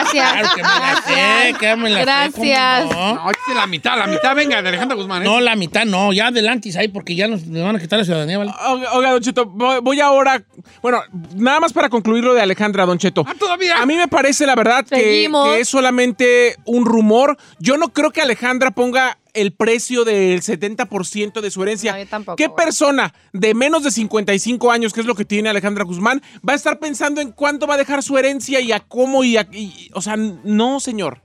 gracias. 0.03 0.31
Claro 0.31 0.49
que 0.55 0.61
me 0.63 0.69
la 0.69 1.01
sé, 1.05 1.53
que 1.59 1.75
me 1.75 1.89
la 1.89 1.97
sé, 1.99 2.05
Gracias. 2.05 2.85
¿cómo 2.85 3.15
no? 3.15 3.31
Échese 3.31 3.55
la 3.55 3.67
mitad, 3.67 3.97
la 3.97 4.07
mitad, 4.07 4.35
venga, 4.35 4.61
de 4.61 4.69
Alejandra 4.69 4.95
Guzmán. 4.95 5.21
¿eh? 5.21 5.25
No, 5.25 5.39
la 5.39 5.55
mitad 5.55 5.85
no, 5.85 6.13
ya 6.13 6.27
adelante 6.27 6.69
ahí 6.77 6.87
porque 6.87 7.15
ya 7.15 7.27
nos, 7.27 7.45
nos 7.45 7.63
van 7.63 7.75
a 7.75 7.79
quitar 7.79 7.99
la 7.99 8.05
ciudadanía, 8.05 8.37
¿vale? 8.37 8.51
Oiga, 8.67 8.93
oiga, 8.93 9.11
Don 9.11 9.21
Cheto, 9.21 9.45
voy, 9.45 9.79
voy 9.81 9.99
ahora. 10.01 10.43
Bueno, 10.81 11.01
nada 11.35 11.59
más 11.59 11.73
para 11.73 11.89
concluir 11.89 12.23
lo 12.23 12.33
de 12.33 12.41
Alejandra, 12.41 12.85
Don 12.85 12.97
Cheto. 12.97 13.23
Ah, 13.27 13.33
todavía. 13.37 13.77
A 13.77 13.85
mí 13.85 13.95
me 13.95 14.07
parece, 14.07 14.45
la 14.45 14.55
verdad, 14.55 14.85
que, 14.85 14.95
Seguimos. 14.95 15.49
que 15.49 15.59
es 15.61 15.67
solamente 15.69 16.55
un 16.65 16.85
rumor. 16.85 17.37
Yo 17.59 17.77
no 17.77 17.89
creo 17.89 18.11
que 18.11 18.21
Alejandra 18.21 18.71
ponga 18.71 19.17
el 19.33 19.53
precio 19.53 20.03
del 20.05 20.41
70% 20.41 21.41
de 21.41 21.51
su 21.51 21.63
herencia. 21.63 21.93
No, 21.93 21.99
yo 21.99 22.07
tampoco, 22.07 22.35
¿Qué 22.35 22.49
persona 22.49 23.13
de 23.33 23.53
menos 23.53 23.83
de 23.83 23.91
55 23.91 24.71
años, 24.71 24.93
que 24.93 25.01
es 25.01 25.05
lo 25.07 25.15
que 25.15 25.25
tiene 25.25 25.49
Alejandra 25.49 25.83
Guzmán, 25.83 26.21
va 26.47 26.53
a 26.53 26.55
estar 26.55 26.79
pensando 26.79 27.19
en 27.21 27.31
cuánto 27.31 27.65
va 27.67 27.73
a 27.75 27.77
dejar 27.77 28.03
su 28.03 28.17
herencia 28.17 28.61
y 28.61 28.71
a 28.71 28.79
cómo 28.79 29.23
y 29.23 29.37
a... 29.37 29.47
y- 29.51 29.89
o 29.93 30.01
sea, 30.01 30.15
no, 30.17 30.79
señor. 30.79 31.21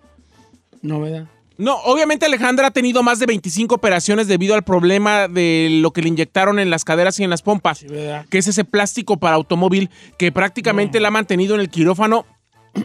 No, 0.83 1.01
¿verdad? 1.01 1.27
No, 1.59 1.75
obviamente 1.79 2.25
Alejandra 2.25 2.69
ha 2.69 2.71
tenido 2.71 3.03
más 3.03 3.19
de 3.19 3.27
25 3.27 3.75
operaciones 3.75 4.29
debido 4.29 4.55
al 4.55 4.63
problema 4.63 5.27
de 5.27 5.69
lo 5.83 5.91
que 5.91 6.03
le 6.03 6.09
inyectaron 6.09 6.61
en 6.61 6.71
las 6.71 6.85
caderas 6.85 7.19
y 7.19 7.25
en 7.25 7.31
las 7.31 7.43
pompas, 7.43 7.83
¿verdad? 7.83 8.25
que 8.31 8.39
es 8.39 8.47
ese 8.47 8.65
plástico 8.65 9.17
para 9.19 9.35
automóvil 9.35 9.91
que 10.19 10.31
prácticamente 10.31 11.01
la 11.01 11.09
ha 11.09 11.11
mantenido 11.11 11.57
en 11.57 11.61
el 11.61 11.69
quirófano 11.69 12.25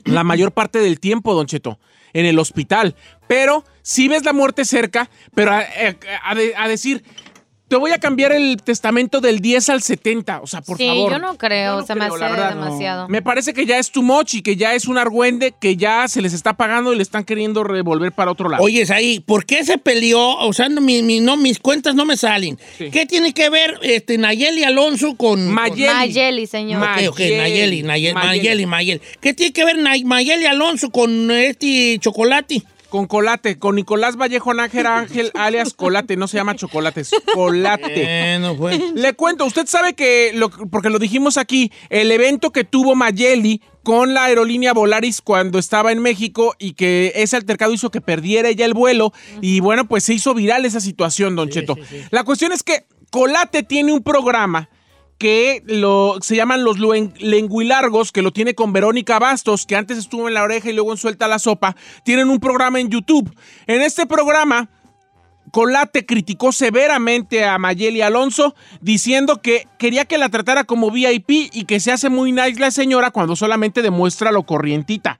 la 0.06 0.24
mayor 0.24 0.54
parte 0.54 0.80
del 0.80 1.00
tiempo, 1.00 1.36
Don 1.36 1.46
Cheto, 1.46 1.78
en 2.14 2.26
el 2.26 2.40
hospital. 2.40 2.96
Pero 3.28 3.64
si 3.82 4.08
ves 4.08 4.24
la 4.24 4.34
muerte 4.34 4.66
cerca, 4.66 5.10
pero 5.36 5.52
a, 5.52 5.60
a- 5.60 6.30
a 6.32 6.36
de- 6.36 6.54
a 6.56 6.68
decir, 6.68 7.04
te 7.74 7.78
voy 7.80 7.90
a 7.90 7.98
cambiar 7.98 8.32
el 8.34 8.58
testamento 8.62 9.20
del 9.20 9.40
10 9.40 9.70
al 9.70 9.82
70, 9.82 10.42
o 10.42 10.46
sea, 10.46 10.62
por 10.62 10.78
sí, 10.78 10.86
favor. 10.86 11.12
yo 11.12 11.18
no 11.18 11.36
creo. 11.40 11.74
Yo 11.78 11.82
no 11.82 11.88
se 11.88 11.96
me 11.96 12.02
creo, 12.02 12.14
hace 12.14 12.24
verdad. 12.24 12.50
demasiado. 12.54 13.08
Me 13.10 13.24
parece 13.24 13.52
que 13.56 13.66
ya 13.66 13.80
es 13.80 13.90
too 13.92 14.04
much 14.04 14.36
y 14.36 14.44
que 14.44 14.56
ya 14.56 14.76
es 14.76 14.86
un 14.88 15.00
argüende 15.00 15.56
que 15.60 15.76
ya 15.76 16.08
se 16.08 16.22
les 16.22 16.34
está 16.34 16.54
pagando 16.54 16.94
y 16.94 16.98
le 16.98 17.02
están 17.02 17.24
queriendo 17.24 17.64
revolver 17.64 18.12
para 18.12 18.30
otro 18.30 18.48
lado. 18.48 18.62
Oye, 18.64 18.86
ahí, 18.94 19.22
¿por 19.22 19.48
qué 19.48 19.66
se 19.66 19.80
peleó? 19.80 20.38
O 20.38 20.54
sea, 20.54 20.70
no, 20.70 20.82
mi- 20.82 21.02
mi- 21.02 21.20
no, 21.20 21.36
mis 21.36 21.58
cuentas 21.58 21.96
no 21.96 22.06
me 22.06 22.16
salen. 22.16 22.60
Sí. 22.78 22.92
¿Qué 22.92 23.08
tiene 23.08 23.34
que 23.34 23.50
ver 23.50 23.80
este, 23.82 24.20
Nayeli 24.20 24.64
Alonso 24.64 25.16
con... 25.16 25.50
Mayeli. 25.50 25.92
Mayeli, 25.92 26.46
señor. 26.46 26.80
Ma- 26.80 26.94
Ok, 27.00 27.10
ok, 27.10 27.20
Nayeli, 27.22 27.82
Nayeli, 27.82 28.14
Mayeli. 28.14 28.14
Mayeli, 28.14 28.66
Mayeli. 28.68 29.02
¿Qué 29.20 29.34
tiene 29.34 29.52
que 29.52 29.66
ver 29.66 29.80
Nay- 29.80 30.04
Mayeli 30.04 30.46
Alonso 30.46 30.92
con 30.92 31.32
este 31.32 31.98
chocolate? 32.00 32.62
Con 32.94 33.08
Colate, 33.08 33.58
con 33.58 33.74
Nicolás 33.76 34.18
Vallejo 34.18 34.54
Nájera 34.54 35.00
Ángel, 35.00 35.32
alias 35.34 35.74
Colate, 35.74 36.16
no 36.16 36.28
se 36.28 36.38
llama 36.38 36.56
chocolate, 36.56 37.02
es 37.02 37.10
Colate. 37.34 38.04
Bueno, 38.38 38.56
pues. 38.56 38.80
Le 38.94 39.14
cuento, 39.14 39.46
usted 39.46 39.66
sabe 39.66 39.96
que, 39.96 40.30
lo- 40.36 40.52
porque 40.52 40.92
lo 40.92 41.00
dijimos 41.00 41.38
aquí, 41.38 41.72
el 41.90 42.12
evento 42.12 42.52
que 42.52 42.64
tuvo 42.64 42.94
Mayeli 42.94 43.64
con 43.82 44.14
la 44.14 44.26
aerolínea 44.26 44.74
Volaris 44.74 45.22
cuando 45.22 45.58
estaba 45.58 45.92
en 45.92 46.04
México 46.04 46.54
y 46.60 46.74
que 46.74 47.12
ese 47.16 47.36
altercado 47.36 47.74
hizo 47.74 47.90
que 47.90 48.00
perdiera 48.00 48.50
ella 48.50 48.66
el 48.66 48.76
vuelo 48.76 49.12
y 49.42 49.60
bueno, 49.60 49.88
pues 49.88 50.04
se 50.04 50.14
hizo 50.14 50.36
viral 50.36 50.64
esa 50.64 50.80
situación, 50.80 51.36
Don 51.36 51.50
Cheto. 51.50 51.76
La 52.12 52.24
cuestión 52.24 52.52
es 52.52 52.62
que 52.62 52.86
Colate 53.10 53.64
tiene 53.64 53.92
un 53.92 54.04
programa 54.04 54.70
que 55.18 55.64
lo, 55.66 56.18
se 56.22 56.36
llaman 56.36 56.64
los 56.64 56.80
lenguilargos, 56.80 58.12
que 58.12 58.22
lo 58.22 58.32
tiene 58.32 58.56
con 58.56 58.74
Verónica 58.74 59.20
Bastos, 59.20 59.66
que 59.66 59.76
antes 59.76 59.98
estuvo 59.98 60.28
en 60.28 60.34
la 60.34 60.44
oreja 60.44 60.70
y 60.70 60.74
luego 60.74 60.92
en 60.92 60.98
Suelta 60.98 61.28
la 61.28 61.40
Sopa. 61.40 61.76
Tienen 62.04 62.30
un 62.30 62.40
programa 62.40 62.80
en 62.80 62.90
YouTube. 62.90 63.34
En 63.68 63.82
este 63.82 64.06
programa, 64.06 64.70
Colate 65.52 66.06
criticó 66.06 66.52
severamente 66.52 67.46
a 67.46 67.58
Mayeli 67.60 68.02
Alonso, 68.02 68.56
diciendo 68.82 69.42
que 69.42 69.68
quería 69.78 70.06
que 70.06 70.18
la 70.18 70.30
tratara 70.30 70.64
como 70.64 70.90
VIP 70.90 71.30
y 71.30 71.66
que 71.66 71.80
se 71.80 71.92
hace 71.92 72.10
muy 72.10 72.32
nice 72.32 72.60
la 72.60 72.72
señora 72.72 73.12
cuando 73.12 73.36
solamente 73.36 73.82
demuestra 73.82 74.32
lo 74.32 74.44
corrientita. 74.44 75.20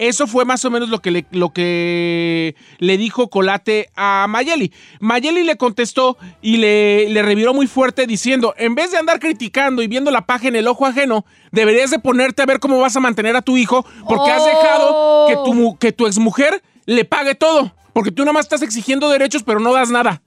Eso 0.00 0.26
fue 0.26 0.46
más 0.46 0.64
o 0.64 0.70
menos 0.70 0.88
lo 0.88 1.00
que 1.00 1.10
le, 1.10 1.26
lo 1.30 1.50
que 1.52 2.56
le 2.78 2.96
dijo 2.96 3.28
Colate 3.28 3.90
a 3.96 4.24
Mayeli. 4.30 4.72
Mayeli 4.98 5.44
le 5.44 5.56
contestó 5.58 6.16
y 6.40 6.56
le, 6.56 7.10
le 7.10 7.22
reviró 7.22 7.52
muy 7.52 7.66
fuerte 7.66 8.06
diciendo, 8.06 8.54
en 8.56 8.74
vez 8.74 8.90
de 8.92 8.96
andar 8.96 9.20
criticando 9.20 9.82
y 9.82 9.88
viendo 9.88 10.10
la 10.10 10.22
paja 10.24 10.48
en 10.48 10.56
el 10.56 10.66
ojo 10.68 10.86
ajeno, 10.86 11.26
deberías 11.52 11.90
de 11.90 11.98
ponerte 11.98 12.40
a 12.40 12.46
ver 12.46 12.60
cómo 12.60 12.78
vas 12.78 12.96
a 12.96 13.00
mantener 13.00 13.36
a 13.36 13.42
tu 13.42 13.58
hijo 13.58 13.84
porque 14.08 14.30
has 14.30 14.44
dejado 14.46 15.26
que 15.28 15.34
tu, 15.44 15.52
mu- 15.52 15.76
que 15.76 15.92
tu 15.92 16.06
exmujer 16.06 16.62
le 16.86 17.04
pague 17.04 17.34
todo. 17.34 17.74
Porque 17.92 18.10
tú 18.10 18.22
nada 18.22 18.32
más 18.32 18.46
estás 18.46 18.62
exigiendo 18.62 19.10
derechos 19.10 19.42
pero 19.42 19.60
no 19.60 19.74
das 19.74 19.90
nada. 19.90 20.22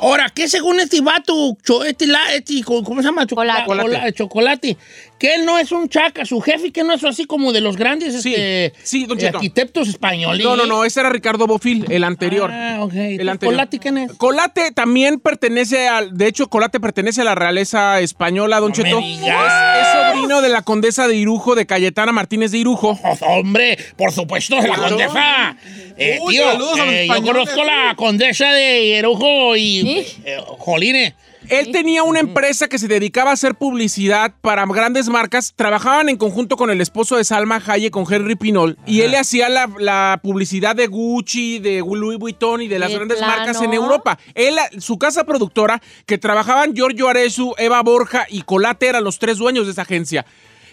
Ahora, 0.00 0.30
¿qué 0.34 0.48
según 0.48 0.80
este 0.80 1.00
vato, 1.00 1.56
este, 1.86 2.06
la- 2.06 2.34
este, 2.34 2.62
¿cómo 2.64 2.96
se 3.02 3.08
llama? 3.08 3.26
Chocolate. 3.26 3.64
Chocolate. 3.66 4.12
chocolate. 4.14 4.76
Que 5.18 5.34
él 5.34 5.44
no 5.44 5.58
es 5.58 5.70
un 5.70 5.88
chaca, 5.90 6.24
su 6.24 6.40
jefe, 6.40 6.72
que 6.72 6.82
no 6.82 6.94
es 6.94 7.04
así 7.04 7.26
como 7.26 7.52
de 7.52 7.60
los 7.60 7.76
grandes 7.76 8.14
este, 8.14 8.72
sí, 8.82 9.04
don 9.04 9.18
eh, 9.18 9.20
Cheto. 9.20 9.36
arquitectos 9.36 9.88
españoles. 9.88 10.42
No, 10.42 10.56
no, 10.56 10.64
no, 10.64 10.84
ese 10.86 11.00
era 11.00 11.10
Ricardo 11.10 11.46
Bofil, 11.46 11.84
el 11.90 12.04
anterior. 12.04 12.50
Ah, 12.50 12.78
ok. 12.80 12.94
El 12.94 13.28
anterior. 13.28 13.54
¿Colate 13.54 13.78
quién 13.78 13.98
es? 13.98 14.12
Colate 14.14 14.70
también 14.72 15.20
pertenece 15.20 15.88
al. 15.88 16.16
De 16.16 16.26
hecho, 16.26 16.48
Colate 16.48 16.80
pertenece 16.80 17.20
a 17.20 17.24
la 17.24 17.34
realeza 17.34 18.00
española, 18.00 18.60
Don 18.60 18.72
No 18.72 18.76
me 18.78 18.82
Cheto. 18.84 19.00
digas. 19.02 19.52
Es, 19.76 19.86
es 19.88 19.92
sobrino 20.14 20.40
de 20.40 20.48
la 20.48 20.62
condesa 20.62 21.06
de 21.06 21.16
Irujo, 21.16 21.54
de 21.54 21.66
Cayetana 21.66 22.12
Martínez 22.12 22.50
de 22.52 22.58
Irujo. 22.58 22.98
Hombre, 23.20 23.76
por 23.98 24.12
supuesto, 24.12 24.56
la 24.56 24.62
Claro. 24.74 24.82
condesa. 24.88 25.56
Eh, 25.98 26.18
Uy, 26.22 26.34
tío, 26.36 26.44
eh, 26.86 27.06
yo 27.08 27.22
conozco 27.22 27.62
la 27.62 27.94
condesa 27.94 28.50
de 28.54 28.86
Hierujo 28.86 29.54
y 29.54 29.82
eh, 29.98 30.38
Jolines. 30.58 31.14
Él 31.48 31.72
tenía 31.72 32.02
una 32.02 32.20
empresa 32.20 32.68
que 32.68 32.78
se 32.78 32.86
dedicaba 32.86 33.30
a 33.30 33.32
hacer 33.32 33.54
publicidad 33.54 34.34
para 34.40 34.66
grandes 34.66 35.08
marcas. 35.08 35.54
Trabajaban 35.56 36.08
en 36.08 36.16
conjunto 36.16 36.56
con 36.56 36.70
el 36.70 36.80
esposo 36.80 37.16
de 37.16 37.24
Salma 37.24 37.62
Hayek, 37.64 37.92
con 37.92 38.04
Henry 38.12 38.36
Pinol. 38.36 38.76
Y 38.86 39.00
él 39.00 39.12
le 39.12 39.18
hacía 39.18 39.48
la, 39.48 39.68
la 39.78 40.20
publicidad 40.22 40.76
de 40.76 40.86
Gucci, 40.86 41.58
de 41.58 41.78
Louis 41.78 42.18
Vuitton 42.18 42.62
y 42.62 42.68
de 42.68 42.78
las 42.78 42.90
¿De 42.90 42.96
grandes 42.96 43.18
plano? 43.18 43.36
marcas 43.36 43.62
en 43.62 43.72
Europa. 43.72 44.18
Él, 44.34 44.56
su 44.78 44.98
casa 44.98 45.24
productora, 45.24 45.80
que 46.06 46.18
trabajaban 46.18 46.74
Giorgio 46.74 47.08
Arezu, 47.08 47.54
Eva 47.56 47.82
Borja 47.82 48.26
y 48.28 48.42
Colate, 48.42 48.88
eran 48.88 49.04
los 49.04 49.18
tres 49.18 49.38
dueños 49.38 49.66
de 49.66 49.72
esa 49.72 49.82
agencia. 49.82 50.26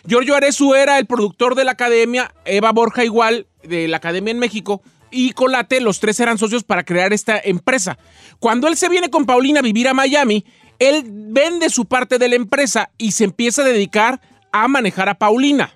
Giorgio 0.06 0.36
Arezu 0.36 0.74
era 0.74 1.00
el 1.00 1.06
productor 1.06 1.56
de 1.56 1.64
la 1.64 1.72
academia, 1.72 2.34
Eva 2.46 2.72
Borja 2.72 3.04
igual, 3.04 3.48
de 3.64 3.88
la 3.88 3.98
academia 3.98 4.32
en 4.32 4.40
México, 4.40 4.82
y 5.12 5.32
Colate, 5.32 5.82
los 5.82 6.00
tres 6.00 6.20
eran 6.20 6.38
socios 6.38 6.64
para 6.64 6.84
crear 6.84 7.14
esta 7.14 7.40
empresa. 7.40 7.98
Cuando 8.40 8.68
él 8.68 8.78
se 8.78 8.90
viene 8.90 9.10
con 9.10 9.26
Paulina 9.26 9.60
a 9.60 9.64
vivir 9.64 9.88
a 9.88 9.94
Miami, 9.94 10.46
él 10.80 11.04
vende 11.06 11.70
su 11.70 11.86
parte 11.86 12.18
de 12.18 12.30
la 12.30 12.36
empresa 12.36 12.92
y 12.98 13.12
se 13.12 13.24
empieza 13.24 13.62
a 13.62 13.66
dedicar 13.66 14.22
a 14.52 14.68
manejar 14.68 15.10
a 15.10 15.16
Paulina. 15.16 15.74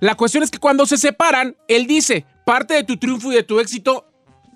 La 0.00 0.14
cuestión 0.14 0.42
es 0.42 0.50
que 0.50 0.58
cuando 0.58 0.86
se 0.86 0.96
separan, 0.96 1.56
él 1.66 1.86
dice, 1.86 2.24
parte 2.44 2.74
de 2.74 2.84
tu 2.84 2.96
triunfo 2.96 3.32
y 3.32 3.36
de 3.36 3.42
tu 3.42 3.60
éxito 3.60 4.06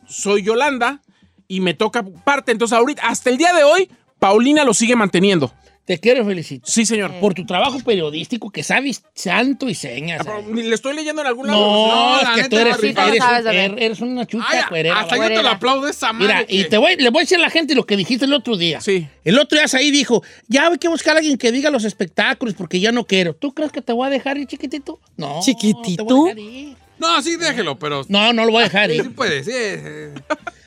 soy 0.07 0.43
Yolanda 0.43 1.03
y 1.49 1.61
me 1.61 1.75
toca 1.75 2.05
parte. 2.25 2.53
Entonces 2.53 2.77
ahorita, 2.77 3.03
hasta 3.07 3.31
el 3.31 3.39
día 3.39 3.53
de 3.53 3.65
hoy, 3.65 3.91
Paulina 4.19 4.65
lo 4.65 4.75
sigue 4.75 4.97
manteniendo. 4.97 5.53
Te 5.85 5.99
quiero 5.99 6.25
felicitar. 6.25 6.69
Sí, 6.69 6.87
señor. 6.87 7.13
Por 7.21 7.35
tu 7.35 7.45
trabajo 7.45 7.81
periodístico 7.81 8.51
que 8.51 8.63
sabes 8.63 9.03
santo 9.15 9.69
y 9.69 9.75
señas. 9.75 10.25
Ah. 10.29 10.39
Le 10.55 10.73
estoy 10.73 10.95
leyendo 10.95 11.23
en 11.23 11.27
algún 11.29 11.49
lado. 11.49 11.59
No, 11.59 11.87
No, 11.89 12.17
es 12.21 12.23
la 12.29 12.35
que 12.45 12.49
tú 12.49 12.57
eres, 12.57 12.77
sí, 12.81 12.87
eres, 12.97 13.19
sabes, 13.19 13.45
bebé. 13.45 13.85
eres- 13.85 14.01
una 14.01 14.25
chucha 14.25 14.47
Ay, 14.49 14.61
cuerera. 14.69 15.01
hasta 15.01 15.17
yo 15.17 15.25
te 15.25 15.43
lo 15.43 15.49
aplaudo 15.49 15.89
esa 15.89 16.13
madre. 16.13 16.27
Mira, 16.27 16.47
y 16.49 16.69
te 16.69 16.79
voy, 16.79 16.95
le 16.97 17.11
voy 17.11 17.21
a 17.21 17.25
decir 17.25 17.39
a 17.39 17.41
la 17.41 17.51
gente 17.51 17.75
lo 17.75 17.85
que 17.85 17.97
dijiste 17.97 18.27
el 18.27 18.33
otro 18.33 18.57
día. 18.57 18.81
Sí. 18.81 19.09
El 19.25 19.39
otro 19.41 19.59
día 19.59 19.67
ahí 19.77 19.91
dijo, 19.91 20.23
ya 20.47 20.69
hay 20.69 20.79
que 20.79 20.87
buscar 20.87 21.17
a 21.17 21.19
alguien 21.19 21.37
que 21.37 21.51
diga 21.51 21.69
los 21.71 21.85
espectáculos 21.85 22.55
porque 22.55 22.79
ya 22.79 22.93
no 22.93 23.05
quiero. 23.05 23.35
¿Tú 23.35 23.53
crees 23.53 23.73
que 23.73 23.83
te 23.83 23.93
voy 23.93 24.07
a 24.07 24.11
dejar 24.11 24.39
ir, 24.39 24.47
chiquitito? 24.47 25.01
No. 25.17 25.41
¿Chiquitito? 25.45 26.07
te 26.07 26.13
voy 26.15 26.31
a 26.31 26.35
dejar 26.37 26.53
ir. 26.53 26.77
No, 26.99 27.21
sí, 27.21 27.35
déjelo, 27.35 27.77
pero... 27.81 28.05
No, 28.09 28.33
no 28.33 28.45
lo 28.45 28.53
voy 28.53 28.61
a 28.61 28.65
dejar 28.67 28.89
Sí, 28.89 28.99
ir. 28.99 29.13
puede, 29.17 29.43
sí. 29.43 29.51
eh, 29.53 30.15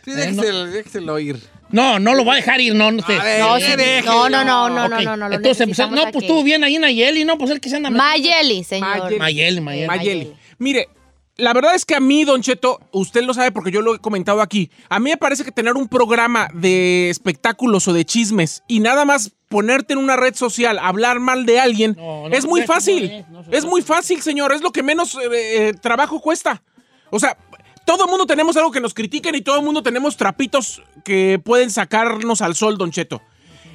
Sí, 0.04 0.12
déjeselo, 0.12 0.66
déjeselo 0.66 1.20
ir. 1.20 1.40
No, 1.76 2.00
no 2.00 2.16
lo 2.16 2.24
voy 2.24 2.34
a 2.34 2.36
dejar 2.38 2.62
ir, 2.62 2.74
no, 2.74 2.90
no 2.90 3.06
sé. 3.06 3.16
A 3.20 3.24
ver, 3.24 3.40
No, 3.42 3.58
sí, 3.60 3.66
no, 4.06 4.30
no, 4.30 4.46
no, 4.46 4.70
no, 4.70 4.86
Ok. 4.86 4.92
no, 4.92 5.02
no, 5.04 5.18
no, 5.18 5.30
lo 5.30 5.36
Entonces, 5.36 5.68
pues, 5.68 5.92
no, 5.92 6.04
pues 6.12 6.24
estuvo 6.24 6.42
bien 6.42 6.64
ahí 6.64 6.80
Nayeli, 6.80 7.26
¿no? 7.26 7.38
Pues 7.38 7.52
el 7.52 7.60
que 7.60 7.70
se 7.70 7.76
anda 7.76 7.90
Mayeli, 7.90 8.64
señor. 8.64 9.18
Mayeli. 9.18 9.60
Mayeli, 9.60 9.88
Mayeli. 9.88 10.34
Mire, 10.58 10.88
la 11.36 11.52
verdad 11.52 11.76
es 11.76 11.84
que 11.84 11.94
a 11.96 12.00
mí, 12.00 12.24
Don 12.24 12.42
Cheto, 12.42 12.80
usted 12.94 13.24
lo 13.24 13.34
sabe 13.34 13.52
porque 13.52 13.72
yo 13.72 13.82
lo 13.82 13.94
he 13.94 14.00
comentado 14.00 14.42
aquí. 14.42 14.72
A 14.88 15.00
mí 15.02 15.10
me 15.10 15.18
parece 15.18 15.44
que 15.44 15.52
tener 15.52 15.74
un 15.74 15.90
programa 15.90 16.48
de 16.54 17.10
espectáculos 17.10 17.90
o 17.90 17.94
de 17.94 18.06
chismes 18.06 18.64
y 18.70 18.80
nada 18.80 19.04
más 19.04 19.34
ponerte 19.50 19.94
en 19.94 20.00
una 20.00 20.16
red 20.16 20.34
social, 20.34 20.80
hablar 20.80 21.20
mal 21.20 21.46
de 21.46 21.60
alguien, 21.60 21.96
No, 21.98 22.30
no, 22.30 22.36
es 22.36 22.46
muy 22.46 22.62
fácil. 22.62 23.12
es, 23.12 23.30
no 23.30 23.44
se 23.44 23.58
es 23.58 23.66
muy 23.66 23.82
fácil, 23.82 24.22
señor. 24.22 24.54
Es 24.54 24.62
lo 24.62 24.72
que 24.72 24.82
menos 24.82 25.16
eh, 25.16 25.28
eh, 25.32 25.74
trabajo 25.82 26.22
cuesta. 26.22 26.64
O 27.12 27.20
sea, 27.20 27.38
todo 27.86 28.06
el 28.06 28.10
mundo 28.10 28.26
tenemos 28.26 28.58
algo 28.58 28.72
que 28.72 28.82
nos 28.82 28.94
critiquen 28.94 29.36
y 29.36 29.42
todo 29.42 29.58
el 29.58 29.66
mundo 29.66 29.84
tenemos 29.84 30.18
trapitos 30.18 30.82
que 31.04 31.40
pueden 31.44 31.70
sacarnos 31.70 32.42
al 32.42 32.56
sol, 32.56 32.78
Don 32.78 32.92
Cheto. 32.92 33.22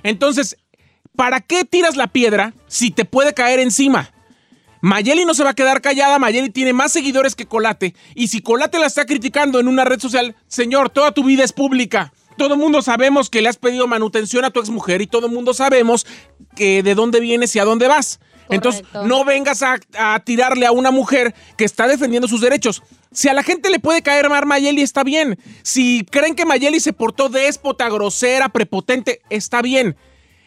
Entonces, 0.02 0.56
¿para 1.16 1.40
qué 1.40 1.64
tiras 1.64 1.96
la 1.96 2.08
piedra 2.08 2.52
si 2.66 2.90
te 2.90 3.04
puede 3.04 3.34
caer 3.34 3.60
encima? 3.60 4.12
Mayeli 4.82 5.24
no 5.24 5.34
se 5.34 5.44
va 5.44 5.50
a 5.50 5.54
quedar 5.54 5.80
callada, 5.80 6.18
Mayeli 6.18 6.50
tiene 6.50 6.72
más 6.72 6.92
seguidores 6.92 7.34
que 7.34 7.46
Colate. 7.46 7.94
Y 8.14 8.28
si 8.28 8.40
Colate 8.40 8.78
la 8.78 8.86
está 8.86 9.06
criticando 9.06 9.60
en 9.60 9.68
una 9.68 9.84
red 9.84 10.00
social, 10.00 10.34
señor, 10.48 10.90
toda 10.90 11.12
tu 11.12 11.22
vida 11.22 11.44
es 11.44 11.52
pública. 11.52 12.12
Todo 12.36 12.54
el 12.54 12.60
mundo 12.60 12.80
sabemos 12.80 13.28
que 13.28 13.42
le 13.42 13.48
has 13.48 13.58
pedido 13.58 13.86
manutención 13.86 14.44
a 14.44 14.50
tu 14.50 14.60
exmujer 14.60 15.02
y 15.02 15.06
todo 15.06 15.26
el 15.26 15.32
mundo 15.32 15.52
sabemos 15.52 16.06
que 16.56 16.82
de 16.82 16.94
dónde 16.94 17.20
vienes 17.20 17.54
y 17.54 17.58
a 17.58 17.64
dónde 17.64 17.86
vas. 17.86 18.20
Entonces, 18.48 18.82
no 19.04 19.24
vengas 19.24 19.62
a, 19.62 19.78
a 19.98 20.20
tirarle 20.20 20.66
a 20.66 20.72
una 20.72 20.90
mujer 20.90 21.34
que 21.56 21.64
está 21.64 21.86
defendiendo 21.86 22.26
sus 22.26 22.40
derechos. 22.40 22.82
Si 23.12 23.28
a 23.28 23.34
la 23.34 23.42
gente 23.42 23.70
le 23.70 23.80
puede 23.80 24.02
caer 24.02 24.28
mal 24.28 24.46
Mayeli, 24.46 24.82
está 24.82 25.02
bien. 25.04 25.38
Si 25.62 26.04
creen 26.10 26.34
que 26.36 26.44
Mayeli 26.46 26.78
se 26.80 26.92
portó 26.92 27.28
déspota, 27.28 27.88
grosera, 27.88 28.48
prepotente, 28.50 29.20
está 29.30 29.62
bien. 29.62 29.96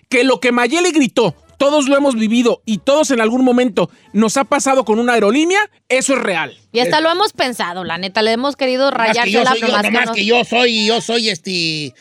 Que 0.09 0.23
lo 0.23 0.39
que 0.39 0.51
Mayeli 0.51 0.91
gritó, 0.91 1.35
todos 1.57 1.87
lo 1.89 1.97
hemos 1.97 2.15
vivido 2.15 2.61
y 2.65 2.77
todos 2.79 3.11
en 3.11 3.19
algún 3.21 3.43
momento 3.43 3.89
nos 4.13 4.37
ha 4.37 4.43
pasado 4.45 4.85
con 4.85 4.99
una 4.99 5.13
aerolínea, 5.13 5.59
eso 5.89 6.13
es 6.13 6.19
real. 6.21 6.57
Y 6.71 6.79
hasta 6.79 7.01
lo 7.01 7.11
hemos 7.11 7.33
pensado, 7.33 7.83
la 7.83 7.97
neta, 7.97 8.21
le 8.21 8.31
hemos 8.31 8.55
querido 8.55 8.91
rayar 8.91 9.25
que 9.25 9.31
yo 9.31 9.43
la 9.43 9.51
soy, 9.51 9.59
yo, 9.61 9.67
no- 9.67 10.13
que 10.13 10.25
yo 10.25 10.43
soy, 10.45 10.85
yo 10.87 11.01
soy 11.01 11.29
este. 11.29 11.93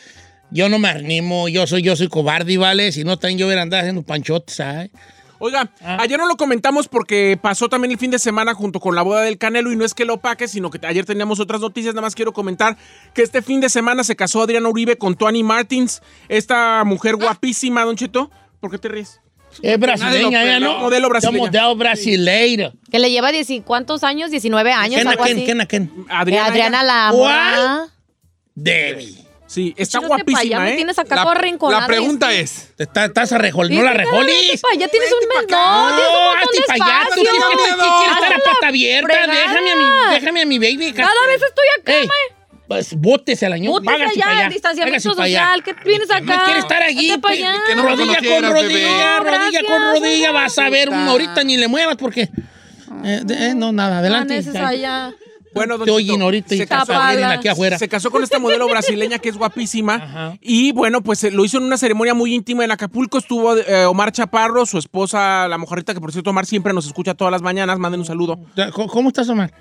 Yo 0.51 0.69
no 0.69 0.77
me 0.77 0.87
animo, 0.89 1.47
yo 1.49 1.65
soy, 1.65 1.81
yo 1.81 1.95
soy 1.95 2.09
cobarde, 2.09 2.57
¿vale? 2.57 2.91
Si 2.91 3.03
no, 3.03 3.17
también 3.17 3.39
yo 3.39 3.47
hubiera 3.47 3.63
andado 3.63 3.81
haciendo 3.81 4.03
panchotes, 4.03 4.57
¿sabes? 4.57 4.91
Oiga, 5.45 5.69
Ah. 5.83 5.97
ayer 5.99 6.17
no 6.17 6.25
lo 6.25 6.37
comentamos 6.37 6.87
porque 6.87 7.37
pasó 7.41 7.67
también 7.67 7.91
el 7.91 7.97
fin 7.97 8.11
de 8.11 8.17
semana 8.17 8.53
junto 8.53 8.79
con 8.79 8.95
la 8.95 9.01
boda 9.01 9.23
del 9.23 9.37
Canelo 9.37 9.73
y 9.73 9.75
no 9.75 9.83
es 9.83 9.93
que 9.93 10.05
lo 10.05 10.13
opaque, 10.13 10.47
sino 10.47 10.69
que 10.69 10.79
ayer 10.87 11.03
teníamos 11.05 11.41
otras 11.41 11.59
noticias. 11.59 11.93
Nada 11.93 12.03
más 12.07 12.15
quiero 12.15 12.31
comentar 12.31 12.77
que 13.13 13.23
este 13.23 13.41
fin 13.41 13.59
de 13.59 13.67
semana 13.69 14.05
se 14.05 14.15
casó 14.15 14.41
Adriana 14.41 14.69
Uribe 14.69 14.97
con 14.97 15.15
Tuani 15.15 15.43
Martins, 15.43 16.01
esta 16.29 16.83
mujer 16.85 17.17
guapísima, 17.17 17.83
Don 17.83 17.97
Cheto. 17.97 18.31
¿Por 18.61 18.71
qué 18.71 18.77
te 18.77 18.87
ríes? 18.87 19.19
Es 19.61 19.77
brasileña, 19.77 20.43
ella, 20.43 20.59
¿no? 20.61 20.79
Modelo 20.79 21.09
brasileña. 21.09 21.37
Es 21.45 21.51
modelo 21.51 21.75
brasileiro. 21.75 22.73
Que 22.89 22.99
le 22.99 23.11
lleva 23.11 23.31
dieci- 23.31 23.63
¿cuántos 23.63 24.05
años? 24.05 24.31
19 24.31 24.71
años, 24.71 25.01
¿Quién 25.01 25.15
quién, 25.35 25.45
quién 25.45 25.61
a 25.61 25.65
quién? 25.65 25.83
Eh, 25.83 26.05
Adriana. 26.09 26.45
Adriana 26.47 26.83
la. 26.83 27.87
Debbie. 28.55 29.22
Sí, 29.53 29.73
está 29.77 29.99
Chino, 29.99 30.15
este 30.15 30.31
pa' 30.31 30.39
allá, 30.39 30.57
guapísima, 30.57 30.59
me 30.61 30.71
¿eh? 30.71 30.75
tienes 30.77 30.97
acá 30.99 31.15
La, 31.15 31.21
arrinconado. 31.31 31.81
la 31.81 31.85
pregunta 31.87 32.33
y- 32.33 32.37
es... 32.39 32.71
Te 32.75 32.83
está- 32.83 33.05
Estás 33.05 33.31
a 33.33 33.37
rejol, 33.37 33.69
no 33.69 33.75
Sí, 33.75 33.81
la 33.83 33.91
sí, 33.91 33.97
rejolis. 33.97 34.61
pa' 34.61 34.69
allá 34.73 34.87
tienes 34.87 35.09
un 35.11 35.27
mes. 35.27 35.47
No, 35.49 35.89
No, 35.89 35.95
tienes 35.95 36.09
un 36.09 36.23
montón 36.23 36.37
hazte 36.41 36.55
de 36.55 36.61
espacio. 36.61 37.13
que 37.13 37.21
quieres 37.21 38.15
estar 38.17 38.33
a 38.33 38.39
pata 38.53 38.67
abierta. 38.67 39.27
Déjame 39.27 39.71
a 39.71 39.75
mi, 39.75 39.85
déjame 40.15 40.41
a 40.41 40.45
mi 40.47 40.57
baby. 40.59 40.93
Cada 40.93 41.27
vez 41.27 41.41
estoy 41.43 41.65
acá, 41.79 41.93
Ey, 41.93 42.07
Pues 42.67 42.95
bótese 42.95 43.45
al 43.45 43.53
año. 43.53 43.69
Bótese 43.69 43.93
allá, 43.93 44.25
para 44.25 44.39
allá. 44.39 44.49
distanciamiento 44.49 45.09
para 45.15 45.27
social, 45.27 45.63
¿qué 45.63 45.75
vienes 45.85 46.07
No 46.09 46.15
acá? 46.15 46.43
quiere 46.45 46.59
estar 46.59 46.81
allí. 46.81 47.09
Hazte 47.11 47.21
pa' 47.21 47.29
allá. 47.29 47.53
que 47.67 47.75
no 47.75 47.83
rodilla 47.83 48.15
con 48.15 48.23
rodilla, 48.23 48.53
bebé. 48.53 48.81
No, 48.89 49.19
rodilla 49.19 49.19
con 49.19 49.25
gracias, 49.25 49.99
rodilla. 49.99 50.29
oiga. 50.29 50.31
Vas 50.31 50.57
a 50.57 50.69
ver, 50.71 50.89
ahorita 50.91 51.43
ni 51.43 51.57
le 51.57 51.67
muevas 51.67 51.97
porque... 51.97 52.21
eh, 53.03 53.21
eh, 53.29 53.53
no, 53.55 53.71
nada, 53.71 53.99
adelante. 53.99 54.41
Allá. 54.65 55.11
Bueno, 55.53 55.77
Don 55.77 56.21
ahorita 56.21 56.49
se 56.55 56.67
casó, 56.67 56.93
aquí 56.93 57.47
afuera. 57.47 57.77
se 57.77 57.87
casó 57.87 58.11
con 58.11 58.23
esta 58.23 58.39
modelo 58.39 58.67
brasileña 58.67 59.19
que 59.19 59.29
es 59.29 59.37
guapísima. 59.37 59.95
Ajá. 59.95 60.37
Y 60.41 60.71
bueno, 60.71 61.01
pues 61.01 61.23
eh, 61.23 61.31
lo 61.31 61.45
hizo 61.45 61.57
en 61.57 61.63
una 61.63 61.77
ceremonia 61.77 62.13
muy 62.13 62.33
íntima 62.33 62.63
en 62.63 62.71
Acapulco. 62.71 63.17
Estuvo 63.17 63.55
eh, 63.57 63.85
Omar 63.85 64.11
Chaparro, 64.11 64.65
su 64.65 64.77
esposa, 64.77 65.47
la 65.47 65.57
mojarita, 65.57 65.93
que 65.93 66.01
por 66.01 66.11
cierto 66.11 66.31
Omar 66.31 66.45
siempre 66.45 66.73
nos 66.73 66.85
escucha 66.85 67.13
todas 67.13 67.31
las 67.31 67.41
mañanas. 67.41 67.79
Manden 67.79 68.01
un 68.01 68.05
saludo. 68.05 68.39
¿Cómo 68.73 68.87
cómo 68.87 69.09
estás, 69.09 69.29
Omar? 69.29 69.51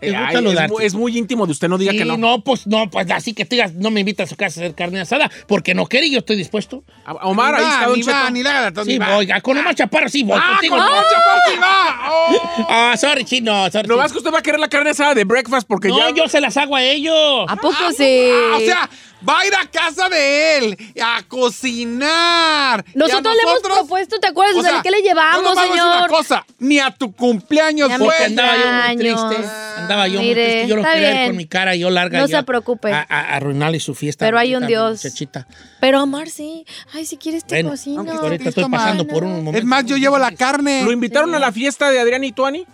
¿Te 0.00 0.08
Eh, 0.08 0.12
gusta 0.12 0.62
ay, 0.64 0.86
es, 0.86 0.94
muy 0.94 1.16
íntimo 1.18 1.44
de 1.46 1.52
usted, 1.52 1.68
no 1.68 1.76
diga 1.78 1.92
Sí, 1.92 1.98
que 1.98 2.04
no. 2.04 2.16
no, 2.16 2.42
pues 2.42 2.66
no, 2.66 2.88
pues 2.90 3.10
así 3.10 3.34
que 3.34 3.44
te 3.44 3.56
digas, 3.56 3.74
no 3.74 3.90
me 3.90 4.00
invitas 4.00 4.26
a 4.26 4.30
su 4.30 4.36
casa 4.36 4.60
a 4.60 4.64
hacer 4.64 4.74
carne 4.74 5.00
asada, 5.00 5.30
porque 5.46 5.74
no 5.74 5.86
quiere 5.86 6.06
y 6.06 6.12
yo 6.12 6.18
estoy 6.20 6.36
dispuesto. 6.36 6.82
A- 7.04 7.12
Omar, 7.28 7.54
ahí 7.54 7.64
está 7.64 7.86
Don 7.86 7.96
ni 7.98 8.02
va, 8.02 8.12
Cheto. 8.20 8.30
ni 8.32 8.42
la 8.42 8.72
Sí, 8.84 8.98
va. 8.98 9.14
voy, 9.14 9.28
con 9.42 9.58
Omar 9.58 9.74
Chaparro 9.74 10.08
sí 10.08 10.22
voy 10.22 10.38
Ah, 10.42 10.52
contigo. 10.52 10.76
con 10.76 10.84
no. 10.86 10.90
Omar 10.90 11.04
Chaparro 11.10 11.40
sí 11.52 11.58
va. 11.60 12.10
Oh. 12.10 12.66
Ah, 12.70 12.94
sorry, 12.96 13.24
chino, 13.24 13.70
sorry. 13.70 13.88
No 13.88 13.96
más 13.98 14.10
que 14.12 14.18
usted 14.18 14.32
va 14.32 14.38
a 14.38 14.42
querer 14.42 14.58
la 14.60 14.68
carne 14.68 14.90
asada 14.90 15.14
de 15.14 15.24
breakfast 15.24 15.66
porque 15.68 15.88
No, 15.88 15.98
ya... 15.98 16.14
yo 16.14 16.28
se 16.28 16.40
las 16.40 16.56
hago 16.56 16.76
a 16.76 16.82
ellos. 16.82 17.44
¿A 17.48 17.56
poco 17.56 17.74
sí? 17.96 18.30
Ah, 18.32 18.56
o 18.56 18.60
sea, 18.60 18.90
va 19.28 19.40
a 19.40 19.46
ir 19.46 19.54
a 19.54 19.66
casa 19.70 20.08
de 20.08 20.58
él 20.58 20.76
a 21.02 21.22
cocinar. 21.28 22.84
Y 22.86 22.90
a 22.90 22.98
Nosotros 22.98 23.34
le 23.34 23.42
hemos 23.42 23.60
propuesto, 23.60 24.18
¿te 24.18 24.28
acuerdas? 24.28 24.56
o 24.56 24.62
sea, 24.62 24.82
¿Qué 24.82 24.90
le 24.90 25.02
llevamos, 25.02 25.56
a 25.56 25.62
decir 25.62 25.82
una 25.82 25.92
señor? 25.94 26.10
cosa, 26.10 26.46
ni 26.58 26.78
a 26.78 26.90
tu 26.90 27.12
cumpleaños 27.12 27.88
Ni 27.88 27.94
a 27.94 27.98
mi 27.98 28.04
fue. 28.04 28.14
Porque 28.14 28.24
andaba 28.24 28.56
yo 28.56 28.70
muy 28.88 28.96
triste. 28.96 29.50
Andaba 29.76 30.08
yo 30.08 30.20
muy 30.20 30.32
triste. 30.32 30.66
Yo 30.68 30.76
lo 30.76 30.82
quería 30.82 31.00
ver 31.00 31.14
bien. 31.14 31.26
con 31.28 31.36
mi 31.36 31.46
cara 31.46 31.74
yo 31.76 31.90
larga. 31.90 32.20
No 32.20 32.26
yo 32.26 32.36
se 32.38 32.42
preocupe. 32.44 32.92
A, 32.92 33.02
arruinarle 33.36 33.80
su 33.80 33.94
fiesta. 33.94 34.24
Pero 34.24 34.38
hay 34.38 34.54
un 34.54 34.66
Dios. 34.66 35.04
Muchachita. 35.04 35.46
Pero 35.80 36.02
Omar, 36.02 36.28
sí. 36.28 36.64
Ay, 36.92 37.06
si 37.06 37.16
quieres 37.16 37.44
te 37.44 37.56
Bueno, 37.56 37.70
cocino. 37.70 38.00
aunque 38.00 38.14
ahorita 38.14 38.48
estoy 38.48 38.68
pasando 38.68 39.06
por 39.06 39.24
un 39.24 39.44
momento. 39.44 39.58
Es 39.58 39.64
más, 39.64 39.84
yo 39.84 39.96
llevo 39.96 40.18
la 40.18 40.32
carne. 40.32 40.82
¿Lo 40.84 40.92
invitaron 40.92 41.34
a 41.34 41.38
la 41.38 41.52
fiesta 41.52 41.90
de 41.90 42.00
Adrián 42.00 42.24
y 42.24 42.32
Tuani? 42.32 42.66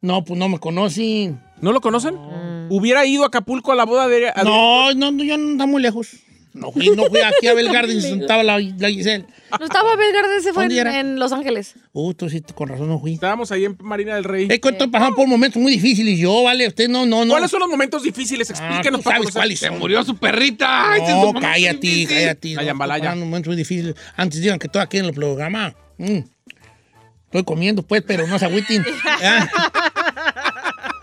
No, 0.00 0.24
pues 0.24 0.38
no 0.38 0.48
me 0.48 0.58
conocen. 0.58 1.40
¿No 1.60 1.72
lo 1.72 1.80
conocen? 1.80 2.16
¿Hubiera 2.70 3.04
ido 3.04 3.24
a 3.24 3.26
Acapulco 3.26 3.72
a 3.72 3.74
la 3.74 3.84
boda 3.84 4.08
de? 4.08 4.32
No, 4.44 4.94
no, 4.94 5.10
no, 5.10 5.24
yo 5.24 5.36
no 5.36 5.50
ando 5.50 5.66
muy 5.66 5.82
lejos. 5.82 6.16
No 6.52 6.72
fui, 6.72 6.90
no 6.90 7.04
fui 7.04 7.20
aquí 7.20 7.46
a 7.46 7.54
Belgarden, 7.54 8.00
donde 8.00 8.18
estaba 8.24 8.42
la, 8.42 8.58
la 8.58 8.90
Giselle. 8.90 9.24
No 9.58 9.64
estaba 9.64 9.94
Belgarde, 9.94 10.40
se 10.40 10.52
fue 10.52 10.64
¿Dónde 10.68 10.98
en, 10.98 11.18
Los 11.18 11.32
Ángeles. 11.32 11.74
Uh, 11.92 12.12
tú 12.14 12.28
sí, 12.28 12.42
con 12.54 12.68
razón 12.68 12.88
no 12.88 12.98
fui. 12.98 13.14
Estábamos 13.14 13.52
ahí 13.52 13.66
en 13.66 13.76
Marina 13.80 14.16
del 14.16 14.24
Rey. 14.24 14.48
Es 14.50 14.58
que 14.58 14.68
estoy 14.70 14.88
pasando 14.88 15.14
por 15.16 15.28
momentos 15.28 15.62
muy 15.62 15.72
difíciles. 15.72 16.18
Yo, 16.18 16.42
vale, 16.42 16.66
usted 16.66 16.88
no, 16.88 17.06
no, 17.06 17.24
no. 17.24 17.32
¿Cuáles 17.32 17.50
son 17.50 17.60
los 17.60 17.68
momentos 17.68 18.02
difíciles? 18.02 18.50
Ah, 18.50 18.54
Explíquenos 18.54 19.02
tú 19.02 19.10
sabes 19.10 19.30
cuáles 19.32 19.58
Se 19.60 19.70
murió 19.70 20.02
su 20.02 20.16
perrita. 20.16 20.92
Ay, 20.92 21.02
No, 21.08 21.32
cállate, 21.34 22.06
cállate. 22.08 22.56
Vaya, 22.56 23.14
no, 23.14 23.26
momentos 23.26 23.48
muy 23.48 23.56
difíciles. 23.56 23.94
Antes 24.16 24.40
digan 24.40 24.58
que 24.58 24.66
estoy 24.66 24.82
aquí 24.82 24.98
en 24.98 25.04
el 25.06 25.14
programa. 25.14 25.74
Mm. 25.98 26.18
Estoy 27.30 27.44
comiendo, 27.44 27.82
pues, 27.84 28.02
pero 28.04 28.26
no 28.26 28.38
se 28.38 28.44
agüiten. 28.46 28.84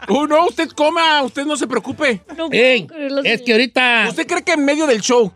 Uh, 0.10 0.26
no, 0.26 0.46
usted 0.48 0.70
coma, 0.70 1.22
usted 1.24 1.46
no 1.46 1.58
se 1.58 1.68
preocupe. 1.68 2.22
Ey, 2.52 2.88
es 3.26 3.42
que 3.42 3.52
ahorita... 3.52 4.06
¿Usted 4.08 4.26
cree 4.26 4.42
que 4.42 4.54
en 4.54 4.64
medio 4.64 4.88
del 4.88 5.02
show 5.02 5.34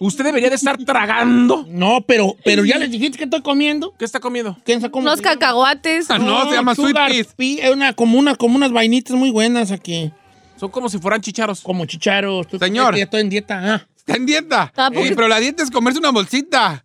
usted 0.00 0.24
debería 0.24 0.48
de 0.48 0.56
estar 0.56 0.76
tragando? 0.78 1.64
No, 1.68 2.00
pero, 2.00 2.34
pero 2.44 2.64
ya 2.64 2.78
les 2.78 2.90
dijiste 2.90 3.16
que 3.16 3.24
estoy 3.24 3.42
comiendo. 3.42 3.94
¿Qué 3.96 4.04
está 4.04 4.18
comiendo? 4.18 4.56
¿Quién 4.64 4.80
sabe 4.80 4.90
cómo 4.90 5.04
Unos 5.06 5.18
se 5.18 5.22
llama? 5.24 5.34
cacahuates. 5.38 6.10
Ah, 6.10 6.18
no, 6.18 6.48
se 6.48 6.56
llama 6.56 6.74
Sweet 6.74 6.96
Peas. 6.96 7.28
Pea, 7.36 7.66
Es 7.66 7.70
una, 7.70 7.92
como, 7.92 8.18
una, 8.18 8.34
como 8.34 8.56
unas 8.56 8.72
vainitas 8.72 9.14
muy 9.16 9.30
buenas 9.30 9.70
aquí. 9.70 10.10
Son 10.58 10.68
como 10.72 10.88
si 10.88 10.98
fueran 10.98 11.20
chicharos. 11.20 11.60
Como 11.60 11.84
chicharos. 11.86 12.48
Tú- 12.48 12.58
Señor. 12.58 12.96
Ya 12.96 13.04
estoy 13.04 13.20
en 13.20 13.30
dieta. 13.30 13.74
Ah. 13.74 13.86
Está 13.96 14.16
en 14.16 14.26
dieta. 14.26 14.72
Eh, 14.96 15.12
pero 15.14 15.28
la 15.28 15.38
dieta 15.38 15.62
es 15.62 15.70
comerse 15.70 16.00
una 16.00 16.10
bolsita 16.10 16.84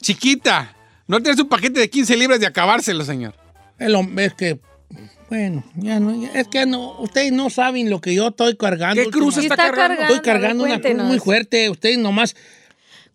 chiquita. 0.00 0.76
No 1.10 1.20
tienes 1.20 1.40
un 1.40 1.48
paquete 1.48 1.80
de 1.80 1.90
15 1.90 2.16
libras 2.16 2.38
de 2.40 2.46
acabárselo, 2.46 3.04
señor. 3.04 3.34
El 3.78 3.94
hom- 3.94 4.18
es 4.20 4.32
que, 4.34 4.60
bueno, 5.28 5.64
ya 5.74 5.98
no, 5.98 6.14
ya- 6.22 6.30
es 6.38 6.46
que 6.48 6.66
no, 6.66 7.00
ustedes 7.00 7.32
no 7.32 7.50
saben 7.50 7.90
lo 7.90 8.00
que 8.00 8.14
yo 8.14 8.28
estoy 8.28 8.56
cargando. 8.56 9.02
¿Qué 9.02 9.10
cruz 9.10 9.36
está 9.36 9.54
está 9.54 9.56
cargando? 9.56 9.76
cargando. 9.96 10.14
Estoy 10.14 10.24
cargando 10.24 10.64
ver, 10.64 10.72
una 10.74 10.80
cruz 10.82 11.02
muy 11.04 11.18
fuerte. 11.18 11.68
Ustedes 11.68 11.98
nomás 11.98 12.36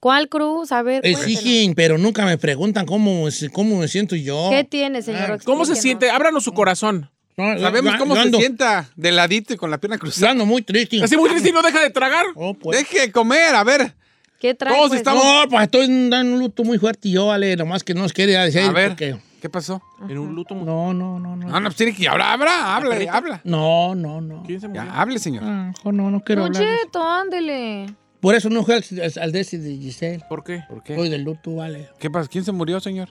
¿Cuál 0.01 0.27
cruz? 0.29 0.71
A 0.71 0.83
ver, 0.83 1.05
exigen, 1.05 1.73
pero 1.73 1.97
nunca 1.97 2.25
me 2.25 2.37
preguntan 2.37 2.85
cómo, 2.85 3.27
cómo 3.53 3.77
me 3.79 3.87
siento 3.87 4.15
yo. 4.15 4.49
¿Qué 4.51 4.63
tiene, 4.63 5.01
señor? 5.01 5.31
Ah, 5.31 5.37
¿Cómo 5.43 5.65
se 5.65 5.75
siente? 5.75 6.09
Ábranos 6.11 6.43
su 6.43 6.53
corazón. 6.53 7.09
No, 7.37 7.57
Sabemos 7.59 7.93
yo- 7.93 7.99
cómo 7.99 8.15
yo 8.15 8.23
se 8.23 8.29
sienta 8.31 8.89
de 8.95 9.11
ladito 9.11 9.53
y 9.53 9.57
con 9.57 9.71
la 9.71 9.77
pierna 9.79 9.95
yo 9.95 10.01
cruzada. 10.01 10.31
ando 10.31 10.45
muy 10.45 10.61
triste. 10.61 11.01
Así 11.03 11.17
muy 11.17 11.29
triste 11.29 11.49
y 11.49 11.51
no 11.53 11.61
deja 11.61 11.81
de 11.81 11.89
tragar. 11.89 12.25
Oh, 12.35 12.53
pues. 12.53 12.77
Deje 12.77 12.99
de 12.99 13.11
comer, 13.11 13.55
a 13.55 13.63
ver. 13.63 13.93
¿Qué 14.39 14.53
trae? 14.53 14.73
Todos 14.75 14.89
pues? 14.89 14.99
estamos- 14.99 15.23
No, 15.23 15.49
pues 15.49 15.63
estoy 15.63 15.87
dando 16.09 16.33
un 16.35 16.39
luto 16.39 16.63
muy 16.63 16.77
fuerte 16.77 17.07
y 17.07 17.11
yo, 17.13 17.27
vale, 17.27 17.55
nomás 17.55 17.83
que 17.83 17.93
no 17.93 18.03
os 18.03 18.13
quería 18.13 18.43
decir. 18.43 18.61
A 18.61 18.71
ver, 18.71 18.89
porque- 18.89 19.17
¿qué 19.41 19.49
pasó? 19.49 19.81
En 20.09 20.17
un 20.17 20.35
luto. 20.35 20.53
muy- 20.55 20.65
No, 20.65 20.93
no, 20.93 21.19
no, 21.19 21.35
no. 21.35 21.47
No, 21.47 21.59
no, 21.59 21.67
pues 21.69 21.75
tiene 21.77 21.95
que 21.95 22.07
hablar, 22.07 22.33
habla, 22.33 22.75
habla, 22.75 22.95
habla. 23.13 23.41
No, 23.43 23.95
no, 23.95 24.21
no. 24.21 24.43
¿Quién 24.43 24.59
se 24.61 24.67
murió? 24.67 24.83
Ya, 24.83 25.01
hable, 25.01 25.19
señor. 25.19 25.43
Ah, 25.45 25.71
no, 25.85 26.11
no 26.11 26.19
quiero 26.21 26.45
hablar. 26.45 26.61
de 26.63 26.73
eso. 26.75 26.83
Cheto, 26.85 27.03
ándele. 27.03 27.87
Por 28.19 28.35
eso 28.35 28.49
no 28.49 28.63
fue 28.63 28.75
al, 28.75 28.83
al- 29.21 29.31
de 29.31 29.43
Giselle. 29.43 30.23
¿Por 30.27 30.43
qué? 30.43 30.63
¿Por 30.67 30.83
qué? 30.83 30.95
Soy 30.95 31.09
del 31.09 31.23
luto, 31.23 31.55
vale. 31.55 31.89
¿Qué 31.99 32.09
pasa? 32.09 32.27
¿Quién 32.27 32.43
se 32.43 32.51
murió, 32.51 32.79
señor? 32.79 33.09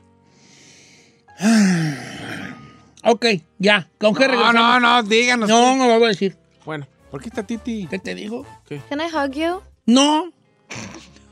Ok, 3.04 3.26
ya. 3.58 3.88
¿Con 3.98 4.14
qué 4.14 4.26
No, 4.26 4.32
regresamos? 4.32 4.54
no, 4.54 4.80
no, 4.80 5.02
díganos. 5.02 5.48
No, 5.48 5.76
no 5.76 5.86
lo 5.86 5.94
voy 5.98 6.06
a 6.06 6.08
decir. 6.08 6.36
Bueno. 6.64 6.86
¿Por 7.10 7.20
qué 7.22 7.28
está 7.28 7.44
Titi? 7.44 7.86
¿Qué 7.88 7.98
te 7.98 8.14
digo? 8.14 8.44
Can 8.88 9.00
I 9.00 9.04
hug 9.14 9.32
you? 9.32 9.60
No. 9.86 10.32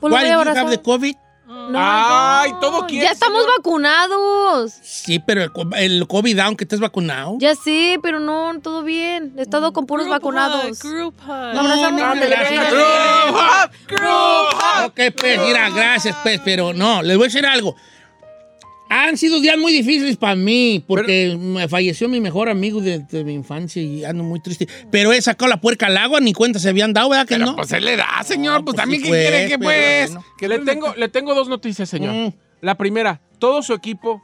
Pues 0.03 0.11
lo 0.11 0.17
Why 0.19 0.27
you 0.27 0.57
have 0.59 0.69
the 0.69 0.81
COVID? 0.81 1.15
No, 1.45 1.79
Ay, 1.79 2.51
no. 2.51 2.59
todo 2.59 2.87
quiere, 2.87 3.05
Ya 3.05 3.11
estamos 3.11 3.41
señor. 3.43 3.57
vacunados. 3.57 4.73
Sí, 4.81 5.19
pero 5.19 5.43
el, 5.43 5.51
el 5.77 6.07
COVID, 6.07 6.39
aunque 6.39 6.65
estés 6.65 6.81
vacunado. 6.81 7.35
Ya 7.39 7.55
sí, 7.55 7.97
pero 8.03 8.19
no, 8.19 8.59
todo 8.61 8.81
bien. 8.83 9.33
He 9.37 9.43
estado 9.43 9.71
con 9.71 9.85
puros 9.85 10.05
Group 10.07 10.17
vacunados. 10.19 10.65
hug, 10.83 10.91
group 10.91 11.15
hug. 11.21 11.27
No, 11.53 11.63
no, 11.63 12.15
de 12.15 12.27
gracias. 12.27 12.71
verdad. 12.71 13.71
Ok, 14.87 14.99
pues, 15.17 15.39
mira, 15.41 15.69
gracias, 15.69 16.15
pues, 16.21 16.41
pero 16.43 16.73
no, 16.73 17.01
les 17.01 17.15
voy 17.15 17.25
a 17.25 17.27
decir 17.27 17.45
algo. 17.45 17.75
Han 18.95 19.17
sido 19.17 19.39
días 19.39 19.57
muy 19.57 19.71
difíciles 19.73 20.17
para 20.17 20.35
mí, 20.35 20.83
porque 20.87 21.35
me 21.39 21.67
falleció 21.67 22.07
mi 22.07 22.21
mejor 22.21 22.47
amigo 22.47 22.79
de, 22.79 22.99
de 22.99 23.23
mi 23.23 23.33
infancia 23.33 23.81
y 23.81 24.03
ando 24.05 24.23
muy 24.23 24.39
triste. 24.39 24.67
Pero 24.91 25.11
he 25.11 25.21
sacado 25.21 25.49
la 25.49 25.59
puerca 25.59 25.87
al 25.87 25.97
agua, 25.97 26.19
ni 26.19 26.31
cuenta 26.33 26.59
se 26.59 26.69
habían 26.69 26.93
dado, 26.93 27.09
¿verdad 27.09 27.27
que 27.27 27.35
Pero 27.35 27.47
no? 27.47 27.55
pues 27.55 27.71
él 27.71 27.85
le 27.85 27.97
da, 27.97 28.23
señor. 28.23 28.59
No, 28.59 28.65
pues, 28.65 28.75
pues, 28.75 28.81
también, 28.81 29.01
sí 29.01 29.07
¿qué 29.07 29.09
fue, 29.09 29.21
quiere 29.21 29.47
que 29.47 29.57
pues? 29.57 30.11
bueno. 30.11 30.25
Que 30.37 30.47
le 30.47 30.59
tengo, 30.59 30.93
le 30.95 31.09
tengo 31.09 31.33
dos 31.33 31.49
noticias, 31.49 31.89
señor. 31.89 32.13
Mm. 32.13 32.33
La 32.61 32.75
primera, 32.75 33.19
todo 33.39 33.63
su 33.63 33.73
equipo 33.73 34.21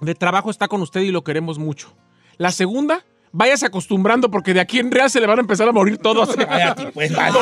de 0.00 0.14
trabajo 0.14 0.50
está 0.50 0.66
con 0.66 0.82
usted 0.82 1.02
y 1.02 1.10
lo 1.10 1.22
queremos 1.22 1.58
mucho. 1.58 1.94
La 2.36 2.50
segunda, 2.50 3.04
váyase 3.32 3.66
acostumbrando 3.66 4.30
porque 4.30 4.52
de 4.54 4.60
aquí 4.60 4.78
en 4.78 4.90
real 4.90 5.10
se 5.10 5.20
le 5.20 5.26
van 5.26 5.38
a 5.38 5.42
empezar 5.42 5.68
a 5.68 5.72
morir 5.72 5.98
todos. 5.98 6.34
Cállate, 6.36 6.86
pues, 6.92 7.14
vale. 7.14 7.38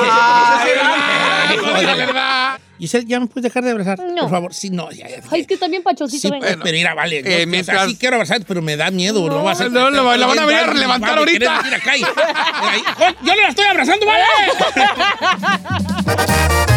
Ay, 1.74 1.86
de 1.86 1.95
verdad. 1.95 2.59
Giselle, 2.78 3.07
¿ya 3.09 3.18
me 3.18 3.26
puedes 3.26 3.43
dejar 3.43 3.64
de 3.64 3.72
abrazar? 3.72 3.99
No. 3.99 4.22
Por 4.22 4.30
favor. 4.30 4.55
Sí, 4.55 4.70
no, 4.70 4.89
ya, 4.93 5.09
ya. 5.09 5.16
Ay, 5.32 5.41
es 5.41 5.47
que 5.49 5.55
está 5.55 5.66
bien 5.66 5.82
pachosito, 5.82 6.28
Sí, 6.28 6.30
venga. 6.30 6.47
pero 6.62 6.76
mira, 6.76 6.95
vale. 6.95 7.18
Eh, 7.18 7.22
no, 7.24 7.28
o 7.28 7.34
sea, 7.34 7.47
mientras- 7.47 7.86
sí 7.89 7.97
quiero 7.97 8.14
abrazar, 8.16 8.41
pero 8.47 8.62
me 8.62 8.76
da 8.76 8.91
miedo. 8.93 9.28
No, 9.28 9.43
va 9.43 9.51
a 9.51 9.55
ser. 9.57 9.70
no, 9.72 9.91
lo- 9.91 10.16
la 10.16 10.26
van 10.26 10.39
a 10.39 10.45
venir 10.47 10.61
a 10.62 10.74
levantar 10.74 11.16
vale, 11.16 11.20
ahorita. 11.32 11.59
acá 11.76 11.97
y- 11.97 12.03
Ahí, 12.62 12.82
Yo 13.24 13.34
no 13.34 13.43
la 13.43 13.49
estoy 13.49 13.64
abrazando, 13.64 14.07
¿vale? 14.07 14.24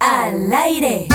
Al 0.00 0.50
aire. 0.54 1.06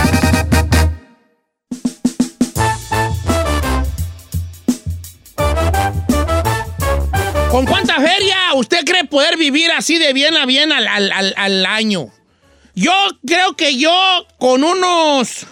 ¿Con 7.50 7.66
cuánta 7.66 7.96
feria 7.96 8.38
usted 8.56 8.86
cree 8.86 9.04
poder 9.06 9.38
vivir 9.38 9.72
así 9.72 9.98
de 9.98 10.14
bien 10.14 10.38
a 10.38 10.46
bien 10.46 10.72
al- 10.72 10.88
al- 10.88 11.34
al 11.36 11.66
año? 11.66 12.10
Yo 12.76 12.94
creo 13.26 13.56
que 13.58 13.78
yo 13.78 13.92
con 14.40 14.64
unos... 14.64 15.46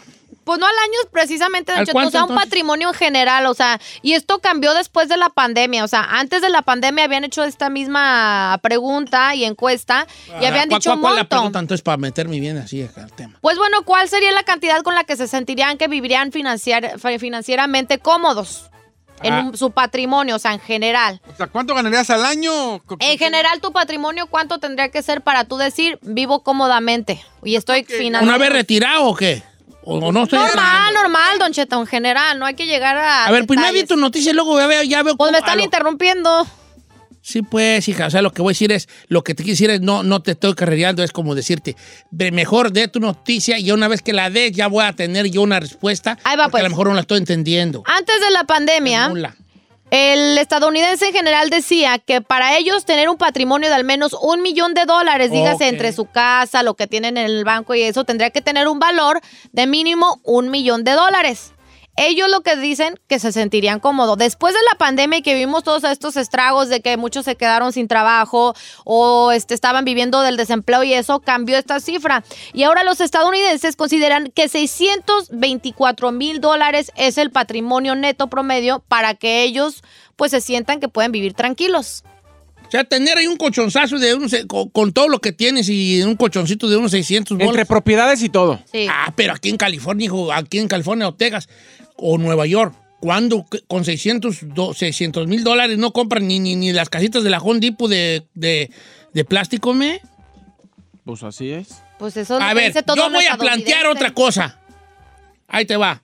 Pues 0.50 0.60
no 0.60 0.66
al 0.66 0.74
año 0.84 0.98
precisamente, 1.12 1.72
Don 1.74 1.80
¿Al 1.82 1.86
Cheto, 1.86 1.94
cuánto, 1.94 2.08
o 2.08 2.12
sea, 2.12 2.24
un 2.24 2.30
entonces? 2.32 2.46
patrimonio 2.50 2.88
en 2.88 2.94
general, 2.96 3.46
o 3.46 3.54
sea, 3.54 3.80
y 4.02 4.14
esto 4.14 4.40
cambió 4.40 4.74
después 4.74 5.08
de 5.08 5.16
la 5.16 5.30
pandemia, 5.30 5.84
o 5.84 5.88
sea, 5.88 6.02
antes 6.10 6.42
de 6.42 6.50
la 6.50 6.64
pandemia 6.64 7.04
habían 7.04 7.24
hecho 7.24 7.44
esta 7.44 7.70
misma 7.70 8.58
pregunta 8.64 9.36
y 9.36 9.46
encuesta 9.46 10.08
y 10.42 10.46
habían 10.46 10.68
¿Cuál- 10.68 10.80
dicho 10.80 10.90
cuál- 10.90 10.96
un 10.98 11.02
cuál 11.04 11.16
la 11.18 11.22
montón. 11.22 11.38
pregunta 11.38 11.60
entonces 11.60 11.84
para 11.84 11.98
meterme 11.98 12.40
bien 12.40 12.58
así 12.58 12.82
acá 12.82 13.04
al 13.04 13.12
tema? 13.12 13.38
Pues 13.42 13.60
bueno, 13.60 13.84
¿cuál 13.86 14.10
sería 14.10 14.32
la 14.32 14.42
cantidad 14.42 14.82
con 14.82 14.96
la 14.96 15.04
que 15.04 15.16
se 15.16 15.28
sentirían 15.28 15.78
que 15.78 15.88
vivirían 15.88 16.32
financiar- 16.32 16.98
financieramente 17.20 18.00
cómodos 18.00 18.72
en 19.22 19.34
Ah. 19.34 19.42
un- 19.42 19.56
su 19.58 19.70
patrimonio, 19.70 20.36
o 20.38 20.40
sea, 20.40 20.54
en 20.54 20.60
general? 20.62 21.22
O 21.32 21.36
sea, 21.36 21.46
¿cuánto 21.46 21.76
ganarías 21.76 22.10
al 22.10 22.26
año? 22.26 22.82
En 23.00 23.18
general, 23.20 23.62
tu 23.62 23.72
patrimonio, 23.72 24.26
¿cuánto 24.26 24.58
tendría 24.58 24.90
que 24.90 25.04
ser 25.04 25.22
para 25.22 25.44
tú 25.44 25.58
decir 25.58 26.00
vivo 26.02 26.42
cómodamente 26.42 27.24
y 27.44 27.56
estoy 27.56 27.84
financiando? 27.84 28.28
¿Una 28.28 28.40
vez 28.40 28.52
retirado 28.52 29.06
o 29.06 29.16
qué? 29.16 29.44
¿O, 29.92 29.98
o 29.98 30.12
no 30.12 30.24
estoy 30.24 30.38
Normal, 30.40 30.94
normal, 30.94 31.40
Don 31.40 31.52
Cheto, 31.52 31.80
en 31.80 31.88
general, 31.88 32.38
no 32.38 32.46
hay 32.46 32.54
que 32.54 32.68
llegar 32.68 32.96
a. 32.98 33.26
A 33.26 33.32
ver, 33.32 33.46
pues 33.48 33.60
me 33.60 33.72
vi 33.72 33.84
tu 33.86 33.96
noticia 33.98 34.32
y 34.32 34.36
luego 34.36 34.60
ya 34.60 34.68
veo, 34.68 34.84
ya 34.84 35.02
veo 35.04 35.16
Pues 35.18 35.28
cómo- 35.30 35.32
me 35.32 35.40
están 35.40 35.58
lo- 35.58 35.64
interrumpiendo. 35.64 36.48
Sí, 37.22 37.42
pues, 37.42 37.88
hija, 37.90 38.08
o 38.08 38.10
sea, 38.10 38.22
lo 38.22 38.32
que 38.32 38.42
voy 38.42 38.52
a 38.52 38.54
decir 38.54 38.72
es, 38.72 38.88
lo 39.08 39.24
que 39.24 39.36
te 39.36 39.44
quiero 39.44 39.54
decir 39.54 39.70
es, 39.70 39.82
no, 39.82 40.04
no 40.04 40.22
te 40.22 40.32
estoy 40.32 40.54
carrereando, 40.56 41.04
es 41.04 41.12
como 41.12 41.36
decirte, 41.36 41.76
mejor 42.12 42.72
dé 42.72 42.88
tu 42.88 43.00
noticia 43.00 43.60
y 43.60 43.72
una 43.72 43.88
vez 43.88 44.02
que 44.02 44.14
la 44.14 44.30
des 44.30 44.52
ya 44.54 44.68
voy 44.68 44.86
a 44.86 44.94
tener 44.94 45.26
yo 45.30 45.42
una 45.42 45.60
respuesta. 45.60 46.18
Ahí 46.24 46.38
va, 46.38 46.44
porque 46.46 46.52
pues. 46.52 46.62
a 46.62 46.64
lo 46.64 46.70
mejor 46.70 46.88
no 46.88 46.94
la 46.94 47.02
estoy 47.02 47.18
entendiendo. 47.18 47.84
Antes 47.86 48.22
de 48.22 48.32
la 48.32 48.46
pandemia, 48.46 49.10
Nula. 49.10 49.36
El 49.92 50.38
estadounidense 50.38 51.08
en 51.08 51.14
general 51.14 51.50
decía 51.50 51.98
que 51.98 52.22
para 52.22 52.58
ellos 52.58 52.86
tener 52.86 53.10
un 53.10 53.18
patrimonio 53.18 53.70
de 53.70 53.76
al 53.76 53.84
menos 53.84 54.14
un 54.14 54.42
millón 54.44 54.76
de 54.76 54.86
dólares, 54.86 55.32
dígase 55.32 55.68
entre 55.68 55.94
su 55.94 56.06
casa, 56.06 56.62
lo 56.62 56.76
que 56.76 56.86
tienen 56.86 57.18
en 57.18 57.26
el 57.26 57.44
banco 57.44 57.74
y 57.74 57.82
eso, 57.82 58.04
tendría 58.04 58.30
que 58.30 58.42
tener 58.42 58.68
un 58.68 58.78
valor 58.78 59.20
de 59.52 59.66
mínimo 59.66 60.22
un 60.24 60.52
millón 60.52 60.84
de 60.84 60.92
dólares. 60.92 61.54
Ellos 62.02 62.30
lo 62.32 62.40
que 62.40 62.56
dicen 62.56 62.98
que 63.10 63.20
se 63.20 63.34
sentirían 63.34 63.82
cómodos. 63.82 64.18
Después 64.18 64.54
de 64.54 64.60
la 64.72 64.78
pandemia 64.78 65.20
y 65.20 65.22
que 65.22 65.36
vimos 65.36 65.66
todos 65.66 65.84
estos 65.84 66.16
estragos 66.16 66.70
de 66.70 66.80
que 66.80 66.96
muchos 66.96 67.26
se 67.26 67.36
quedaron 67.36 67.74
sin 67.74 67.90
trabajo 67.90 68.56
o 68.86 69.34
este, 69.34 69.54
estaban 69.54 69.84
viviendo 69.84 70.22
del 70.22 70.38
desempleo 70.38 70.84
y 70.84 70.94
eso 70.94 71.20
cambió 71.20 71.58
esta 71.58 71.82
cifra. 71.82 72.24
Y 72.54 72.64
ahora 72.64 72.86
los 72.86 73.02
estadounidenses 73.02 73.76
consideran 73.76 74.32
que 74.34 74.48
624 74.48 76.14
mil 76.14 76.40
dólares 76.40 76.94
es 76.96 77.18
el 77.18 77.32
patrimonio 77.32 77.96
neto 77.96 78.28
promedio 78.28 78.82
para 78.88 79.14
que 79.16 79.44
ellos 79.44 79.84
pues 80.16 80.32
se 80.32 80.40
sientan 80.40 80.80
que 80.80 80.88
pueden 80.88 81.12
vivir 81.12 81.34
tranquilos. 81.34 82.06
O 82.70 82.72
sea, 82.72 82.84
tener 82.84 83.18
ahí 83.18 83.26
un 83.26 83.36
colchonzazo 83.36 83.98
de 83.98 84.14
unos, 84.14 84.32
con, 84.48 84.70
con 84.70 84.94
todo 84.94 85.10
lo 85.10 85.20
que 85.20 85.32
tienes 85.32 85.68
y 85.70 86.04
un 86.04 86.16
colchoncito 86.16 86.70
de 86.70 86.78
unos 86.78 86.92
600 86.92 87.32
Entre 87.32 87.48
bolas. 87.48 87.68
propiedades 87.68 88.22
y 88.22 88.30
todo. 88.30 88.60
Sí. 88.72 88.86
Ah, 88.88 89.12
pero 89.16 89.34
aquí 89.34 89.50
en 89.50 89.58
California, 89.58 90.06
hijo, 90.06 90.32
aquí 90.32 90.60
en 90.60 90.68
California 90.68 91.08
o 91.08 91.16
Texas 91.16 91.50
o 92.02 92.18
Nueva 92.18 92.46
York, 92.46 92.74
cuando 93.00 93.46
con 93.68 93.86
600 93.86 94.44
mil 95.28 95.44
dólares 95.44 95.78
no 95.78 95.92
compran 95.94 96.28
ni, 96.28 96.40
ni, 96.40 96.56
ni 96.56 96.72
las 96.74 96.90
casitas 96.90 97.24
de 97.24 97.30
la 97.30 97.40
Home 97.40 97.60
Depot 97.60 97.90
de, 97.90 98.26
de, 98.34 98.70
de 99.14 99.26
plástico, 99.26 99.74
me? 99.74 100.02
Pues 101.06 101.24
así 101.24 101.52
es. 101.52 101.82
Pues 101.98 102.16
eso 102.18 102.38
A 102.42 102.50
que 102.50 102.56
ver, 102.56 102.68
dice 102.68 102.84
todo 102.84 102.96
yo 102.98 103.10
voy 103.10 103.26
a 103.26 103.38
plantear 103.38 103.88
otra 103.88 104.14
cosa. 104.14 104.60
Ahí 105.48 105.66
te 105.66 105.76
va. 105.78 106.02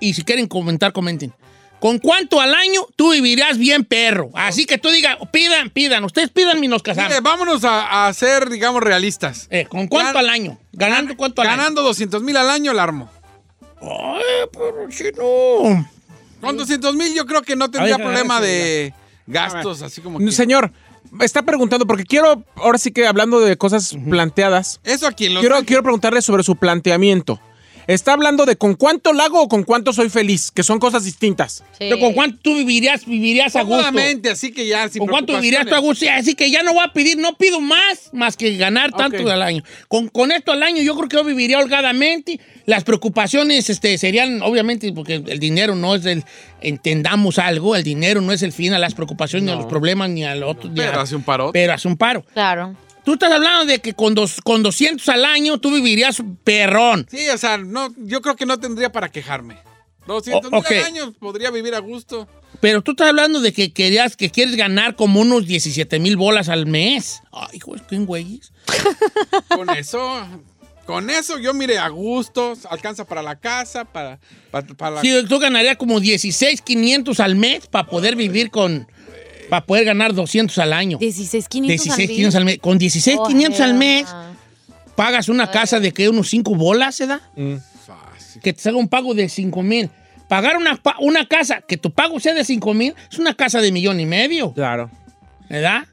Y 0.00 0.14
si 0.14 0.22
quieren 0.22 0.46
comentar, 0.46 0.92
comenten. 0.92 1.32
¿Con 1.80 1.98
cuánto 1.98 2.40
al 2.40 2.54
año 2.54 2.80
tú 2.96 3.12
vivirías 3.12 3.58
bien, 3.58 3.84
perro? 3.84 4.30
Así 4.34 4.64
que 4.64 4.78
tú 4.78 4.90
digas, 4.90 5.16
pidan, 5.32 5.70
pidan. 5.70 6.02
Ustedes 6.04 6.30
pidan 6.30 6.62
y 6.64 6.68
nos 6.68 6.82
casamos. 6.82 7.10
Mire, 7.10 7.20
vámonos 7.20 7.62
a, 7.64 8.06
a 8.06 8.12
ser, 8.14 8.48
digamos, 8.48 8.82
realistas. 8.82 9.48
Eh, 9.50 9.66
¿Con 9.66 9.86
cuánto 9.88 10.14
Gan- 10.18 10.20
al 10.20 10.28
año? 10.30 10.58
¿Ganando 10.72 11.16
cuánto 11.16 11.42
al 11.42 11.48
año? 11.48 11.56
Ganando 11.58 11.82
200 11.82 12.22
mil 12.22 12.36
al 12.36 12.48
año, 12.48 12.72
la 12.72 12.82
armo. 12.84 13.10
Ay, 13.90 14.48
pero 14.52 14.90
si 14.90 15.04
no. 15.16 15.88
Con 16.40 16.56
200 16.56 16.94
mil 16.94 17.14
yo 17.14 17.26
creo 17.26 17.42
que 17.42 17.56
no 17.56 17.70
tendría 17.70 17.96
problema 17.96 18.40
de 18.40 18.92
gastos, 19.26 19.82
así 19.82 20.00
como 20.00 20.18
que... 20.18 20.30
Señor, 20.32 20.72
está 21.20 21.42
preguntando, 21.42 21.86
porque 21.86 22.04
quiero, 22.04 22.44
ahora 22.56 22.78
sí 22.78 22.90
que 22.92 23.06
hablando 23.06 23.40
de 23.40 23.56
cosas 23.56 23.96
planteadas, 24.08 24.80
Eso 24.84 25.06
aquí 25.06 25.34
quiero, 25.40 25.62
quiero 25.64 25.82
preguntarle 25.82 26.22
sobre 26.22 26.42
su 26.42 26.56
planteamiento. 26.56 27.40
¿Está 27.86 28.12
hablando 28.14 28.46
de 28.46 28.56
con 28.56 28.74
cuánto 28.74 29.12
la 29.12 29.24
hago 29.24 29.42
o 29.42 29.48
con 29.48 29.62
cuánto 29.64 29.92
soy 29.92 30.08
feliz? 30.08 30.50
Que 30.50 30.62
son 30.62 30.78
cosas 30.78 31.04
distintas. 31.04 31.62
Sí. 31.72 31.78
Pero 31.80 31.98
¿Con 31.98 32.12
cuánto 32.14 32.38
tú 32.42 32.54
vivirías, 32.56 33.04
vivirías 33.04 33.54
a 33.56 33.62
gusto? 33.62 33.86
Así 34.30 34.52
que 34.52 34.66
ya 34.66 34.88
sin 34.88 35.00
¿Con 35.00 35.08
cuánto 35.08 35.34
vivirías 35.34 35.66
tú 35.66 35.74
a 35.74 35.78
gusto? 35.78 36.06
Así 36.10 36.34
que 36.34 36.50
ya 36.50 36.62
no 36.62 36.72
voy 36.72 36.84
a 36.84 36.92
pedir, 36.92 37.18
no 37.18 37.34
pido 37.36 37.60
más, 37.60 38.10
más 38.12 38.36
que 38.36 38.56
ganar 38.56 38.92
tanto 38.92 39.22
Ok. 39.22 39.28
al 39.30 39.42
año. 39.42 39.62
Con, 39.88 40.08
con 40.08 40.32
esto 40.32 40.52
al 40.52 40.62
año 40.62 40.82
yo 40.82 40.94
creo 40.96 41.08
que 41.08 41.16
yo 41.16 41.24
viviría 41.24 41.58
holgadamente. 41.58 42.40
Las 42.66 42.84
preocupaciones 42.84 43.68
este, 43.68 43.98
serían, 43.98 44.40
obviamente, 44.42 44.90
porque 44.92 45.16
el 45.26 45.38
dinero 45.38 45.74
no 45.74 45.94
es 45.94 46.06
el, 46.06 46.24
entendamos 46.62 47.38
algo, 47.38 47.76
el 47.76 47.84
dinero 47.84 48.20
no 48.22 48.32
es 48.32 48.42
el 48.42 48.52
fin 48.52 48.72
a 48.72 48.78
las 48.78 48.94
preocupaciones, 48.94 49.44
ni 49.46 49.52
a 49.52 49.56
los 49.56 49.66
problemas, 49.66 50.08
ni 50.10 50.24
al 50.24 50.42
otro. 50.42 50.70
ni 50.70 50.76
Pero 50.76 50.98
a- 50.98 51.02
hace 51.02 51.14
un 51.16 51.22
parote. 51.22 51.52
Pero 51.52 51.72
hace 51.74 51.86
un 51.88 51.96
paro. 51.96 52.24
Claro. 52.32 52.74
Tú 53.04 53.14
estás 53.14 53.32
hablando 53.32 53.66
de 53.66 53.80
que 53.80 53.92
con, 53.94 54.14
dos, 54.14 54.40
con 54.42 54.62
200 54.62 55.06
al 55.10 55.24
año 55.24 55.58
tú 55.58 55.70
vivirías 55.72 56.22
perrón. 56.42 57.06
Sí, 57.10 57.28
o 57.28 57.38
sea, 57.38 57.58
no, 57.58 57.94
yo 57.98 58.20
creo 58.22 58.36
que 58.36 58.46
no 58.46 58.58
tendría 58.58 58.90
para 58.92 59.10
quejarme. 59.10 59.58
200 60.06 60.50
mil 60.50 60.54
O- 60.54 60.60
ok. 60.60 60.70
al 60.70 60.84
año 60.84 61.12
podría 61.12 61.50
vivir 61.50 61.74
a 61.74 61.78
gusto. 61.80 62.28
Pero 62.60 62.82
tú 62.82 62.92
estás 62.92 63.08
hablando 63.08 63.40
de 63.40 63.52
que 63.52 63.72
querías, 63.72 64.16
que 64.16 64.30
quieres 64.30 64.56
ganar 64.56 64.96
como 64.96 65.20
unos 65.20 65.46
17 65.46 65.98
mil 65.98 66.16
bolas 66.16 66.48
al 66.48 66.66
mes. 66.66 67.22
Ay, 67.32 67.48
hijo, 67.58 67.74
qué 67.88 67.98
güeyes. 67.98 68.52
Con 69.48 69.70
eso, 69.70 70.26
con 70.86 71.08
eso 71.10 71.38
yo 71.38 71.54
mire 71.54 71.78
a 71.78 71.88
gusto, 71.88 72.54
alcanza 72.70 73.04
para 73.06 73.22
la 73.22 73.36
casa, 73.36 73.84
para, 73.86 74.18
para, 74.50 74.66
para 74.66 74.96
la... 74.96 75.00
Sí, 75.00 75.10
tú 75.28 75.38
ganarías 75.38 75.76
como 75.78 75.98
16,500 75.98 77.20
al 77.20 77.36
mes 77.36 77.66
para 77.66 77.86
poder 77.86 78.16
vivir 78.16 78.50
con. 78.50 78.86
Para 79.54 79.66
poder 79.66 79.84
ganar 79.84 80.12
200 80.12 80.58
al 80.58 80.72
año. 80.72 80.98
16,500 80.98 81.84
16,500 81.84 82.34
al 82.34 82.44
mes. 82.44 82.58
Con 82.58 82.76
16,500 82.76 83.60
al 83.60 83.74
mes 83.74 84.04
pagas 84.96 85.28
una 85.28 85.48
casa 85.48 85.78
de 85.78 85.92
que 85.92 86.08
unos 86.08 86.28
5 86.28 86.56
bolas, 86.56 86.96
¿se 86.96 87.06
da? 87.06 87.20
Fácil. 87.86 88.42
Que 88.42 88.52
te 88.52 88.60
salga 88.60 88.80
un 88.80 88.88
pago 88.88 89.14
de 89.14 89.28
5 89.28 89.62
mil. 89.62 89.90
Pagar 90.28 90.56
una, 90.56 90.80
una 90.98 91.28
casa 91.28 91.60
que 91.60 91.76
tu 91.76 91.92
pago 91.92 92.18
sea 92.18 92.34
de 92.34 92.44
5 92.44 92.74
mil 92.74 92.96
es 93.08 93.20
una 93.20 93.34
casa 93.34 93.60
de 93.60 93.70
millón 93.70 94.00
y 94.00 94.06
medio, 94.06 94.52
Claro. 94.54 94.90
¿verdad? 95.48 95.84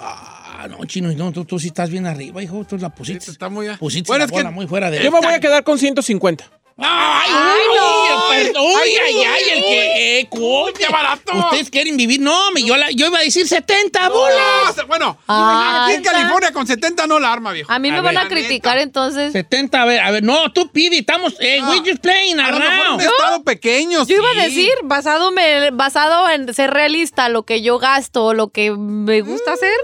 Ah, 0.00 0.66
no, 0.68 0.84
chino, 0.84 1.12
no, 1.12 1.30
tú, 1.30 1.44
tú 1.44 1.60
sí 1.60 1.68
estás 1.68 1.90
bien 1.90 2.06
arriba, 2.06 2.42
hijo. 2.42 2.64
Tú 2.64 2.76
la 2.76 2.88
pusiste. 2.88 3.30
Está 3.30 3.50
muy... 3.50 3.68
Pusiste 3.78 4.08
Bueno, 4.08 4.22
la 4.22 4.24
es 4.24 4.30
bola 4.32 4.48
que 4.48 4.54
muy 4.56 4.66
fuera 4.66 4.90
de 4.90 5.00
Yo 5.00 5.12
me 5.12 5.20
voy 5.20 5.32
a 5.32 5.38
quedar 5.38 5.62
con 5.62 5.78
150. 5.78 6.44
¡Ay, 6.78 7.30
uy, 7.30 8.44
perdón! 8.44 8.62
¡Uy, 8.64 8.96
ay, 9.04 9.22
ay! 9.24 9.42
El 9.52 9.62
que. 9.64 10.18
Eh, 10.20 10.28
coño. 10.30 10.72
¡Qué 10.74 10.86
barato! 10.88 11.36
Ustedes 11.36 11.70
quieren 11.70 11.96
vivir. 11.96 12.20
No, 12.20 12.50
me, 12.52 12.62
yo, 12.62 12.76
la- 12.76 12.90
yo 12.90 13.06
iba 13.06 13.18
a 13.18 13.22
decir 13.22 13.46
70 13.46 14.08
No, 14.08 14.14
bolas. 14.14 14.86
bueno, 14.88 15.18
Ay, 15.26 15.84
aquí 15.84 15.94
en. 15.96 16.02
California 16.02 16.52
con 16.52 16.66
70 16.66 17.06
no 17.06 17.18
la 17.20 17.32
arma, 17.32 17.52
viejo. 17.52 17.70
A 17.70 17.78
mí 17.78 17.88
A 17.88 17.92
me 17.92 17.96
ver. 18.00 18.04
van 18.04 18.16
a 18.18 18.22
La 18.24 18.28
criticar 18.28 18.74
neta. 18.76 18.82
entonces. 18.84 19.32
70, 19.32 19.82
a 19.82 19.84
ver, 19.84 20.00
a 20.00 20.10
ver. 20.10 20.22
No, 20.22 20.52
tú 20.52 20.70
pide, 20.72 20.98
estamos. 20.98 21.34
Eh, 21.40 21.60
No. 21.60 21.70
we 21.70 21.78
just 21.80 21.98
playing 22.02 22.40
A 22.40 22.50
lo 22.50 22.58
mejor 22.58 22.72
un 22.72 22.80
around. 22.80 23.00
estado 23.02 23.42
pequeño, 23.44 24.06
Yo 24.06 24.16
iba 24.16 24.30
a 24.30 24.34
sí. 24.34 24.40
decir, 24.40 24.72
basado, 24.84 25.30
me- 25.30 25.70
basado 25.72 26.28
en 26.30 26.52
ser 26.54 26.70
realista, 26.70 27.28
lo 27.28 27.42
que 27.44 27.62
yo 27.62 27.78
gasto, 27.78 28.32
lo 28.34 28.48
que 28.48 28.70
me 28.72 29.20
gusta 29.22 29.52
hacer. 29.52 29.74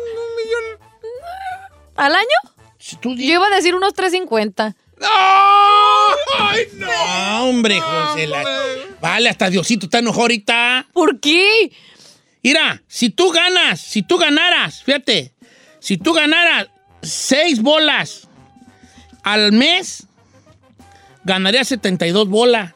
¿Al 1.96 2.14
año? 2.14 2.26
Si 2.78 2.96
tú 2.96 3.14
Yo 3.16 3.34
iba 3.34 3.46
a 3.46 3.50
decir 3.50 3.74
unos 3.74 3.92
350. 3.94 4.74
¡No! 4.98 5.06
¡Ay, 6.38 6.60
no! 6.74 6.86
No, 6.86 7.44
hombre, 7.48 7.80
José. 7.80 8.26
la- 8.26 8.44
Vale, 9.00 9.28
hasta 9.28 9.48
Diosito 9.50 9.86
está 9.86 9.98
enojado 10.00 10.22
ahorita. 10.22 10.86
¿Por 10.92 11.20
qué? 11.20 11.70
Mira, 12.42 12.82
si 12.86 13.10
tú 13.10 13.30
ganas, 13.30 13.80
si 13.80 14.02
tú 14.02 14.16
ganaras, 14.18 14.82
fíjate, 14.82 15.32
si 15.80 15.96
tú 15.98 16.12
ganaras 16.12 16.68
seis 17.02 17.60
bolas 17.62 18.28
al 19.22 19.52
mes, 19.52 20.06
ganarías 21.24 21.68
72 21.68 22.28
bolas. 22.28 22.74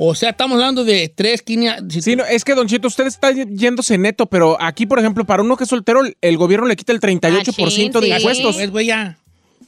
O 0.00 0.14
sea, 0.14 0.30
estamos 0.30 0.54
hablando 0.56 0.84
de 0.84 1.08
3, 1.08 1.42
500. 1.42 2.04
Sí, 2.04 2.14
no, 2.14 2.24
es 2.24 2.44
que, 2.44 2.54
Don 2.54 2.68
Chito, 2.68 2.86
usted 2.86 3.06
está 3.06 3.32
yéndose 3.32 3.98
neto, 3.98 4.26
pero 4.26 4.56
aquí, 4.60 4.86
por 4.86 5.00
ejemplo, 5.00 5.24
para 5.24 5.42
uno 5.42 5.56
que 5.56 5.64
es 5.64 5.70
soltero, 5.70 6.02
el 6.20 6.36
gobierno 6.36 6.66
le 6.66 6.76
quita 6.76 6.92
el 6.92 7.00
38% 7.00 8.00
de 8.00 8.06
sí. 8.06 8.12
impuestos. 8.12 8.54
Pues, 8.56 8.70
güey, 8.70 8.86
ya. 8.86 9.18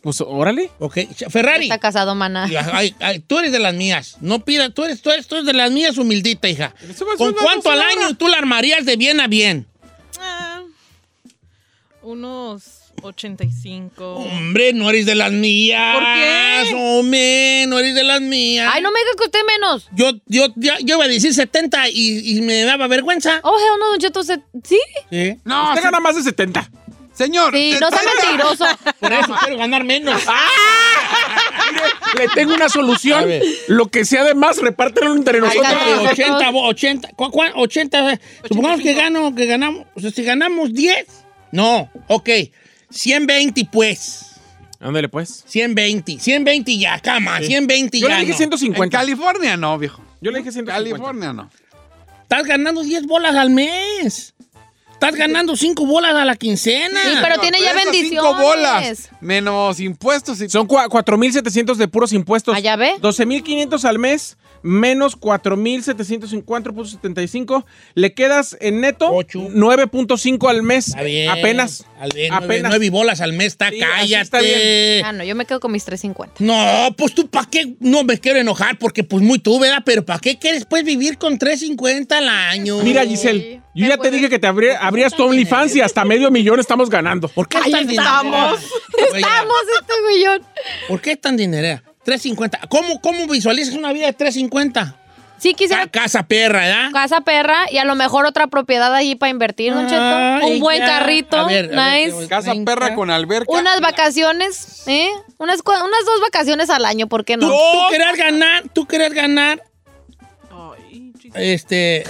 Pues, 0.02 0.20
órale. 0.22 0.70
Ok, 0.78 0.98
Ferrari. 1.28 1.64
Está 1.64 1.78
casado, 1.78 2.14
maná. 2.14 2.48
Ay, 2.72 2.94
ay, 3.00 3.18
tú 3.20 3.38
eres 3.38 3.52
de 3.52 3.58
las 3.58 3.74
mías. 3.74 4.16
No 4.20 4.44
pidas, 4.44 4.72
tú 4.72 4.84
eres, 4.84 5.02
tú 5.02 5.10
eres, 5.10 5.26
tú 5.26 5.34
eres 5.36 5.46
de 5.46 5.52
las 5.52 5.70
mías, 5.70 5.98
humildita, 5.98 6.48
hija. 6.48 6.74
¿Con 7.18 7.34
cuánto 7.34 7.70
al 7.70 7.82
año 7.82 8.14
tú 8.16 8.26
la 8.28 8.38
armarías 8.38 8.84
de 8.86 8.96
bien 8.96 9.20
a 9.20 9.26
bien? 9.26 9.66
Ah, 10.18 10.62
unos 12.02 12.62
85. 13.02 14.14
Hombre, 14.16 14.72
no 14.72 14.88
eres 14.90 15.06
de 15.06 15.14
las 15.14 15.32
mías. 15.32 15.94
¿Por 15.94 16.02
qué? 16.04 16.74
Hombre, 16.74 17.64
no 17.68 17.78
eres 17.78 17.94
de 17.94 18.04
las 18.04 18.20
mías. 18.20 18.70
Ay, 18.72 18.82
no 18.82 18.90
me 18.90 19.00
diga 19.00 19.10
que 19.18 19.24
usted 19.24 19.40
menos. 19.46 19.88
Yo, 19.92 20.12
yo, 20.26 20.46
yo, 20.56 20.72
yo 20.80 20.96
iba 20.96 21.04
a 21.04 21.08
decir 21.08 21.32
70 21.34 21.88
y, 21.90 22.38
y 22.38 22.40
me 22.42 22.62
daba 22.62 22.86
vergüenza. 22.86 23.40
Oh, 23.42 23.56
no, 23.78 23.90
Don 23.90 23.98
Cheto, 23.98 24.22
se- 24.22 24.40
¿sí? 24.64 24.78
Sí. 25.10 25.36
No, 25.44 25.68
Usted 25.70 25.80
sí, 25.80 25.84
gana 25.84 26.00
más 26.00 26.16
de 26.16 26.22
70. 26.22 26.70
Señor. 27.24 27.54
Sí, 27.54 27.74
no 27.80 27.88
sea 27.90 27.98
70. 27.98 28.26
mentiroso. 28.28 28.64
Por 28.98 29.12
eso 29.12 29.34
quiero 29.40 29.56
ganar 29.58 29.84
menos. 29.84 30.20
Le 32.18 32.28
tengo 32.28 32.54
una 32.54 32.68
solución. 32.68 33.24
Lo 33.68 33.86
que 33.88 34.04
sea 34.04 34.24
de 34.24 34.34
más, 34.34 34.58
repártelo 34.58 35.14
entre 35.14 35.40
nosotros. 35.40 35.66
Ay, 35.66 36.06
80, 36.06 36.50
bo- 36.50 36.66
80, 36.68 37.08
¿cu- 37.14 37.30
cu- 37.30 37.42
80, 37.54 38.20
supongamos 38.48 38.80
que 38.80 38.94
gano, 38.94 39.34
que 39.34 39.46
ganamos, 39.46 39.86
o 39.94 40.00
sea, 40.00 40.10
si 40.10 40.22
ganamos 40.24 40.72
10, 40.74 41.06
no, 41.52 41.90
ok, 42.08 42.28
120 42.90 43.68
pues, 43.70 44.26
Ándale, 44.80 45.08
pues. 45.08 45.44
120, 45.46 46.18
120 46.18 46.78
ya, 46.78 46.98
cama, 47.00 47.38
120 47.40 48.00
Yo 48.00 48.08
ya. 48.08 48.14
le 48.14 48.20
dije 48.20 48.32
no. 48.32 48.38
150. 48.56 48.84
En 48.84 48.90
California 48.90 49.56
no, 49.56 49.78
viejo. 49.78 50.02
Yo 50.22 50.30
le 50.30 50.38
dije 50.38 50.52
150. 50.52 50.72
California 50.98 51.32
no. 51.34 51.50
Estás 52.22 52.44
ganando 52.44 52.82
10 52.82 53.06
bolas 53.06 53.34
al 53.36 53.50
mes. 53.50 54.34
Estás 55.02 55.14
ganando 55.16 55.56
5 55.56 55.86
bolas 55.86 56.14
a 56.14 56.26
la 56.26 56.36
quincena. 56.36 57.00
Sí, 57.02 57.08
pero 57.22 57.40
tiene 57.40 57.58
ya 57.58 57.70
esas 57.70 57.84
bendiciones. 57.84 58.10
Cinco 58.22 58.34
bolas, 58.42 59.08
menos 59.22 59.80
impuestos 59.80 60.42
y 60.42 60.50
Son 60.50 60.68
cua- 60.68 60.88
4.700 60.90 61.76
de 61.76 61.88
puros 61.88 62.12
impuestos. 62.12 62.54
Ah, 62.54 62.60
¿ya 62.60 62.76
ve? 62.76 62.92
12.500 63.00 63.84
al 63.86 63.98
mes, 63.98 64.36
menos 64.62 65.16
4,754.75. 65.18 67.64
Le 67.94 68.14
quedas 68.14 68.56
en 68.60 68.80
neto 68.80 69.10
Ocho. 69.12 69.40
9.5 69.40 70.48
al 70.48 70.62
mes. 70.62 70.88
Está 70.88 71.02
bien. 71.02 71.28
Apenas. 71.30 71.84
Al 71.98 72.10
bien, 72.14 72.32
Apenas. 72.32 72.70
nueve 72.70 72.88
bolas 72.90 73.20
al 73.20 73.32
mes, 73.34 73.48
está, 73.48 73.68
Sí, 73.70 73.78
cállate. 73.78 74.22
está 74.22 74.40
bien. 74.40 75.04
Ah, 75.04 75.12
no, 75.12 75.22
yo 75.24 75.34
me 75.34 75.44
quedo 75.44 75.60
con 75.60 75.72
mis 75.72 75.84
350. 75.84 76.36
No, 76.38 76.94
pues 76.96 77.14
tú, 77.14 77.28
¿para 77.28 77.46
qué? 77.50 77.74
No 77.80 78.04
me 78.04 78.18
quiero 78.18 78.38
enojar 78.38 78.78
porque, 78.78 79.04
pues, 79.04 79.22
muy 79.22 79.38
tú, 79.38 79.58
¿verdad? 79.58 79.82
Pero 79.84 80.02
¿para 80.04 80.18
qué 80.18 80.38
quieres, 80.38 80.64
pues, 80.64 80.82
vivir 80.84 81.18
con 81.18 81.36
350 81.38 82.16
al 82.18 82.28
año? 82.28 82.78
Mira, 82.82 83.04
Giselle, 83.04 83.60
yo 83.74 83.86
ya 83.86 83.98
te 83.98 84.10
dije 84.10 84.30
que 84.30 84.38
te 84.38 84.48
abrí- 84.48 84.74
abrías 84.80 85.14
tu 85.14 85.24
OnlyFans 85.24 85.76
y 85.76 85.82
hasta 85.82 86.04
medio 86.06 86.30
millón 86.30 86.58
estamos 86.58 86.88
ganando. 86.88 87.28
¿por 87.28 87.48
qué 87.48 87.58
Ahí 87.58 87.70
tan 87.70 87.90
estamos. 87.90 88.60
dinerera? 88.96 89.18
Estamos 89.18 89.56
este 89.80 89.92
millón. 90.10 90.42
¿Por 90.88 91.00
qué 91.02 91.16
tan 91.16 91.36
dinerera? 91.36 91.82
350. 92.18 92.60
¿Cómo, 92.68 93.00
¿Cómo 93.00 93.26
visualizas 93.28 93.74
una 93.74 93.92
vida 93.92 94.06
de 94.06 94.12
350? 94.12 94.96
Sí 95.38 95.54
quisiera 95.54 95.86
Ca- 95.86 96.02
Casa 96.02 96.22
perra, 96.24 96.60
¿verdad? 96.60 96.90
casa 96.92 97.22
perra 97.22 97.64
y 97.70 97.78
a 97.78 97.84
lo 97.86 97.94
mejor 97.94 98.26
otra 98.26 98.48
propiedad 98.48 98.94
ahí 98.94 99.14
para 99.14 99.30
invertir, 99.30 99.72
Don 99.72 99.86
Cheto. 99.86 99.98
Ay, 100.02 100.52
Un 100.54 100.60
buen 100.60 100.78
ya. 100.80 100.86
carrito, 100.86 101.38
A 101.38 101.46
ver, 101.46 101.72
a 101.78 101.92
ver, 101.92 102.08
nice. 102.08 102.18
qué- 102.22 102.28
Casa 102.28 102.50
30. 102.50 102.70
perra 102.74 102.94
con 102.94 103.10
alberca. 103.10 103.50
Unas 103.50 103.80
vacaciones, 103.80 104.82
¿eh? 104.86 105.08
Unas, 105.38 105.60
unas 105.64 106.04
dos 106.04 106.20
vacaciones 106.20 106.68
al 106.68 106.84
año, 106.84 107.06
¿por 107.06 107.24
qué 107.24 107.38
Tú, 107.38 107.46
no? 107.46 107.52
tú 107.54 107.78
querías 107.90 108.16
ganar, 108.18 108.64
tú 108.74 108.86
querías 108.86 109.14
ganar, 109.14 109.62
este, 111.34 112.04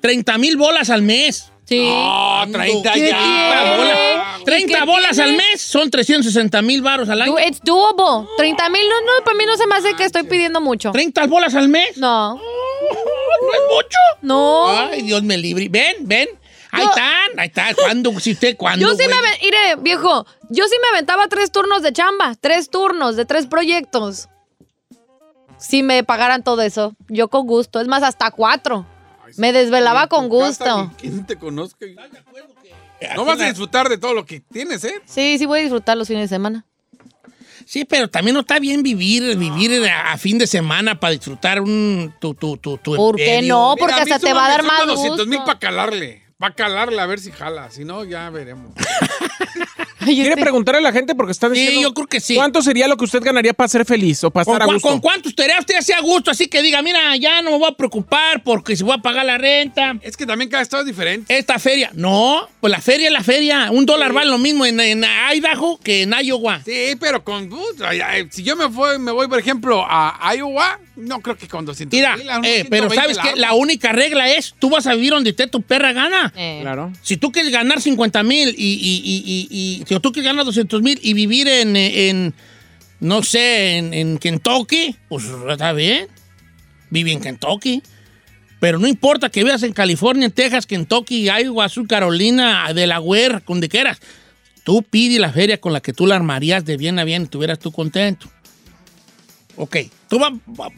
30 0.00 0.38
mil 0.38 0.56
bolas 0.56 0.90
al 0.90 1.02
mes. 1.02 1.50
Sí. 1.66 1.88
No, 1.88 2.44
30 2.52 2.92
¿Qué 2.94 3.08
ya. 3.10 3.18
tiene? 3.18 3.76
bolas. 3.76 3.98
¿Y 4.44 4.66
30 4.66 4.78
qué 4.78 4.84
bolas 4.84 5.16
tiene? 5.16 5.30
al 5.30 5.36
mes 5.36 5.60
son 5.60 5.90
360 5.90 6.62
mil 6.62 6.82
baros 6.82 7.08
al 7.08 7.22
año. 7.22 7.36
It's 7.38 7.60
doable. 7.62 8.28
30 8.36 8.68
mil, 8.70 8.88
no, 8.88 9.00
no, 9.00 9.24
para 9.24 9.36
mí 9.36 9.44
no 9.46 9.56
se 9.56 9.66
me 9.66 9.74
hace 9.76 9.94
que 9.94 10.04
estoy 10.04 10.24
pidiendo 10.24 10.60
mucho. 10.60 10.92
30 10.92 11.26
bolas 11.26 11.54
al 11.54 11.68
mes. 11.68 11.96
No, 11.96 12.34
No 13.44 13.52
es 13.52 13.74
mucho. 13.74 13.98
no. 14.22 14.68
Ay, 14.68 15.02
Dios 15.02 15.22
me 15.22 15.36
libre. 15.36 15.68
Ven, 15.68 15.96
ven. 16.00 16.28
Ahí 16.70 16.84
están, 16.84 17.38
ahí 17.38 17.46
está. 17.46 17.72
¿Cuándo? 17.74 18.18
Si 18.18 18.32
usted, 18.32 18.56
¿cuándo? 18.56 18.84
Yo 18.86 18.94
sí 18.94 19.06
me, 19.06 19.16
güey? 19.18 19.32
mire, 19.42 19.76
viejo, 19.76 20.26
yo 20.48 20.64
sí 20.64 20.74
me 20.82 20.88
aventaba 20.88 21.28
tres 21.28 21.52
turnos 21.52 21.82
de 21.82 21.92
chamba, 21.92 22.34
tres 22.40 22.68
turnos 22.68 23.14
de 23.14 23.24
tres 23.24 23.46
proyectos. 23.46 24.28
Si 25.58 25.82
me 25.84 26.02
pagaran 26.02 26.42
todo 26.42 26.62
eso, 26.62 26.94
yo 27.08 27.28
con 27.28 27.46
gusto, 27.46 27.80
es 27.80 27.86
más, 27.86 28.02
hasta 28.02 28.30
cuatro. 28.32 28.86
Me 29.36 29.52
desvelaba 29.52 30.08
con 30.08 30.28
gusto. 30.28 30.90
¿Quién 30.98 31.24
te 31.26 31.36
conozca? 31.38 31.86
Aquí 31.86 32.63
No 33.16 33.24
vas 33.24 33.40
a 33.40 33.46
disfrutar 33.46 33.88
de 33.88 33.98
todo 33.98 34.14
lo 34.14 34.24
que 34.24 34.40
tienes, 34.40 34.84
¿eh? 34.84 34.94
Sí, 35.04 35.36
sí 35.38 35.46
voy 35.46 35.60
a 35.60 35.62
disfrutar 35.62 35.96
los 35.96 36.08
fines 36.08 36.30
de 36.30 36.34
semana. 36.34 36.64
Sí, 37.66 37.84
pero 37.84 38.08
también 38.08 38.34
no 38.34 38.40
está 38.40 38.58
bien 38.58 38.82
vivir, 38.82 39.36
vivir 39.36 39.86
a, 39.88 40.12
a 40.12 40.18
fin 40.18 40.36
de 40.38 40.46
semana 40.46 41.00
para 41.00 41.12
disfrutar 41.12 41.60
un 41.60 42.12
tu, 42.20 42.34
tu, 42.34 42.56
tu, 42.58 42.76
tu 42.78 42.94
¿Por 42.94 43.16
qué 43.16 43.24
imperio. 43.24 43.54
no? 43.54 43.74
Porque 43.78 43.94
hasta 43.94 44.18
te 44.18 44.32
va 44.34 44.46
a 44.46 44.48
dar 44.50 44.62
más 44.64 44.86
200 44.86 45.26
mil 45.26 45.38
para 45.40 45.58
calarle. 45.58 46.23
Para 46.44 46.54
calarle 46.56 47.00
a 47.00 47.06
ver 47.06 47.20
si 47.20 47.32
jala. 47.32 47.70
Si 47.70 47.86
no, 47.86 48.04
ya 48.04 48.28
veremos. 48.28 48.72
¿Quiere 50.04 50.28
este- 50.28 50.42
preguntarle 50.42 50.80
a 50.80 50.82
la 50.82 50.92
gente? 50.92 51.14
Porque 51.14 51.32
está 51.32 51.48
Sí, 51.48 51.54
diciendo. 51.54 51.80
yo 51.80 51.94
creo 51.94 52.06
que 52.06 52.20
sí. 52.20 52.34
¿Cuánto 52.34 52.60
sería 52.60 52.86
lo 52.86 52.98
que 52.98 53.04
usted 53.04 53.22
ganaría 53.22 53.54
para 53.54 53.68
ser 53.68 53.86
feliz 53.86 54.22
o 54.24 54.30
para 54.30 54.44
¿Con, 54.44 54.52
estar 54.56 54.68
a 54.68 54.72
gusto? 54.74 54.86
con 54.90 55.00
cuánto 55.00 55.30
usted 55.30 55.46
usted 55.58 55.76
así 55.76 55.92
a 55.92 56.00
gusto? 56.02 56.30
Así 56.30 56.46
que 56.48 56.60
diga, 56.60 56.82
mira, 56.82 57.16
ya 57.16 57.40
no 57.40 57.52
me 57.52 57.58
voy 57.58 57.70
a 57.70 57.74
preocupar 57.74 58.42
porque 58.42 58.76
si 58.76 58.84
voy 58.84 58.94
a 58.94 58.98
pagar 59.00 59.24
la 59.24 59.38
renta. 59.38 59.96
Es 60.02 60.18
que 60.18 60.26
también 60.26 60.50
cada 60.50 60.62
estado 60.62 60.82
es 60.82 60.86
diferente. 60.86 61.34
Esta 61.34 61.58
feria. 61.58 61.90
No, 61.94 62.46
pues 62.60 62.70
la 62.70 62.82
feria 62.82 63.06
es 63.06 63.12
la 63.14 63.22
feria. 63.22 63.70
Un 63.70 63.86
dólar 63.86 64.12
vale 64.12 64.30
lo 64.30 64.36
mismo 64.36 64.66
en, 64.66 64.78
en 64.80 65.02
Idaho 65.32 65.80
que 65.82 66.02
en 66.02 66.12
Iowa. 66.22 66.60
Sí, 66.62 66.96
pero 67.00 67.24
con. 67.24 67.50
uh, 67.50 67.58
si 68.30 68.42
yo 68.42 68.56
me 68.56 68.66
voy, 68.66 68.98
me 68.98 69.10
voy, 69.12 69.26
por 69.28 69.38
ejemplo, 69.38 69.82
a 69.88 70.34
Iowa, 70.36 70.78
no 70.96 71.20
creo 71.20 71.36
que 71.36 71.48
con 71.48 71.64
200 71.64 71.96
Mira, 71.96 72.16
mil, 72.16 72.26
eh, 72.44 72.66
pero 72.70 72.88
120 72.88 72.94
¿sabes 72.94 73.18
qué? 73.18 73.24
largo. 73.38 73.40
La 73.40 73.54
única 73.54 73.92
regla 73.92 74.30
es, 74.30 74.54
tú 74.58 74.70
vas 74.70 74.86
a 74.86 74.94
vivir 74.94 75.10
donde 75.10 75.30
esté 75.30 75.46
tu 75.46 75.62
perra 75.62 75.92
gana. 75.92 76.32
Eh, 76.36 76.58
Claro. 76.62 76.92
Si 77.02 77.16
tú 77.16 77.32
quieres 77.32 77.50
ganar 77.52 77.80
50 77.80 78.22
mil 78.22 78.50
y, 78.50 78.52
y, 78.74 79.02
y, 79.04 79.48
y- 79.50 79.80
y- 79.80 79.84
si 79.86 79.98
tú 80.00 80.12
quieres 80.12 80.30
ganar 80.30 80.44
200 80.44 80.82
mil 80.82 80.98
y 81.02 81.14
vivir 81.14 81.48
en, 81.48 81.74
en, 81.76 82.34
no 83.00 83.22
sé, 83.22 83.76
en, 83.78 83.92
en 83.94 84.18
Kentucky, 84.18 84.96
pues 85.08 85.24
está 85.48 85.72
bien. 85.72 86.06
Vive 86.90 87.12
en 87.12 87.20
Kentucky. 87.20 87.82
Pero 88.60 88.78
no 88.78 88.86
importa 88.86 89.28
que 89.28 89.44
vivas 89.44 89.62
en 89.62 89.72
California, 89.72 90.24
en 90.26 90.32
Texas, 90.32 90.64
Kentucky, 90.64 91.28
Iowa, 91.28 91.68
Sur 91.68 91.86
Carolina, 91.86 92.72
Delaware, 92.72 93.42
donde 93.46 93.68
quieras. 93.68 94.00
Tú 94.62 94.82
pide 94.82 95.18
la 95.18 95.30
feria 95.32 95.60
con 95.60 95.72
la 95.74 95.80
que 95.80 95.92
tú 95.92 96.06
la 96.06 96.16
armarías 96.16 96.64
de 96.64 96.78
bien 96.78 96.98
a 96.98 97.04
bien 97.04 97.22
y 97.22 97.24
estuvieras 97.24 97.58
tú 97.58 97.70
contento. 97.72 98.30
Ok. 99.56 99.76
¿Tú 100.08 100.18
va- 100.18 100.32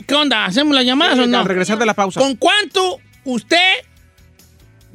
¿Qué 0.07 0.15
onda? 0.15 0.45
¿Hacemos 0.45 0.75
las 0.75 0.85
llamadas 0.85 1.19
o 1.19 1.27
no? 1.27 1.39
Al 1.39 1.47
regresar 1.47 1.79
de 1.79 1.87
la 1.87 1.95
pausa. 1.95 2.21
¿Con 2.21 2.37
cuánto 2.37 2.99
usted 3.25 3.73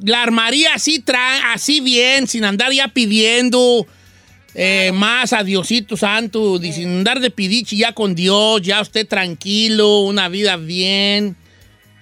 la 0.00 0.22
armaría 0.22 0.74
así, 0.74 1.02
tra- 1.04 1.52
así 1.54 1.80
bien, 1.80 2.26
sin 2.26 2.44
andar 2.44 2.72
ya 2.72 2.88
pidiendo 2.88 3.86
eh, 4.54 4.90
más 4.92 5.32
a 5.32 5.42
Diosito 5.44 5.96
Santo, 5.96 6.58
sin 6.58 6.88
andar 6.98 7.20
de 7.20 7.30
pidichi 7.30 7.76
ya 7.78 7.92
con 7.92 8.14
Dios, 8.14 8.60
ya 8.62 8.80
usted 8.82 9.06
tranquilo, 9.08 10.00
una 10.00 10.28
vida 10.28 10.56
bien, 10.56 11.36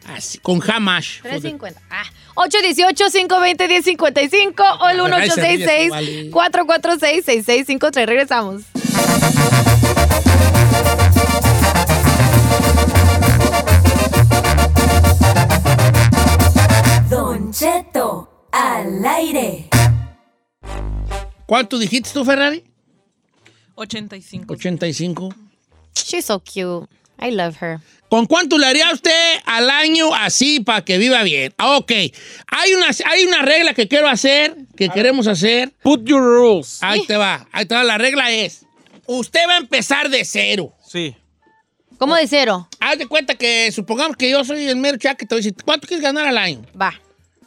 así, 0.06 0.38
con 0.38 0.60
Hamash. 0.66 1.20
350. 1.22 1.80
Ah, 1.90 2.02
818-520-1055 2.34 4.78
o 4.80 4.88
el 4.88 5.00
Ay, 5.12 5.30
se 5.30 5.56
ríe, 5.56 5.88
vale. 5.90 6.30
1866-446-6653. 6.30 8.06
Regresamos. 8.06 8.62
Don 17.51 17.59
Cheto, 17.59 18.46
al 18.53 19.05
aire. 19.05 19.68
¿Cuánto 21.46 21.80
dijiste 21.80 22.11
tú, 22.12 22.24
Ferrari? 22.24 22.62
85. 23.74 24.55
85. 24.55 25.34
She's 25.96 26.26
so 26.26 26.38
cute. 26.38 26.88
I 27.18 27.32
love 27.32 27.57
her. 27.61 27.80
¿Con 28.09 28.26
cuánto 28.26 28.57
le 28.57 28.66
haría 28.66 28.92
usted 28.92 29.40
al 29.46 29.68
año 29.68 30.14
así 30.14 30.61
para 30.61 30.84
que 30.84 30.96
viva 30.98 31.24
bien? 31.24 31.53
Ah, 31.59 31.76
Ok, 31.78 31.90
hay 31.90 32.74
una, 32.74 32.86
hay 33.07 33.24
una 33.24 33.42
regla 33.42 33.74
que 33.74 33.88
quiero 33.88 34.09
hacer, 34.09 34.57
que 34.76 34.88
queremos 34.88 35.26
hacer. 35.26 35.72
Put 35.82 36.05
your 36.05 36.22
rules. 36.22 36.80
Ahí 36.82 37.05
te 37.05 37.16
va, 37.16 37.48
ahí 37.51 37.66
te 37.66 37.74
va. 37.74 37.82
La 37.82 37.98
regla 37.98 38.30
es, 38.30 38.64
usted 39.07 39.40
va 39.48 39.55
a 39.55 39.59
empezar 39.59 40.09
de 40.09 40.24
cero. 40.24 40.72
Sí. 40.86 41.16
¿Cómo 41.98 42.14
de 42.14 42.28
cero? 42.28 42.68
Haz 42.78 42.98
de 42.98 43.09
cuenta 43.09 43.34
que, 43.34 43.72
supongamos 43.72 44.16
que 44.16 44.30
yo 44.30 44.44
soy 44.44 44.68
el 44.68 44.76
mero 44.76 44.98
chaque, 44.98 45.26
te 45.26 45.34
voy 45.34 45.40
a 45.40 45.42
decir, 45.42 45.57
¿cuánto 45.64 45.88
quieres 45.88 46.05
ganar 46.05 46.28
al 46.28 46.38
año? 46.38 46.62
Va. 46.80 46.94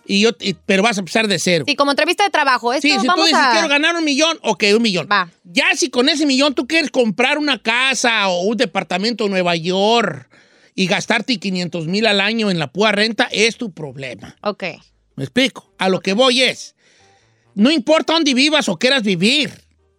Y 0.06 0.22
yo, 0.22 0.32
y- 0.40 0.54
pero 0.54 0.84
vas 0.84 0.98
a 0.98 1.02
empezar 1.02 1.28
de 1.28 1.40
cero. 1.40 1.64
Sí, 1.68 1.76
como 1.76 1.92
entrevista 1.92 2.24
de 2.26 2.30
trabajo. 2.30 2.74
Esto 2.74 2.88
Sí, 2.88 2.94
si 3.00 3.08
tú 3.08 3.22
dices, 3.24 3.34
a... 3.40 3.52
quiero 3.52 3.68
ganar 3.70 3.96
un 3.96 4.04
millón, 4.04 4.38
ok, 4.42 4.64
un 4.76 4.82
millón. 4.82 5.08
Va. 5.12 5.30
Ya 5.44 5.66
si 5.76 5.90
con 5.90 6.10
ese 6.10 6.26
millón 6.26 6.54
tú 6.56 6.68
quieres 6.68 6.92
comprar 6.92 7.38
una 7.38 7.62
casa 7.62 8.28
o 8.28 8.42
un 8.42 8.58
departamento 8.58 9.26
en 9.26 9.32
Nueva 9.32 9.56
York 9.56 10.30
y 10.76 10.88
gastarte 10.88 11.38
500 11.40 11.88
mil 11.88 12.06
al 12.06 12.20
año 12.20 12.52
en 12.52 12.60
la 12.60 12.68
pura 12.72 12.92
renta, 12.92 13.30
es 13.32 13.56
tu 13.58 13.72
problema. 13.72 14.36
Ok. 14.42 14.64
¿Me 15.16 15.24
explico? 15.24 15.72
A 15.78 15.88
lo 15.90 16.00
que 16.02 16.14
voy 16.14 16.42
es, 16.42 16.76
no 17.56 17.72
importa 17.72 18.14
dónde 18.14 18.34
vivas 18.34 18.68
o 18.68 18.78
quieras 18.78 19.04
vivir, 19.04 19.52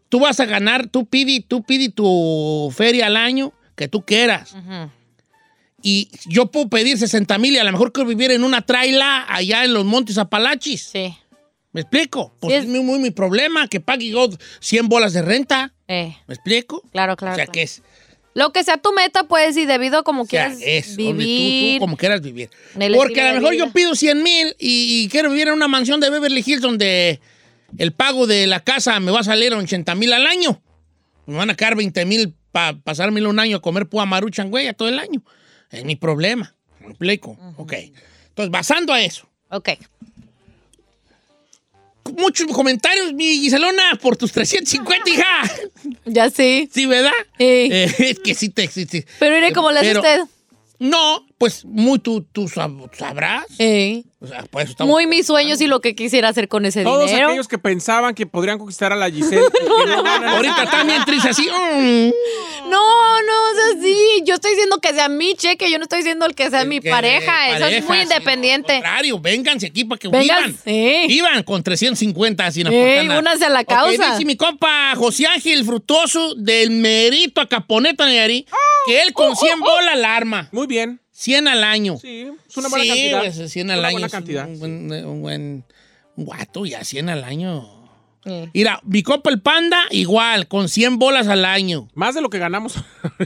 tú 0.09 0.21
vas 0.21 0.39
a 0.41 0.45
ganar, 0.45 0.89
tú 0.89 1.07
pidi, 1.07 1.41
tú 1.41 1.63
pidi 1.63 1.89
tu 1.89 2.73
feria 2.77 3.07
al 3.07 3.17
año 3.17 3.53
que 3.77 3.89
tú 3.89 4.05
quieras. 4.05 4.53
Ujú. 4.53 4.91
Y 5.87 6.09
yo 6.25 6.47
puedo 6.47 6.69
pedir 6.71 6.97
60 6.97 7.37
mil 7.37 7.53
y 7.55 7.59
a 7.59 7.65
lo 7.65 7.71
mejor 7.71 7.93
quiero 7.93 8.09
vivir 8.09 8.31
en 8.31 8.43
una 8.43 8.63
traila 8.63 9.27
allá 9.29 9.65
en 9.65 9.75
los 9.75 9.85
Montes 9.85 10.17
Apalachis. 10.17 10.83
Sí. 10.93 11.15
¿Me 11.73 11.83
explico? 11.83 12.35
Pues 12.41 12.53
Sí, 12.53 12.57
es 12.59 12.65
es- 12.65 12.71
muy, 12.71 12.81
muy 12.81 12.99
mi 13.01 13.11
problema 13.11 13.69
que 13.69 13.81
pague 13.81 14.09
yo 14.09 14.29
100 14.61 14.89
bolas 14.89 15.13
de 15.13 15.21
renta. 15.21 15.75
Eh, 15.87 16.17
¿Me 16.27 16.35
explico? 16.35 16.81
claro, 16.91 17.17
claro. 17.17 17.35
o 17.35 17.37
sea, 17.37 17.45
claro. 17.45 17.53
que 17.53 17.63
es, 17.63 17.83
Lo 18.33 18.51
que 18.53 18.65
sea 18.65 18.79
tu 18.79 18.93
meta, 18.95 19.25
pues, 19.25 19.57
y 19.59 19.67
debido 19.67 19.99
a 19.99 20.03
como 20.05 20.23
o 20.23 20.27
sea, 20.27 20.47
quieras 20.47 20.63
es 20.65 20.97
donde 20.97 21.13
tú- 21.13 21.19
vivir. 21.19 21.77
tú, 21.77 21.81
como 21.81 21.97
quieras 21.99 22.21
vivir. 22.23 22.49
Porque 22.97 23.21
a 23.21 23.35
lo 23.35 23.41
mejor 23.43 23.55
yo 23.55 23.71
pido 23.71 23.95
100 23.95 24.23
mil 24.23 24.57
y, 24.59 25.05
y 25.05 25.09
quiero 25.11 25.29
vivir 25.31 25.49
en 25.49 25.55
una 25.55 25.69
mansión 25.69 26.01
de 26.01 26.09
Beverly 26.09 26.43
Hills 26.47 26.63
donde 26.63 27.21
el 27.77 27.93
pago 27.93 28.27
de 28.27 28.47
la 28.47 28.61
casa 28.61 28.99
me 29.01 29.11
va 29.13 29.21
a 29.21 29.25
salir 29.25 29.53
a 29.53 29.59
80 29.59 29.95
mil 29.97 30.13
al 30.15 30.27
año. 30.27 30.63
Me 31.27 31.37
van 31.37 31.51
a 31.51 31.55
quedar 31.57 31.77
20 31.77 32.05
mil 32.07 32.35
para 32.53 32.77
pasármelo 32.79 33.29
un 33.29 33.39
año 33.39 33.59
a 33.59 33.61
comer 33.61 33.87
pua 33.87 34.07
maruchan, 34.07 34.49
güey, 34.51 34.73
todo 34.75 34.89
el 34.89 34.99
año. 34.99 35.23
Es 35.71 35.85
mi 35.85 35.97
problema. 35.97 36.55
¿Me 36.81 36.89
explico? 36.89 37.37
Ok. 37.57 37.73
Entonces, 38.29 38.51
basando 38.51 38.93
a 38.93 39.01
eso. 39.01 39.29
Ok. 39.51 39.71
Muchos 42.17 42.47
comentarios, 42.53 43.15
mi 43.15 43.39
Giselona, 43.41 43.99
por 44.01 44.17
tus 44.17 44.31
350, 44.33 45.11
hija. 45.11 45.25
Ya 46.05 46.29
sí. 46.31 46.69
Sí, 46.73 46.85
¿verdad? 46.87 47.11
Sí. 47.39 47.45
Eh, 47.45 47.95
es 47.99 48.19
que 48.21 48.35
sí 48.35 48.51
te... 48.51 48.69
sí, 48.69 48.87
sí. 48.91 49.05
Pero 49.19 49.35
mire 49.35 49.53
cómo 49.53 49.71
le 49.73 49.81
hace 49.81 49.97
usted. 49.97 50.21
No, 50.79 51.25
pues 51.39 51.65
muy 51.65 51.99
tú, 51.99 52.23
tú 52.31 52.45
sab- 52.45 52.91
sabrás. 52.95 53.47
Eh, 53.59 54.03
O 54.21 54.27
sea, 54.27 54.43
por 54.43 54.61
eso 54.63 54.73
estamos- 54.73 54.91
Muy 54.93 55.07
mis 55.07 55.27
sueños 55.27 55.61
y 55.63 55.67
lo 55.67 55.81
que 55.81 55.95
quisiera 55.95 56.29
hacer 56.29 56.49
con 56.49 56.67
ese 56.67 56.83
Todos 56.83 57.07
dinero. 57.07 57.29
aquellos 57.29 57.49
que 57.49 57.59
pensaban 57.59 58.15
que 58.15 58.27
podrían 58.27 58.59
conquistar 58.59 58.93
a 58.93 58.97
la 58.97 59.11
Giselle. 59.11 59.41
Ahorita 60.27 60.69
también 60.71 61.05
triste 61.07 61.31
así. 61.31 61.47
mm. 61.49 62.11
No, 62.69 63.23
no 63.23 63.33
es 63.53 63.77
así. 63.79 64.23
Yo 64.25 64.35
estoy 64.35 64.53
diciendo 64.53 64.79
que 64.81 64.93
sea 64.93 65.09
mi 65.09 65.35
cheque, 65.35 65.71
yo 65.71 65.79
no 65.79 65.85
estoy 65.85 65.99
diciendo 66.01 66.27
el 66.27 66.35
que 66.35 66.51
sea 66.51 66.65
mi 66.65 66.81
Que- 66.81 66.91
pareja. 66.91 67.49
Eso 67.49 67.57
es 67.57 67.61
pareja, 67.63 67.87
muy 67.89 67.99
independiente. 68.01 68.73
al 68.75 68.83
contrario, 68.83 69.19
vénganse 69.21 69.67
aquí 69.67 69.85
para 69.85 69.99
que 69.99 70.09
vivan. 70.09 70.57
sí. 70.65 71.05
Vivan 71.09 71.43
con 71.43 71.63
350 71.63 72.51
sin 72.51 72.67
Ey, 72.67 72.75
aportar 72.83 73.05
nada. 73.07 73.21
únanse 73.21 73.45
a 73.45 73.49
la 73.51 73.65
causa. 73.65 74.13
dice 74.13 74.25
mi 74.25 74.37
compa 74.37 74.95
José 74.97 75.27
Ángel 75.27 75.65
Frutoso 75.65 76.35
del 76.35 76.71
Merito 76.71 77.41
a 77.41 77.49
Caponeta 77.49 78.05
Nayarit 78.07 78.49
que 78.87 79.03
él 79.03 79.13
con 79.13 79.37
100 79.37 79.61
bolas 79.61 79.99
la 79.99 80.17
arma. 80.17 80.49
Muy 80.53 80.67
bien. 80.67 81.01
100 81.11 81.47
al 81.49 81.63
año. 81.65 81.97
Sí, 82.01 82.29
es 82.49 82.57
una 82.57 82.69
buena 82.69 82.85
Sí, 82.85 82.89
cantidad. 83.11 83.21
pues, 83.37 83.53
100 83.53 83.71
al 83.71 83.79
Una 83.79 83.89
año. 83.89 83.95
buena 83.95 84.07
es 84.07 84.13
cantidad. 84.13 84.49
Un 84.49 84.59
buen, 84.59 85.07
un 85.07 85.23
buen 85.23 85.65
un 86.17 86.25
guato, 86.27 86.65
ya 86.67 86.85
100 86.85 87.09
al 87.09 87.25
año. 87.25 87.74
Sí. 88.25 88.49
Mira, 88.55 88.81
mi 88.85 89.03
compa 89.03 89.29
el 89.31 89.41
panda, 89.41 89.79
igual, 89.91 90.49
con 90.49 90.69
100 90.71 90.99
bolas 90.99 91.29
al 91.29 91.45
año. 91.45 91.89
Más 91.95 92.15
de 92.15 92.23
lo 92.23 92.31
que 92.31 92.39
ganamos. 92.39 92.75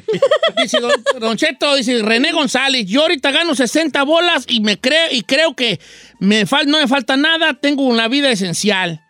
Dice 0.63 0.81
don, 0.81 0.91
don 1.21 1.37
Cheto, 1.37 1.75
dice 1.77 2.03
René 2.03 2.33
González, 2.33 2.87
yo 2.87 3.03
ahorita 3.03 3.31
gano 3.31 3.55
60 3.55 4.03
bolas 4.03 4.45
y 4.49 4.61
me 4.61 4.79
creo 4.81 5.07
y 5.13 5.23
creo 5.23 5.55
que 5.55 5.79
me 6.19 6.47
fal- 6.47 6.67
no 6.67 6.79
me 6.81 6.89
falta 6.89 7.17
nada, 7.17 7.55
tengo 7.55 7.85
una 7.85 8.09
vida 8.09 8.31
esencial. 8.31 9.03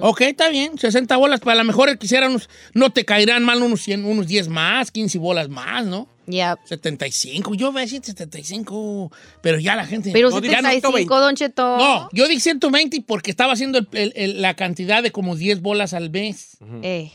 Ok, 0.00 0.22
está 0.22 0.48
bien, 0.48 0.78
60 0.78 1.14
bolas, 1.18 1.40
para 1.40 1.56
lo 1.58 1.64
mejor 1.64 1.98
quisiera 1.98 2.26
unos, 2.28 2.48
no 2.72 2.88
te 2.90 3.04
caerán 3.04 3.44
mal 3.44 3.62
unos 3.62 3.82
100, 3.82 4.04
unos 4.06 4.26
10 4.26 4.48
más, 4.48 4.90
15 4.90 5.18
bolas 5.18 5.50
más, 5.50 5.84
¿no? 5.84 6.08
Ya. 6.30 6.58
75, 6.64 7.54
yo 7.54 7.72
voy 7.72 7.80
a 7.80 7.84
decir 7.84 8.02
75, 8.04 9.10
pero 9.40 9.58
ya 9.58 9.74
la 9.76 9.86
gente... 9.86 10.10
Pero 10.12 10.28
no, 10.28 10.40
diga, 10.42 10.60
no, 10.60 10.68
75, 10.68 11.20
Don 11.20 11.34
Cheto. 11.34 11.78
no, 11.78 12.08
yo 12.12 12.28
dije 12.28 12.40
120 12.40 13.02
porque 13.06 13.30
estaba 13.30 13.54
haciendo 13.54 13.78
el- 13.78 13.88
el- 13.92 14.12
el- 14.14 14.42
la 14.42 14.52
cantidad 14.54 15.02
de 15.02 15.10
como 15.10 15.36
10 15.36 15.62
bolas 15.62 15.94
al 15.94 16.10
mes. 16.10 16.58
Eh. 16.82 17.10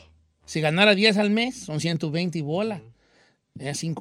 Si 0.45 0.61
ganara 0.61 0.95
10 0.95 1.17
al 1.17 1.29
mes, 1.29 1.55
son 1.59 1.79
120 1.79 2.41
bolas. 2.41 2.81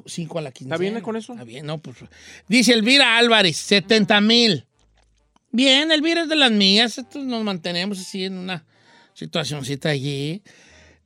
5 0.07 0.39
a 0.39 0.41
la 0.41 0.51
quincena. 0.51 0.77
bien 0.77 0.99
con 1.01 1.15
eso? 1.15 1.33
Está 1.33 1.43
bien, 1.45 1.65
no, 1.67 1.77
pues. 1.77 1.97
Dice 2.47 2.73
Elvira 2.73 3.17
Álvarez, 3.19 3.55
70 3.57 4.19
mil. 4.19 4.65
Bien, 5.51 5.91
Elvira 5.91 6.23
es 6.23 6.29
de 6.29 6.35
las 6.35 6.51
mías. 6.51 6.97
Entonces 6.97 7.25
nos 7.29 7.43
mantenemos 7.43 7.99
así 7.99 8.25
en 8.25 8.37
una 8.39 8.65
situacioncita 9.13 9.89
allí. 9.89 10.41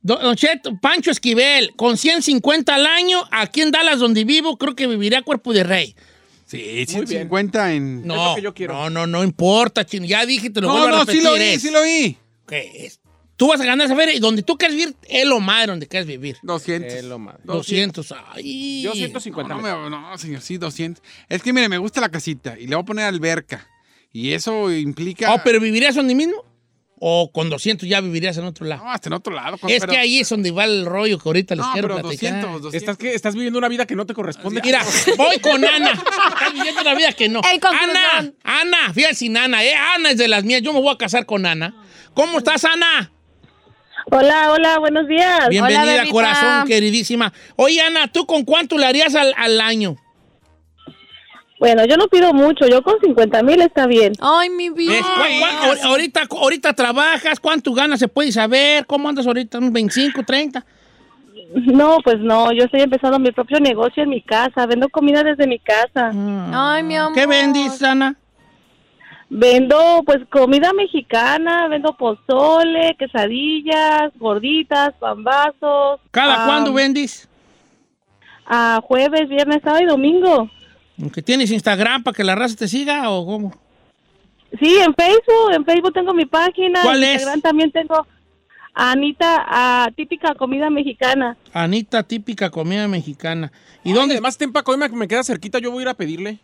Don, 0.02 0.36
Cheto, 0.36 0.78
Pancho 0.80 1.10
Esquivel, 1.10 1.72
con 1.76 1.96
150 1.96 2.74
al 2.74 2.86
año, 2.86 3.20
aquí 3.30 3.60
en 3.62 3.70
Dallas, 3.70 3.98
donde 3.98 4.24
vivo, 4.24 4.56
creo 4.56 4.74
que 4.76 4.86
viviría 4.86 5.22
cuerpo 5.22 5.52
de 5.52 5.64
rey. 5.64 5.94
Sí, 6.46 6.86
150 6.86 7.74
en... 7.74 8.06
No, 8.06 8.36
no, 8.68 8.90
no, 8.90 9.06
no 9.06 9.22
importa, 9.24 9.84
chino. 9.84 10.06
Ya 10.06 10.24
dije, 10.24 10.48
te 10.50 10.60
lo 10.62 10.68
No, 10.68 10.72
vuelvo 10.74 10.88
a 10.88 10.90
no, 10.92 10.98
repetir. 11.00 11.20
sí 11.20 11.24
lo 11.26 11.32
oí, 11.34 11.42
es- 11.42 11.62
sí 11.62 11.70
lo 11.70 11.80
oí. 11.80 12.16
¿Qué 12.46 12.86
es? 12.86 13.00
Tú 13.36 13.48
vas 13.48 13.60
a 13.60 13.64
ganar 13.66 13.84
esa 13.86 13.94
feria 13.94 14.14
y 14.14 14.18
donde 14.18 14.42
tú 14.42 14.56
quieres 14.56 14.76
vivir, 14.76 14.96
es 15.08 15.26
lo 15.26 15.38
madre 15.40 15.66
donde 15.68 15.86
quieres 15.86 16.06
vivir. 16.08 16.38
200. 16.42 16.92
Es 16.92 17.04
lo 17.04 17.18
más. 17.18 17.36
200. 17.44 18.14
Ay. 18.32 18.82
Yo 18.82 18.94
150. 18.94 19.54
No, 19.54 19.60
no, 19.60 19.82
me- 19.84 19.90
no, 19.90 20.16
señor, 20.18 20.40
sí, 20.40 20.56
200. 20.58 21.02
Es 21.28 21.42
que, 21.42 21.52
mire, 21.52 21.68
me 21.68 21.78
gusta 21.78 22.00
la 22.00 22.08
casita 22.08 22.56
y 22.58 22.66
le 22.66 22.74
voy 22.74 22.82
a 22.82 22.86
poner 22.86 23.04
alberca. 23.04 23.68
Y 24.12 24.32
eso 24.32 24.72
implica... 24.72 25.34
Oh, 25.34 25.40
pero 25.44 25.60
¿vivirías 25.60 25.94
donde 25.94 26.14
mismo? 26.14 26.42
¿O 27.00 27.30
con 27.32 27.48
200 27.50 27.88
ya 27.88 28.00
vivirías 28.00 28.36
en 28.38 28.44
otro 28.44 28.66
lado? 28.66 28.84
No, 28.84 28.90
hasta 28.90 29.08
en 29.08 29.12
otro 29.12 29.32
lado. 29.32 29.56
con- 29.58 29.70
es 29.70 29.80
pero- 29.80 29.92
que 29.92 29.98
ahí 29.98 30.20
es 30.20 30.28
donde 30.28 30.50
va 30.50 30.64
el 30.64 30.84
rollo 30.84 31.18
que 31.18 31.28
ahorita 31.28 31.54
les 31.54 31.64
No, 31.64 31.72
quiero 31.72 31.88
pero 31.88 32.00
platicar. 32.02 32.32
200, 32.34 32.62
200. 32.62 32.74
Estás, 32.74 32.96
que, 32.96 33.14
estás 33.14 33.34
viviendo 33.34 33.58
una 33.58 33.68
vida 33.68 33.86
que 33.86 33.94
no 33.94 34.04
te 34.06 34.14
corresponde. 34.14 34.60
Mira, 34.64 34.82
voy 35.16 35.38
con 35.38 35.64
Ana. 35.64 35.92
Estás 35.92 36.52
viviendo 36.52 36.80
una 36.82 36.94
vida 36.94 37.12
que 37.12 37.28
no. 37.28 37.40
Ana, 37.44 38.32
Ana, 38.42 38.92
fíjate 38.92 39.14
sin 39.14 39.36
Ana, 39.36 39.62
¿eh? 39.64 39.74
Ana 39.74 40.10
es 40.10 40.18
de 40.18 40.28
las 40.28 40.44
mías. 40.44 40.60
Yo 40.62 40.72
me 40.72 40.80
voy 40.80 40.92
a 40.94 40.98
casar 40.98 41.24
con 41.26 41.46
Ana. 41.46 41.74
¿Cómo 42.14 42.38
estás, 42.38 42.64
Ana? 42.64 43.12
Hola, 44.10 44.52
hola, 44.52 44.78
buenos 44.78 45.06
días. 45.06 45.48
Bienvenida, 45.50 46.06
corazón, 46.10 46.66
queridísima. 46.66 47.32
Oye, 47.56 47.80
Ana, 47.82 48.08
¿tú 48.10 48.26
con 48.26 48.44
cuánto 48.44 48.78
le 48.78 48.86
harías 48.86 49.14
al, 49.14 49.34
al 49.36 49.60
año? 49.60 49.96
Bueno, 51.58 51.84
yo 51.86 51.96
no 51.96 52.06
pido 52.06 52.32
mucho, 52.32 52.66
yo 52.68 52.82
con 52.82 53.00
50 53.00 53.42
mil 53.42 53.60
está 53.60 53.86
bien. 53.86 54.12
Ay, 54.20 54.48
mi 54.50 54.70
vida. 54.70 54.92
¿Ves? 54.92 55.02
¿Cuá- 55.02 55.26
cuá- 55.40 55.62
ahor- 55.66 55.80
ahorita, 55.82 56.22
ahorita 56.30 56.72
trabajas, 56.72 57.40
¿cuánto 57.40 57.72
ganas? 57.72 57.98
¿Se 57.98 58.06
puede 58.08 58.30
saber? 58.30 58.86
¿Cómo 58.86 59.08
andas 59.08 59.26
ahorita? 59.26 59.58
¿Un 59.58 59.72
25, 59.72 60.22
30? 60.22 60.64
No, 61.54 61.96
pues 62.04 62.18
no, 62.20 62.52
yo 62.52 62.64
estoy 62.64 62.82
empezando 62.82 63.18
mi 63.18 63.32
propio 63.32 63.58
negocio 63.58 64.02
en 64.02 64.10
mi 64.10 64.20
casa, 64.20 64.66
vendo 64.66 64.88
comida 64.88 65.22
desde 65.22 65.46
mi 65.46 65.58
casa. 65.58 66.12
Ay, 66.52 66.82
mi 66.82 66.94
amor. 66.96 67.14
¿Qué 67.14 67.26
vendís, 67.26 67.82
Ana? 67.82 68.14
Vendo 69.30 70.02
pues 70.06 70.18
comida 70.30 70.72
mexicana, 70.72 71.68
vendo 71.68 71.94
pozole, 71.94 72.96
quesadillas, 72.98 74.10
gorditas, 74.18 74.94
pambazos. 74.98 76.00
¿Cada 76.10 76.42
ah, 76.44 76.46
cuándo 76.46 76.72
vendís? 76.72 77.28
A 78.46 78.80
jueves, 78.82 79.28
viernes, 79.28 79.60
sábado 79.62 79.82
y 79.84 79.86
domingo. 79.86 80.48
¿Que 81.12 81.22
tienes 81.22 81.50
Instagram 81.50 82.02
para 82.02 82.14
que 82.14 82.24
la 82.24 82.34
raza 82.34 82.56
te 82.56 82.68
siga 82.68 83.08
o 83.10 83.24
cómo? 83.24 83.56
Sí, 84.60 84.76
en 84.78 84.94
Facebook, 84.94 85.52
en 85.54 85.64
Facebook 85.64 85.92
tengo 85.92 86.12
mi 86.14 86.26
página. 86.26 86.82
¿Cuál 86.82 86.98
en 87.04 87.10
es? 87.10 87.14
Instagram 87.14 87.40
también 87.40 87.70
tengo 87.70 88.06
Anita, 88.74 89.44
a 89.48 89.90
típica 89.94 90.34
comida 90.34 90.70
mexicana. 90.70 91.36
Anita, 91.52 92.02
típica 92.02 92.50
comida 92.50 92.86
mexicana. 92.88 93.52
¿Y 93.84 93.90
¿Y 93.90 93.92
dónde? 93.92 94.14
Además, 94.14 94.38
Tempa, 94.38 94.62
hoy 94.66 94.76
me, 94.76 94.88
me 94.88 95.08
queda 95.08 95.22
cerquita, 95.24 95.58
yo 95.58 95.70
voy 95.70 95.80
a 95.80 95.82
ir 95.82 95.88
a 95.88 95.94
pedirle. 95.94 96.38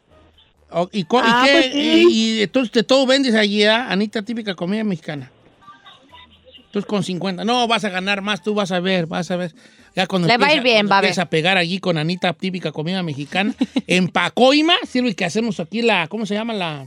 ¿Y, 0.92 1.06
Ah, 1.12 1.42
qué? 1.46 1.52
pues 1.52 1.64
sí. 1.72 2.06
y, 2.10 2.38
y 2.38 2.42
entonces 2.42 2.72
te 2.72 2.82
todo 2.82 3.06
vendes 3.06 3.34
allí, 3.34 3.62
¿ah? 3.64 3.86
Anita, 3.90 4.22
típica 4.22 4.54
comida 4.54 4.82
mexicana. 4.82 5.30
Entonces 6.66 6.86
con 6.88 7.04
50. 7.04 7.44
No, 7.44 7.68
vas 7.68 7.84
a 7.84 7.88
ganar 7.90 8.20
más, 8.22 8.42
tú 8.42 8.54
vas 8.54 8.72
a 8.72 8.80
ver, 8.80 9.06
vas 9.06 9.30
a 9.30 9.36
ver. 9.36 9.54
Ya 9.96 10.06
cuando 10.06 10.26
Le 10.28 10.36
va 10.38 10.46
a 10.48 10.54
ir 10.54 10.62
bien, 10.62 10.86
va 10.90 10.98
a 10.98 11.00
ver. 11.00 11.08
empieces 11.10 11.18
a 11.22 11.30
pegar 11.30 11.56
allí 11.56 11.78
con 11.78 11.98
Anita, 11.98 12.32
típica 12.32 12.72
comida 12.72 13.02
mexicana. 13.02 13.54
en 13.86 14.08
Pacoima, 14.08 14.74
sirve 14.86 15.14
que 15.14 15.24
hacemos 15.24 15.60
aquí 15.60 15.82
la, 15.82 16.08
¿cómo 16.08 16.26
se 16.26 16.34
llama 16.34 16.52
la? 16.52 16.86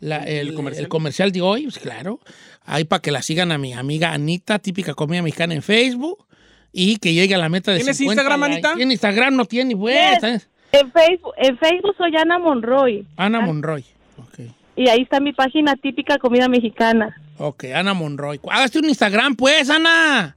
la- 0.00 0.24
el, 0.24 0.48
el 0.48 0.88
comercial? 0.88 1.32
de 1.32 1.40
hoy, 1.40 1.62
pues 1.64 1.78
claro. 1.78 2.20
Ahí 2.64 2.84
para 2.84 3.00
que 3.00 3.10
la 3.10 3.22
sigan 3.22 3.52
a 3.52 3.58
mi 3.58 3.72
amiga 3.72 4.12
Anita, 4.12 4.58
típica 4.58 4.94
comida 4.94 5.22
mexicana 5.22 5.54
en 5.54 5.62
Facebook. 5.62 6.26
Y 6.72 6.98
que 6.98 7.12
llegue 7.14 7.34
a 7.34 7.38
la 7.38 7.48
meta 7.48 7.72
de 7.72 7.78
¿Tienes 7.78 7.96
50 7.96 8.22
Instagram. 8.22 8.42
Anita? 8.44 8.74
¿Tiene 8.76 8.92
Instagram? 8.92 9.34
No 9.34 9.44
tiene, 9.44 9.74
güey. 9.74 9.96
Yes. 10.20 10.46
En 10.72 10.92
Facebook, 10.92 11.32
en 11.36 11.58
Facebook 11.58 11.94
soy 11.98 12.16
Ana 12.16 12.38
Monroy. 12.38 13.04
Ana 13.16 13.40
Monroy. 13.40 13.84
Ok. 14.18 14.38
Y 14.76 14.88
ahí 14.88 15.02
está 15.02 15.18
mi 15.18 15.32
página 15.32 15.74
típica 15.74 16.18
comida 16.18 16.48
mexicana. 16.48 17.20
Ok, 17.38 17.64
Ana 17.74 17.92
Monroy. 17.92 18.38
Hágase 18.48 18.78
un 18.78 18.84
Instagram, 18.88 19.34
pues, 19.34 19.68
Ana. 19.68 20.36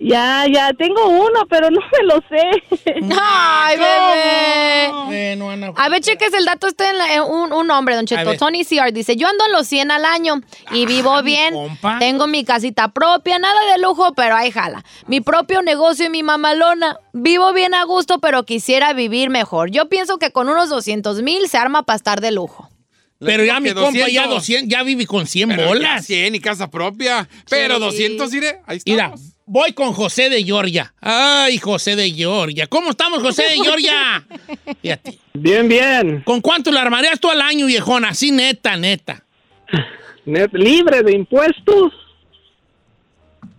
Ya, 0.00 0.44
ya, 0.52 0.72
tengo 0.72 1.06
uno, 1.08 1.46
pero 1.48 1.70
no 1.70 1.80
me 1.80 2.06
lo 2.06 2.20
sé. 2.28 2.94
Ay, 3.20 3.76
bebé. 3.78 4.92
Bueno, 5.06 5.50
Ana. 5.50 5.72
A 5.76 5.88
ver, 5.88 6.00
cheques 6.00 6.32
el 6.34 6.44
dato, 6.44 6.66
está 6.66 6.90
en 6.90 6.98
la- 6.98 7.14
en 7.14 7.22
un, 7.22 7.52
un 7.52 7.70
hombre, 7.70 7.94
don 7.94 8.04
Cheto. 8.06 8.30
ver. 8.30 8.38
Tony 8.38 8.64
CR 8.64 8.92
dice, 8.92 9.16
yo 9.16 9.28
ando 9.28 9.46
en 9.46 9.52
los 9.52 9.66
100 9.66 9.90
al 9.90 10.04
año 10.04 10.40
y 10.72 10.86
vivo 10.86 11.16
mi 11.18 11.22
bien. 11.22 11.54
compa. 11.54 11.98
Tengo 12.00 12.26
mi 12.26 12.44
casita 12.44 12.88
propia, 12.88 13.38
nada 13.38 13.58
de 13.72 13.78
lujo, 13.80 14.14
pero 14.14 14.34
ahí 14.36 14.50
jala. 14.50 14.84
Mi 15.06 15.20
propio 15.20 15.62
negocio 15.62 16.06
y 16.06 16.10
mi 16.10 16.22
mamalona. 16.22 16.98
Vivo 17.12 17.52
bien 17.52 17.74
a 17.74 17.84
gusto, 17.84 18.18
pero 18.18 18.44
quisiera 18.44 18.92
vivir 18.92 19.30
mejor. 19.30 19.70
Yo 19.70 19.88
pienso 19.88 20.18
que 20.18 20.30
con 20.32 20.48
unos 20.48 20.68
200 20.70 21.22
mil 21.22 21.48
se 21.48 21.56
arma 21.58 21.84
para 21.84 21.96
estar 21.96 22.20
de 22.20 22.32
lujo. 22.32 22.68
Pero 23.20 23.44
ya 23.44 23.54
que 23.54 23.60
mi 23.60 23.72
compa 23.72 24.08
ya 24.08 24.26
200. 24.26 24.30
200, 24.34 24.68
ya 24.68 24.82
vive 24.82 25.06
con 25.06 25.26
100 25.26 25.48
Pero 25.50 25.62
ya 25.62 25.68
bolas. 25.68 26.04
100 26.06 26.34
y 26.34 26.40
casa 26.40 26.68
propia. 26.70 27.28
Pero 27.48 27.78
200, 27.78 28.34
iré. 28.34 28.60
Ahí 28.66 28.80
Mira, 28.84 29.04
estamos. 29.14 29.33
Voy 29.46 29.72
con 29.72 29.92
José 29.92 30.30
de 30.30 30.42
Georgia. 30.44 30.92
Ay, 31.00 31.58
José 31.58 31.96
de 31.96 32.10
Georgia. 32.10 32.66
¿Cómo 32.66 32.90
estamos, 32.90 33.22
José 33.22 33.42
de 33.50 33.56
Georgia? 33.64 34.24
Fíjate. 34.82 35.18
Bien, 35.32 35.68
bien. 35.68 36.22
¿Con 36.24 36.40
cuánto 36.40 36.70
la 36.70 36.82
armarías 36.82 37.18
tú 37.20 37.30
al 37.30 37.40
año, 37.40 37.66
viejona? 37.66 38.08
Así 38.08 38.30
neta, 38.30 38.76
neta. 38.76 39.24
Net- 40.26 40.52
libre 40.52 41.02
de 41.02 41.12
impuestos. 41.12 41.92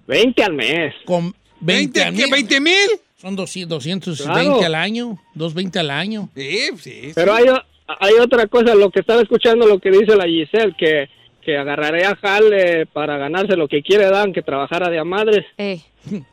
20 0.07 0.43
al 0.43 0.53
mes. 0.53 0.93
Con 1.05 1.33
20, 1.61 1.99
20, 1.99 2.03
al 2.03 2.13
¿qué? 2.15 2.21
mil. 2.23 2.31
20 2.31 2.59
mil. 2.61 2.89
Son 3.19 3.35
200, 3.35 3.69
220 3.79 4.51
Claro. 4.59 4.65
al 4.65 4.75
año. 4.75 5.17
220 5.33 5.79
al 5.79 5.89
año. 5.89 6.29
Sí, 6.35 6.59
sí. 6.79 7.11
Pero 7.15 7.33
hay, 7.33 7.45
hay 7.87 8.13
otra 8.21 8.45
cosa, 8.47 8.75
lo 8.75 8.91
que 8.91 8.99
estaba 8.99 9.21
escuchando, 9.21 9.65
lo 9.65 9.79
que 9.79 9.89
dice 9.89 10.15
la 10.15 10.25
Giselle, 10.25 10.75
que, 10.77 11.07
que 11.45 11.57
agarraría 11.57 12.15
jale 12.15 12.85
para 12.87 13.17
ganarse 13.17 13.55
lo 13.55 13.67
que 13.67 13.81
quiere 13.83 14.09
Dan, 14.09 14.33
que 14.33 14.41
trabajara 14.41 14.89
de 14.89 14.99
a 14.99 15.03
madres. 15.03 15.45
Eh. 15.57 15.79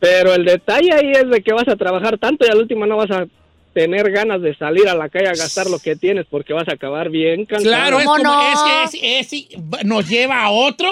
Pero 0.00 0.34
el 0.34 0.44
detalle 0.46 0.94
ahí 0.94 1.12
es 1.12 1.28
de 1.28 1.42
que 1.42 1.52
vas 1.52 1.68
a 1.68 1.76
trabajar 1.76 2.16
tanto 2.18 2.46
y 2.46 2.50
al 2.50 2.58
último 2.58 2.86
no 2.86 2.96
vas 2.96 3.10
a 3.10 3.26
tener 3.74 4.10
ganas 4.10 4.40
de 4.40 4.56
salir 4.56 4.88
a 4.88 4.94
la 4.94 5.08
calle 5.10 5.28
a 5.28 5.34
gastar 5.34 5.66
lo 5.68 5.78
que 5.78 5.94
tienes 5.94 6.26
porque 6.28 6.54
vas 6.54 6.66
a 6.68 6.72
acabar 6.72 7.10
bien 7.10 7.44
cansado. 7.44 7.70
Claro, 7.70 7.98
es 8.00 8.06
¿Cómo 8.06 8.16
como, 8.16 8.32
no? 8.34 8.82
es, 8.84 8.94
es, 8.94 9.32
es- 9.32 9.84
nos 9.84 10.08
lleva 10.08 10.42
a 10.42 10.50
otro 10.50 10.88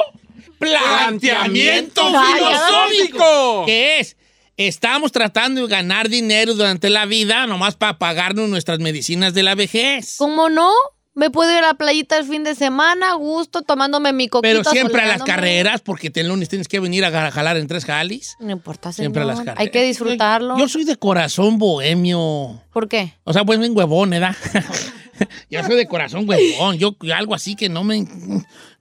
planteamiento 0.58 2.02
Planteamiento 2.02 2.02
filosófico. 2.02 3.64
Que 3.66 4.00
es, 4.00 4.16
estamos 4.56 5.10
tratando 5.12 5.62
de 5.62 5.68
ganar 5.68 6.08
dinero 6.08 6.54
durante 6.54 6.90
la 6.90 7.06
vida 7.06 7.46
nomás 7.46 7.76
para 7.76 7.98
pagarnos 7.98 8.48
nuestras 8.48 8.78
medicinas 8.78 9.32
de 9.34 9.42
la 9.42 9.54
vejez. 9.54 10.16
¿Cómo 10.18 10.48
no? 10.48 10.70
Me 11.18 11.30
puedo 11.30 11.50
ir 11.50 11.58
a 11.58 11.62
la 11.68 11.74
playita 11.74 12.16
el 12.16 12.24
fin 12.24 12.44
de 12.44 12.54
semana, 12.54 13.10
a 13.10 13.14
gusto, 13.14 13.62
tomándome 13.62 14.12
mi 14.12 14.28
coquito. 14.28 14.42
Pero 14.42 14.62
siempre 14.62 15.02
a 15.02 15.06
las 15.06 15.24
carreras, 15.24 15.80
porque 15.80 16.12
el 16.14 16.28
lunes 16.28 16.48
tienes 16.48 16.68
que 16.68 16.78
venir 16.78 17.04
a 17.04 17.30
jalar 17.32 17.56
en 17.56 17.66
tres 17.66 17.84
jalis. 17.84 18.36
No 18.38 18.52
importa, 18.52 18.92
señor. 18.92 19.06
Siempre 19.06 19.22
a 19.22 19.24
las 19.26 19.38
carreras. 19.38 19.58
Hay 19.58 19.70
que 19.70 19.82
disfrutarlo. 19.82 20.56
Yo 20.56 20.68
soy 20.68 20.84
de 20.84 20.94
corazón 20.94 21.58
bohemio. 21.58 22.62
¿Por 22.72 22.88
qué? 22.88 23.14
O 23.24 23.32
sea, 23.32 23.44
pues 23.44 23.58
bien 23.58 23.76
huevón, 23.76 24.10
¿verdad? 24.10 24.36
Yo 25.50 25.64
soy 25.64 25.74
de 25.74 25.88
corazón 25.88 26.28
huevón. 26.28 26.78
Yo 26.78 26.94
algo 27.12 27.34
así 27.34 27.56
que 27.56 27.68
no 27.68 27.82
me. 27.82 28.06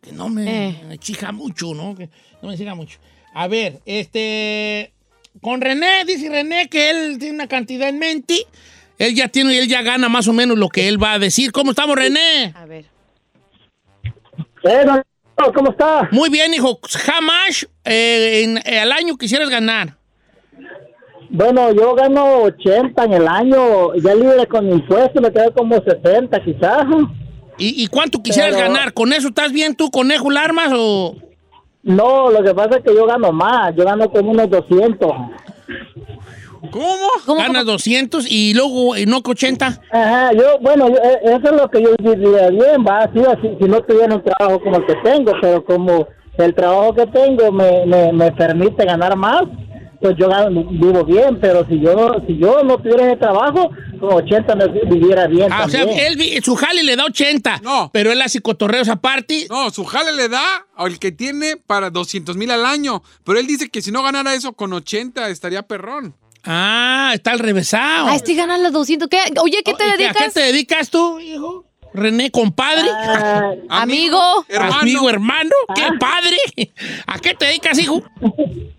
que 0.01 0.11
no 0.11 0.29
me 0.29 0.69
Eh. 0.69 0.97
chija 0.99 1.31
mucho, 1.31 1.73
¿no? 1.73 1.95
Que 1.95 2.07
no 2.43 2.49
me 2.49 2.57
siga 2.57 2.75
mucho. 2.75 2.99
A 3.33 3.47
ver, 3.47 3.81
este. 3.87 4.93
Con 5.41 5.61
René, 5.61 6.05
dice 6.05 6.29
René 6.29 6.69
que 6.69 6.89
él 6.91 7.17
tiene 7.17 7.33
una 7.35 7.47
cantidad 7.47 7.89
en 7.89 7.97
mente. 7.99 8.45
Él 8.97 9.13
ya 9.15 9.27
tiene, 9.27 9.57
él 9.59 9.67
ya 9.67 9.81
gana 9.81 10.09
más 10.09 10.27
o 10.27 10.33
menos 10.33 10.57
lo 10.57 10.69
que 10.69 10.87
él 10.87 11.01
va 11.01 11.13
a 11.13 11.19
decir. 11.19 11.51
¿Cómo 11.51 11.71
estamos, 11.71 11.95
René? 11.95 12.53
A 12.55 12.65
ver. 12.65 12.85
¿Cómo 15.53 15.69
está? 15.69 16.09
Muy 16.11 16.29
bien, 16.29 16.53
hijo. 16.53 16.79
Jamás 16.83 17.67
eh, 17.85 18.41
en- 18.43 18.57
eh, 18.65 18.79
al 18.79 18.91
año 18.91 19.15
quisieras 19.17 19.49
ganar. 19.49 19.95
Bueno, 21.29 21.71
yo 21.73 21.93
gano 21.93 22.43
80 22.43 23.03
en 23.03 23.13
el 23.13 23.27
año, 23.27 23.93
ya 23.95 24.15
libre 24.15 24.47
con 24.47 24.69
impuestos, 24.71 25.21
me 25.21 25.31
quedo 25.31 25.53
como 25.53 25.75
70 25.81 26.41
quizás. 26.43 26.85
¿Y, 27.57 27.83
y 27.83 27.87
cuánto 27.87 28.21
quisieras 28.23 28.55
Pero- 28.55 28.67
ganar? 28.67 28.93
¿Con 28.93 29.13
eso 29.13 29.27
estás 29.27 29.51
bien 29.51 29.75
tú, 29.75 29.91
conejo 29.91 30.31
Larmas, 30.31 30.69
o...? 30.75 31.15
No, 31.83 32.31
lo 32.31 32.43
que 32.43 32.53
pasa 32.53 32.77
es 32.77 32.83
que 32.83 32.93
yo 32.95 33.05
gano 33.05 33.31
más, 33.31 33.75
yo 33.75 33.83
gano 33.85 34.09
como 34.09 34.31
unos 34.31 34.49
200. 34.49 35.11
¿Cómo? 36.71 37.37
Ganas 37.39 37.65
200 37.65 38.25
y 38.29 38.53
luego 38.53 38.95
eh, 38.95 39.05
no 39.05 39.21
que 39.23 39.31
80. 39.31 39.81
Ajá, 39.91 40.33
yo, 40.33 40.59
bueno, 40.61 40.89
yo- 40.89 40.95
eh, 40.97 41.19
eso 41.23 41.41
es 41.43 41.51
lo 41.61 41.69
que 41.69 41.81
yo 41.81 41.89
diría 41.99 42.49
bien, 42.49 42.85
va, 42.87 42.99
así, 42.99 43.19
así, 43.19 43.49
si 43.59 43.67
no 43.67 43.81
tuviera 43.81 44.15
un 44.15 44.23
trabajo 44.23 44.59
como 44.61 44.77
el 44.77 44.85
que 44.85 44.95
tengo, 45.03 45.31
pero 45.41 45.63
como 45.65 46.07
el 46.37 46.53
trabajo 46.53 46.93
que 46.93 47.07
tengo 47.07 47.51
me, 47.51 47.85
me, 47.85 48.11
me 48.13 48.31
permite 48.31 48.85
ganar 48.85 49.15
más, 49.15 49.43
pues 49.99 50.15
yo 50.17 50.29
gano- 50.29 50.63
vivo 50.69 51.03
bien, 51.03 51.39
pero 51.41 51.65
si 51.67 51.79
yo 51.79 52.17
si 52.27 52.37
yo 52.37 52.61
no 52.63 52.77
tuviera 52.77 53.07
ese 53.07 53.17
trabajo, 53.17 53.71
con 53.99 54.13
80 54.13 54.55
me 54.55 54.67
viviera 54.67 55.25
bien 55.25 55.51
Ah, 55.51 55.63
o 55.65 55.69
sea, 55.69 55.81
él, 55.81 56.43
su 56.43 56.55
jale 56.55 56.83
le 56.83 56.95
da 56.95 57.05
80. 57.05 57.61
No. 57.63 57.89
Pero 57.91 58.11
él 58.11 58.21
hace 58.21 58.39
cotorreos 58.41 58.89
aparte. 58.89 59.47
No, 59.49 59.71
su 59.71 59.83
jale 59.85 60.11
le 60.13 60.29
da 60.29 60.67
al 60.75 60.99
que 60.99 61.11
tiene 61.11 61.57
para 61.57 61.89
200 61.89 62.37
mil 62.37 62.51
al 62.51 62.63
año. 62.63 63.01
Pero 63.23 63.39
él 63.39 63.47
dice 63.47 63.69
que 63.69 63.81
si 63.81 63.91
no 63.91 64.03
ganara 64.03 64.35
eso 64.35 64.53
con 64.53 64.71
80 64.71 65.29
estaría 65.29 65.63
perrón. 65.63 66.13
Ah, 66.47 67.11
está 67.13 67.31
al 67.31 67.39
revésado. 67.39 68.07
Ah, 68.07 68.15
este 68.15 68.33
gana 68.33 68.57
los 68.57 68.71
200. 68.71 69.09
¿Qué? 69.09 69.19
Oye, 69.41 69.61
¿qué 69.65 69.73
te 69.73 69.85
¿Y 69.85 69.91
dedicas? 69.91 70.15
¿A 70.15 70.25
qué 70.25 70.31
te 70.31 70.39
dedicas 70.39 70.89
tú, 70.89 71.19
hijo? 71.19 71.65
René, 71.93 72.31
compadre. 72.31 72.89
Ah, 72.89 73.51
Amigo. 73.69 74.21
Amigo, 74.57 75.09
hermano. 75.09 75.51
¡Qué 75.75 75.83
padre! 75.99 76.37
¿A 77.05 77.19
qué 77.19 77.33
te 77.33 77.45
dedicas, 77.47 77.77
hijo? 77.79 78.01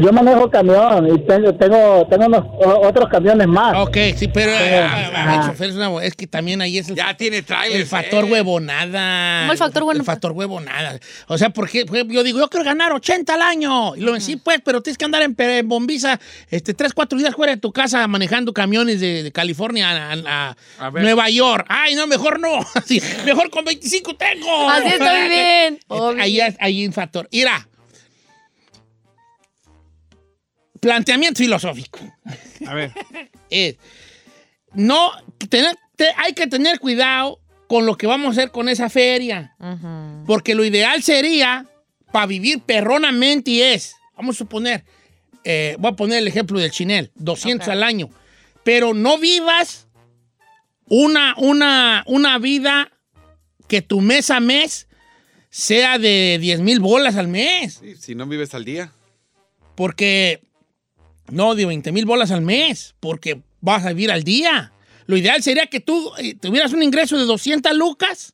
Yo 0.00 0.12
manejo 0.12 0.48
camión 0.50 1.08
y 1.14 1.18
tengo 1.26 1.52
tengo 1.56 2.06
tengo 2.08 2.26
unos 2.26 2.44
otros 2.86 3.08
camiones 3.08 3.46
más. 3.48 3.76
Ok, 3.76 3.96
sí, 4.16 4.28
pero 4.28 4.52
Eh, 4.52 4.78
el 4.78 4.84
ah. 5.16 5.44
chofer 5.50 5.70
es, 5.70 5.76
una- 5.76 6.04
es 6.04 6.14
que 6.14 6.26
también 6.28 6.60
ahí 6.62 6.78
es 6.78 6.88
el, 6.88 6.94
Ya 6.94 7.14
tiene 7.16 7.42
trailers. 7.42 7.74
el 7.80 7.86
factor 7.86 8.24
eh. 8.24 8.30
huevonada. 8.32 9.40
¿Cómo 9.42 9.52
el 9.52 9.58
factor 9.58 9.96
El 9.96 10.04
factor 10.04 10.32
huevonada. 10.32 10.98
O 11.26 11.36
sea, 11.36 11.50
porque 11.50 11.84
yo 12.08 12.22
digo, 12.22 12.38
yo 12.38 12.48
quiero 12.48 12.64
ganar 12.64 12.92
80 12.92 13.34
al 13.34 13.42
año. 13.42 13.96
Y 13.96 14.00
lo 14.00 14.18
sí, 14.20 14.36
pues, 14.36 14.60
pero 14.64 14.80
tienes 14.80 14.96
que 14.96 15.04
andar 15.04 15.22
en, 15.22 15.34
en 15.36 15.68
bombiza 15.68 16.20
este, 16.50 16.72
3, 16.72 16.92
4 16.94 17.18
días 17.18 17.34
fuera 17.34 17.52
de 17.54 17.60
tu 17.60 17.72
casa 17.72 18.06
manejando 18.06 18.52
camiones 18.52 19.00
de, 19.00 19.22
de 19.24 19.32
California 19.32 19.90
a, 19.90 20.12
a- 20.12 20.56
a. 20.78 20.90
Nueva 20.92 21.28
York. 21.30 21.66
Ay, 21.68 21.94
no, 21.96 22.06
mejor 22.06 22.38
no. 22.38 22.60
Mejor 23.24 23.50
con 23.50 23.64
25 23.64 24.14
tengo. 24.14 24.70
Así 24.70 24.88
estoy 24.88 25.28
bien. 25.28 25.80
Ahí 26.20 26.40
es- 26.40 26.56
ahí 26.60 26.80
hay 26.80 26.86
un 26.86 26.92
factor. 26.92 27.28
Mira. 27.32 27.66
Planteamiento 30.80 31.38
filosófico. 31.38 32.00
A 32.66 32.74
ver. 32.74 32.92
es, 33.50 33.76
no, 34.74 35.10
tener- 35.48 35.76
te- 35.96 36.12
hay 36.16 36.32
que 36.32 36.46
tener 36.46 36.78
cuidado 36.80 37.40
con 37.68 37.86
lo 37.86 37.96
que 37.96 38.06
vamos 38.06 38.28
a 38.28 38.30
hacer 38.40 38.50
con 38.50 38.68
esa 38.68 38.88
feria. 38.90 39.54
Porque 40.26 40.54
lo 40.54 40.64
ideal 40.64 41.02
sería, 41.02 41.66
para 42.12 42.26
vivir 42.26 42.60
perronamente, 42.60 43.50
y 43.52 43.62
es, 43.62 43.94
vamos 44.16 44.36
a 44.36 44.38
suponer, 44.38 44.84
eh, 45.44 45.76
voy 45.78 45.92
a 45.92 45.96
poner 45.96 46.18
el 46.18 46.28
ejemplo 46.28 46.58
del 46.58 46.70
chinel, 46.70 47.10
200 47.14 47.68
al 47.68 47.82
año. 47.82 48.10
Pero 48.64 48.92
no 48.94 49.18
vivas 49.18 49.86
una, 50.86 51.34
una, 51.38 52.02
una 52.06 52.38
vida 52.38 52.90
que 53.68 53.82
tu 53.82 54.00
mes 54.00 54.30
a 54.30 54.40
mes 54.40 54.88
sea 55.48 55.98
de 55.98 56.38
10 56.40 56.60
mil 56.60 56.80
bolas 56.80 57.16
al 57.16 57.28
mes. 57.28 57.78
Sí, 57.80 57.94
si 57.96 58.14
no 58.14 58.26
vives 58.26 58.54
al 58.54 58.64
día. 58.64 58.92
Porque, 59.76 60.42
no, 61.30 61.54
de 61.54 61.66
20 61.66 61.92
mil 61.92 62.06
bolas 62.06 62.30
al 62.30 62.42
mes, 62.42 62.94
porque 63.00 63.42
vas 63.60 63.84
a 63.84 63.90
vivir 63.90 64.10
al 64.10 64.24
día. 64.24 64.72
Lo 65.06 65.16
ideal 65.16 65.42
sería 65.42 65.66
que 65.66 65.80
tú 65.80 66.12
eh, 66.18 66.34
tuvieras 66.34 66.72
un 66.72 66.82
ingreso 66.82 67.18
de 67.18 67.24
200 67.24 67.76
lucas 67.76 68.32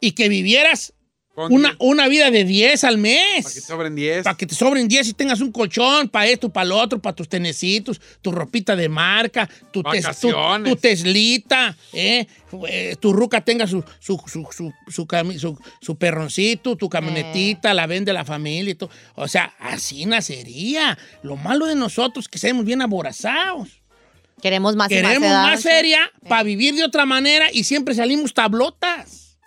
y 0.00 0.12
que 0.12 0.28
vivieras 0.28 0.92
una, 1.34 1.74
una 1.78 2.08
vida 2.08 2.30
de 2.30 2.44
10 2.44 2.84
al 2.84 2.98
mes. 2.98 3.42
Para 3.44 3.54
que 3.54 3.60
sobren 3.62 3.94
10. 3.94 4.24
Para 4.24 4.36
que 4.36 4.46
te 4.46 4.54
sobren 4.54 4.86
10 4.88 5.08
y 5.08 5.12
tengas 5.14 5.40
un 5.40 5.50
colchón 5.50 6.08
para 6.08 6.26
esto, 6.26 6.50
para 6.50 6.66
lo 6.66 6.76
otro, 6.78 6.98
para 7.00 7.16
tus 7.16 7.28
tenecitos, 7.28 8.00
tu 8.20 8.32
ropita 8.32 8.76
de 8.76 8.88
marca, 8.90 9.48
tu, 9.70 9.82
tes- 9.82 10.04
tu, 10.20 10.76
teslita, 10.76 11.76
¿eh? 11.92 12.26
Eh, 12.68 12.96
tu 13.00 13.14
ruca 13.14 13.40
tenga 13.42 13.66
su, 13.66 13.82
su, 13.98 14.20
su, 14.26 14.46
su, 14.52 14.72
su 14.88 15.06
cami- 15.06 15.38
su- 15.38 15.58
su 15.80 15.96
perroncito, 15.96 16.76
tu 16.76 16.88
camionetita, 16.90 17.72
la 17.72 17.86
vende 17.86 18.12
la 18.12 18.26
familia 18.26 18.72
y 18.72 18.74
todo. 18.74 18.90
O 19.14 19.26
sea, 19.26 19.54
así 19.58 20.04
nacería. 20.04 20.98
Lo 21.22 21.36
malo 21.36 21.64
de 21.66 21.74
nosotros 21.76 22.26
es 22.26 22.28
que 22.28 22.38
seamos 22.38 22.66
bien 22.66 22.82
aborazados. 22.82 23.80
Queremos 24.42 24.76
más 24.76 24.90
y 24.90 24.96
más 24.96 25.02
Queremos 25.04 25.28
edad, 25.30 25.42
más 25.44 25.62
sí. 25.62 25.68
feria 25.68 26.10
para 26.28 26.42
vivir 26.42 26.74
de 26.74 26.84
otra 26.84 27.06
manera 27.06 27.46
y 27.52 27.64
siempre 27.64 27.94
salimos 27.94 28.34
tablotas. 28.34 29.38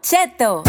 Cheto. 0.00 0.62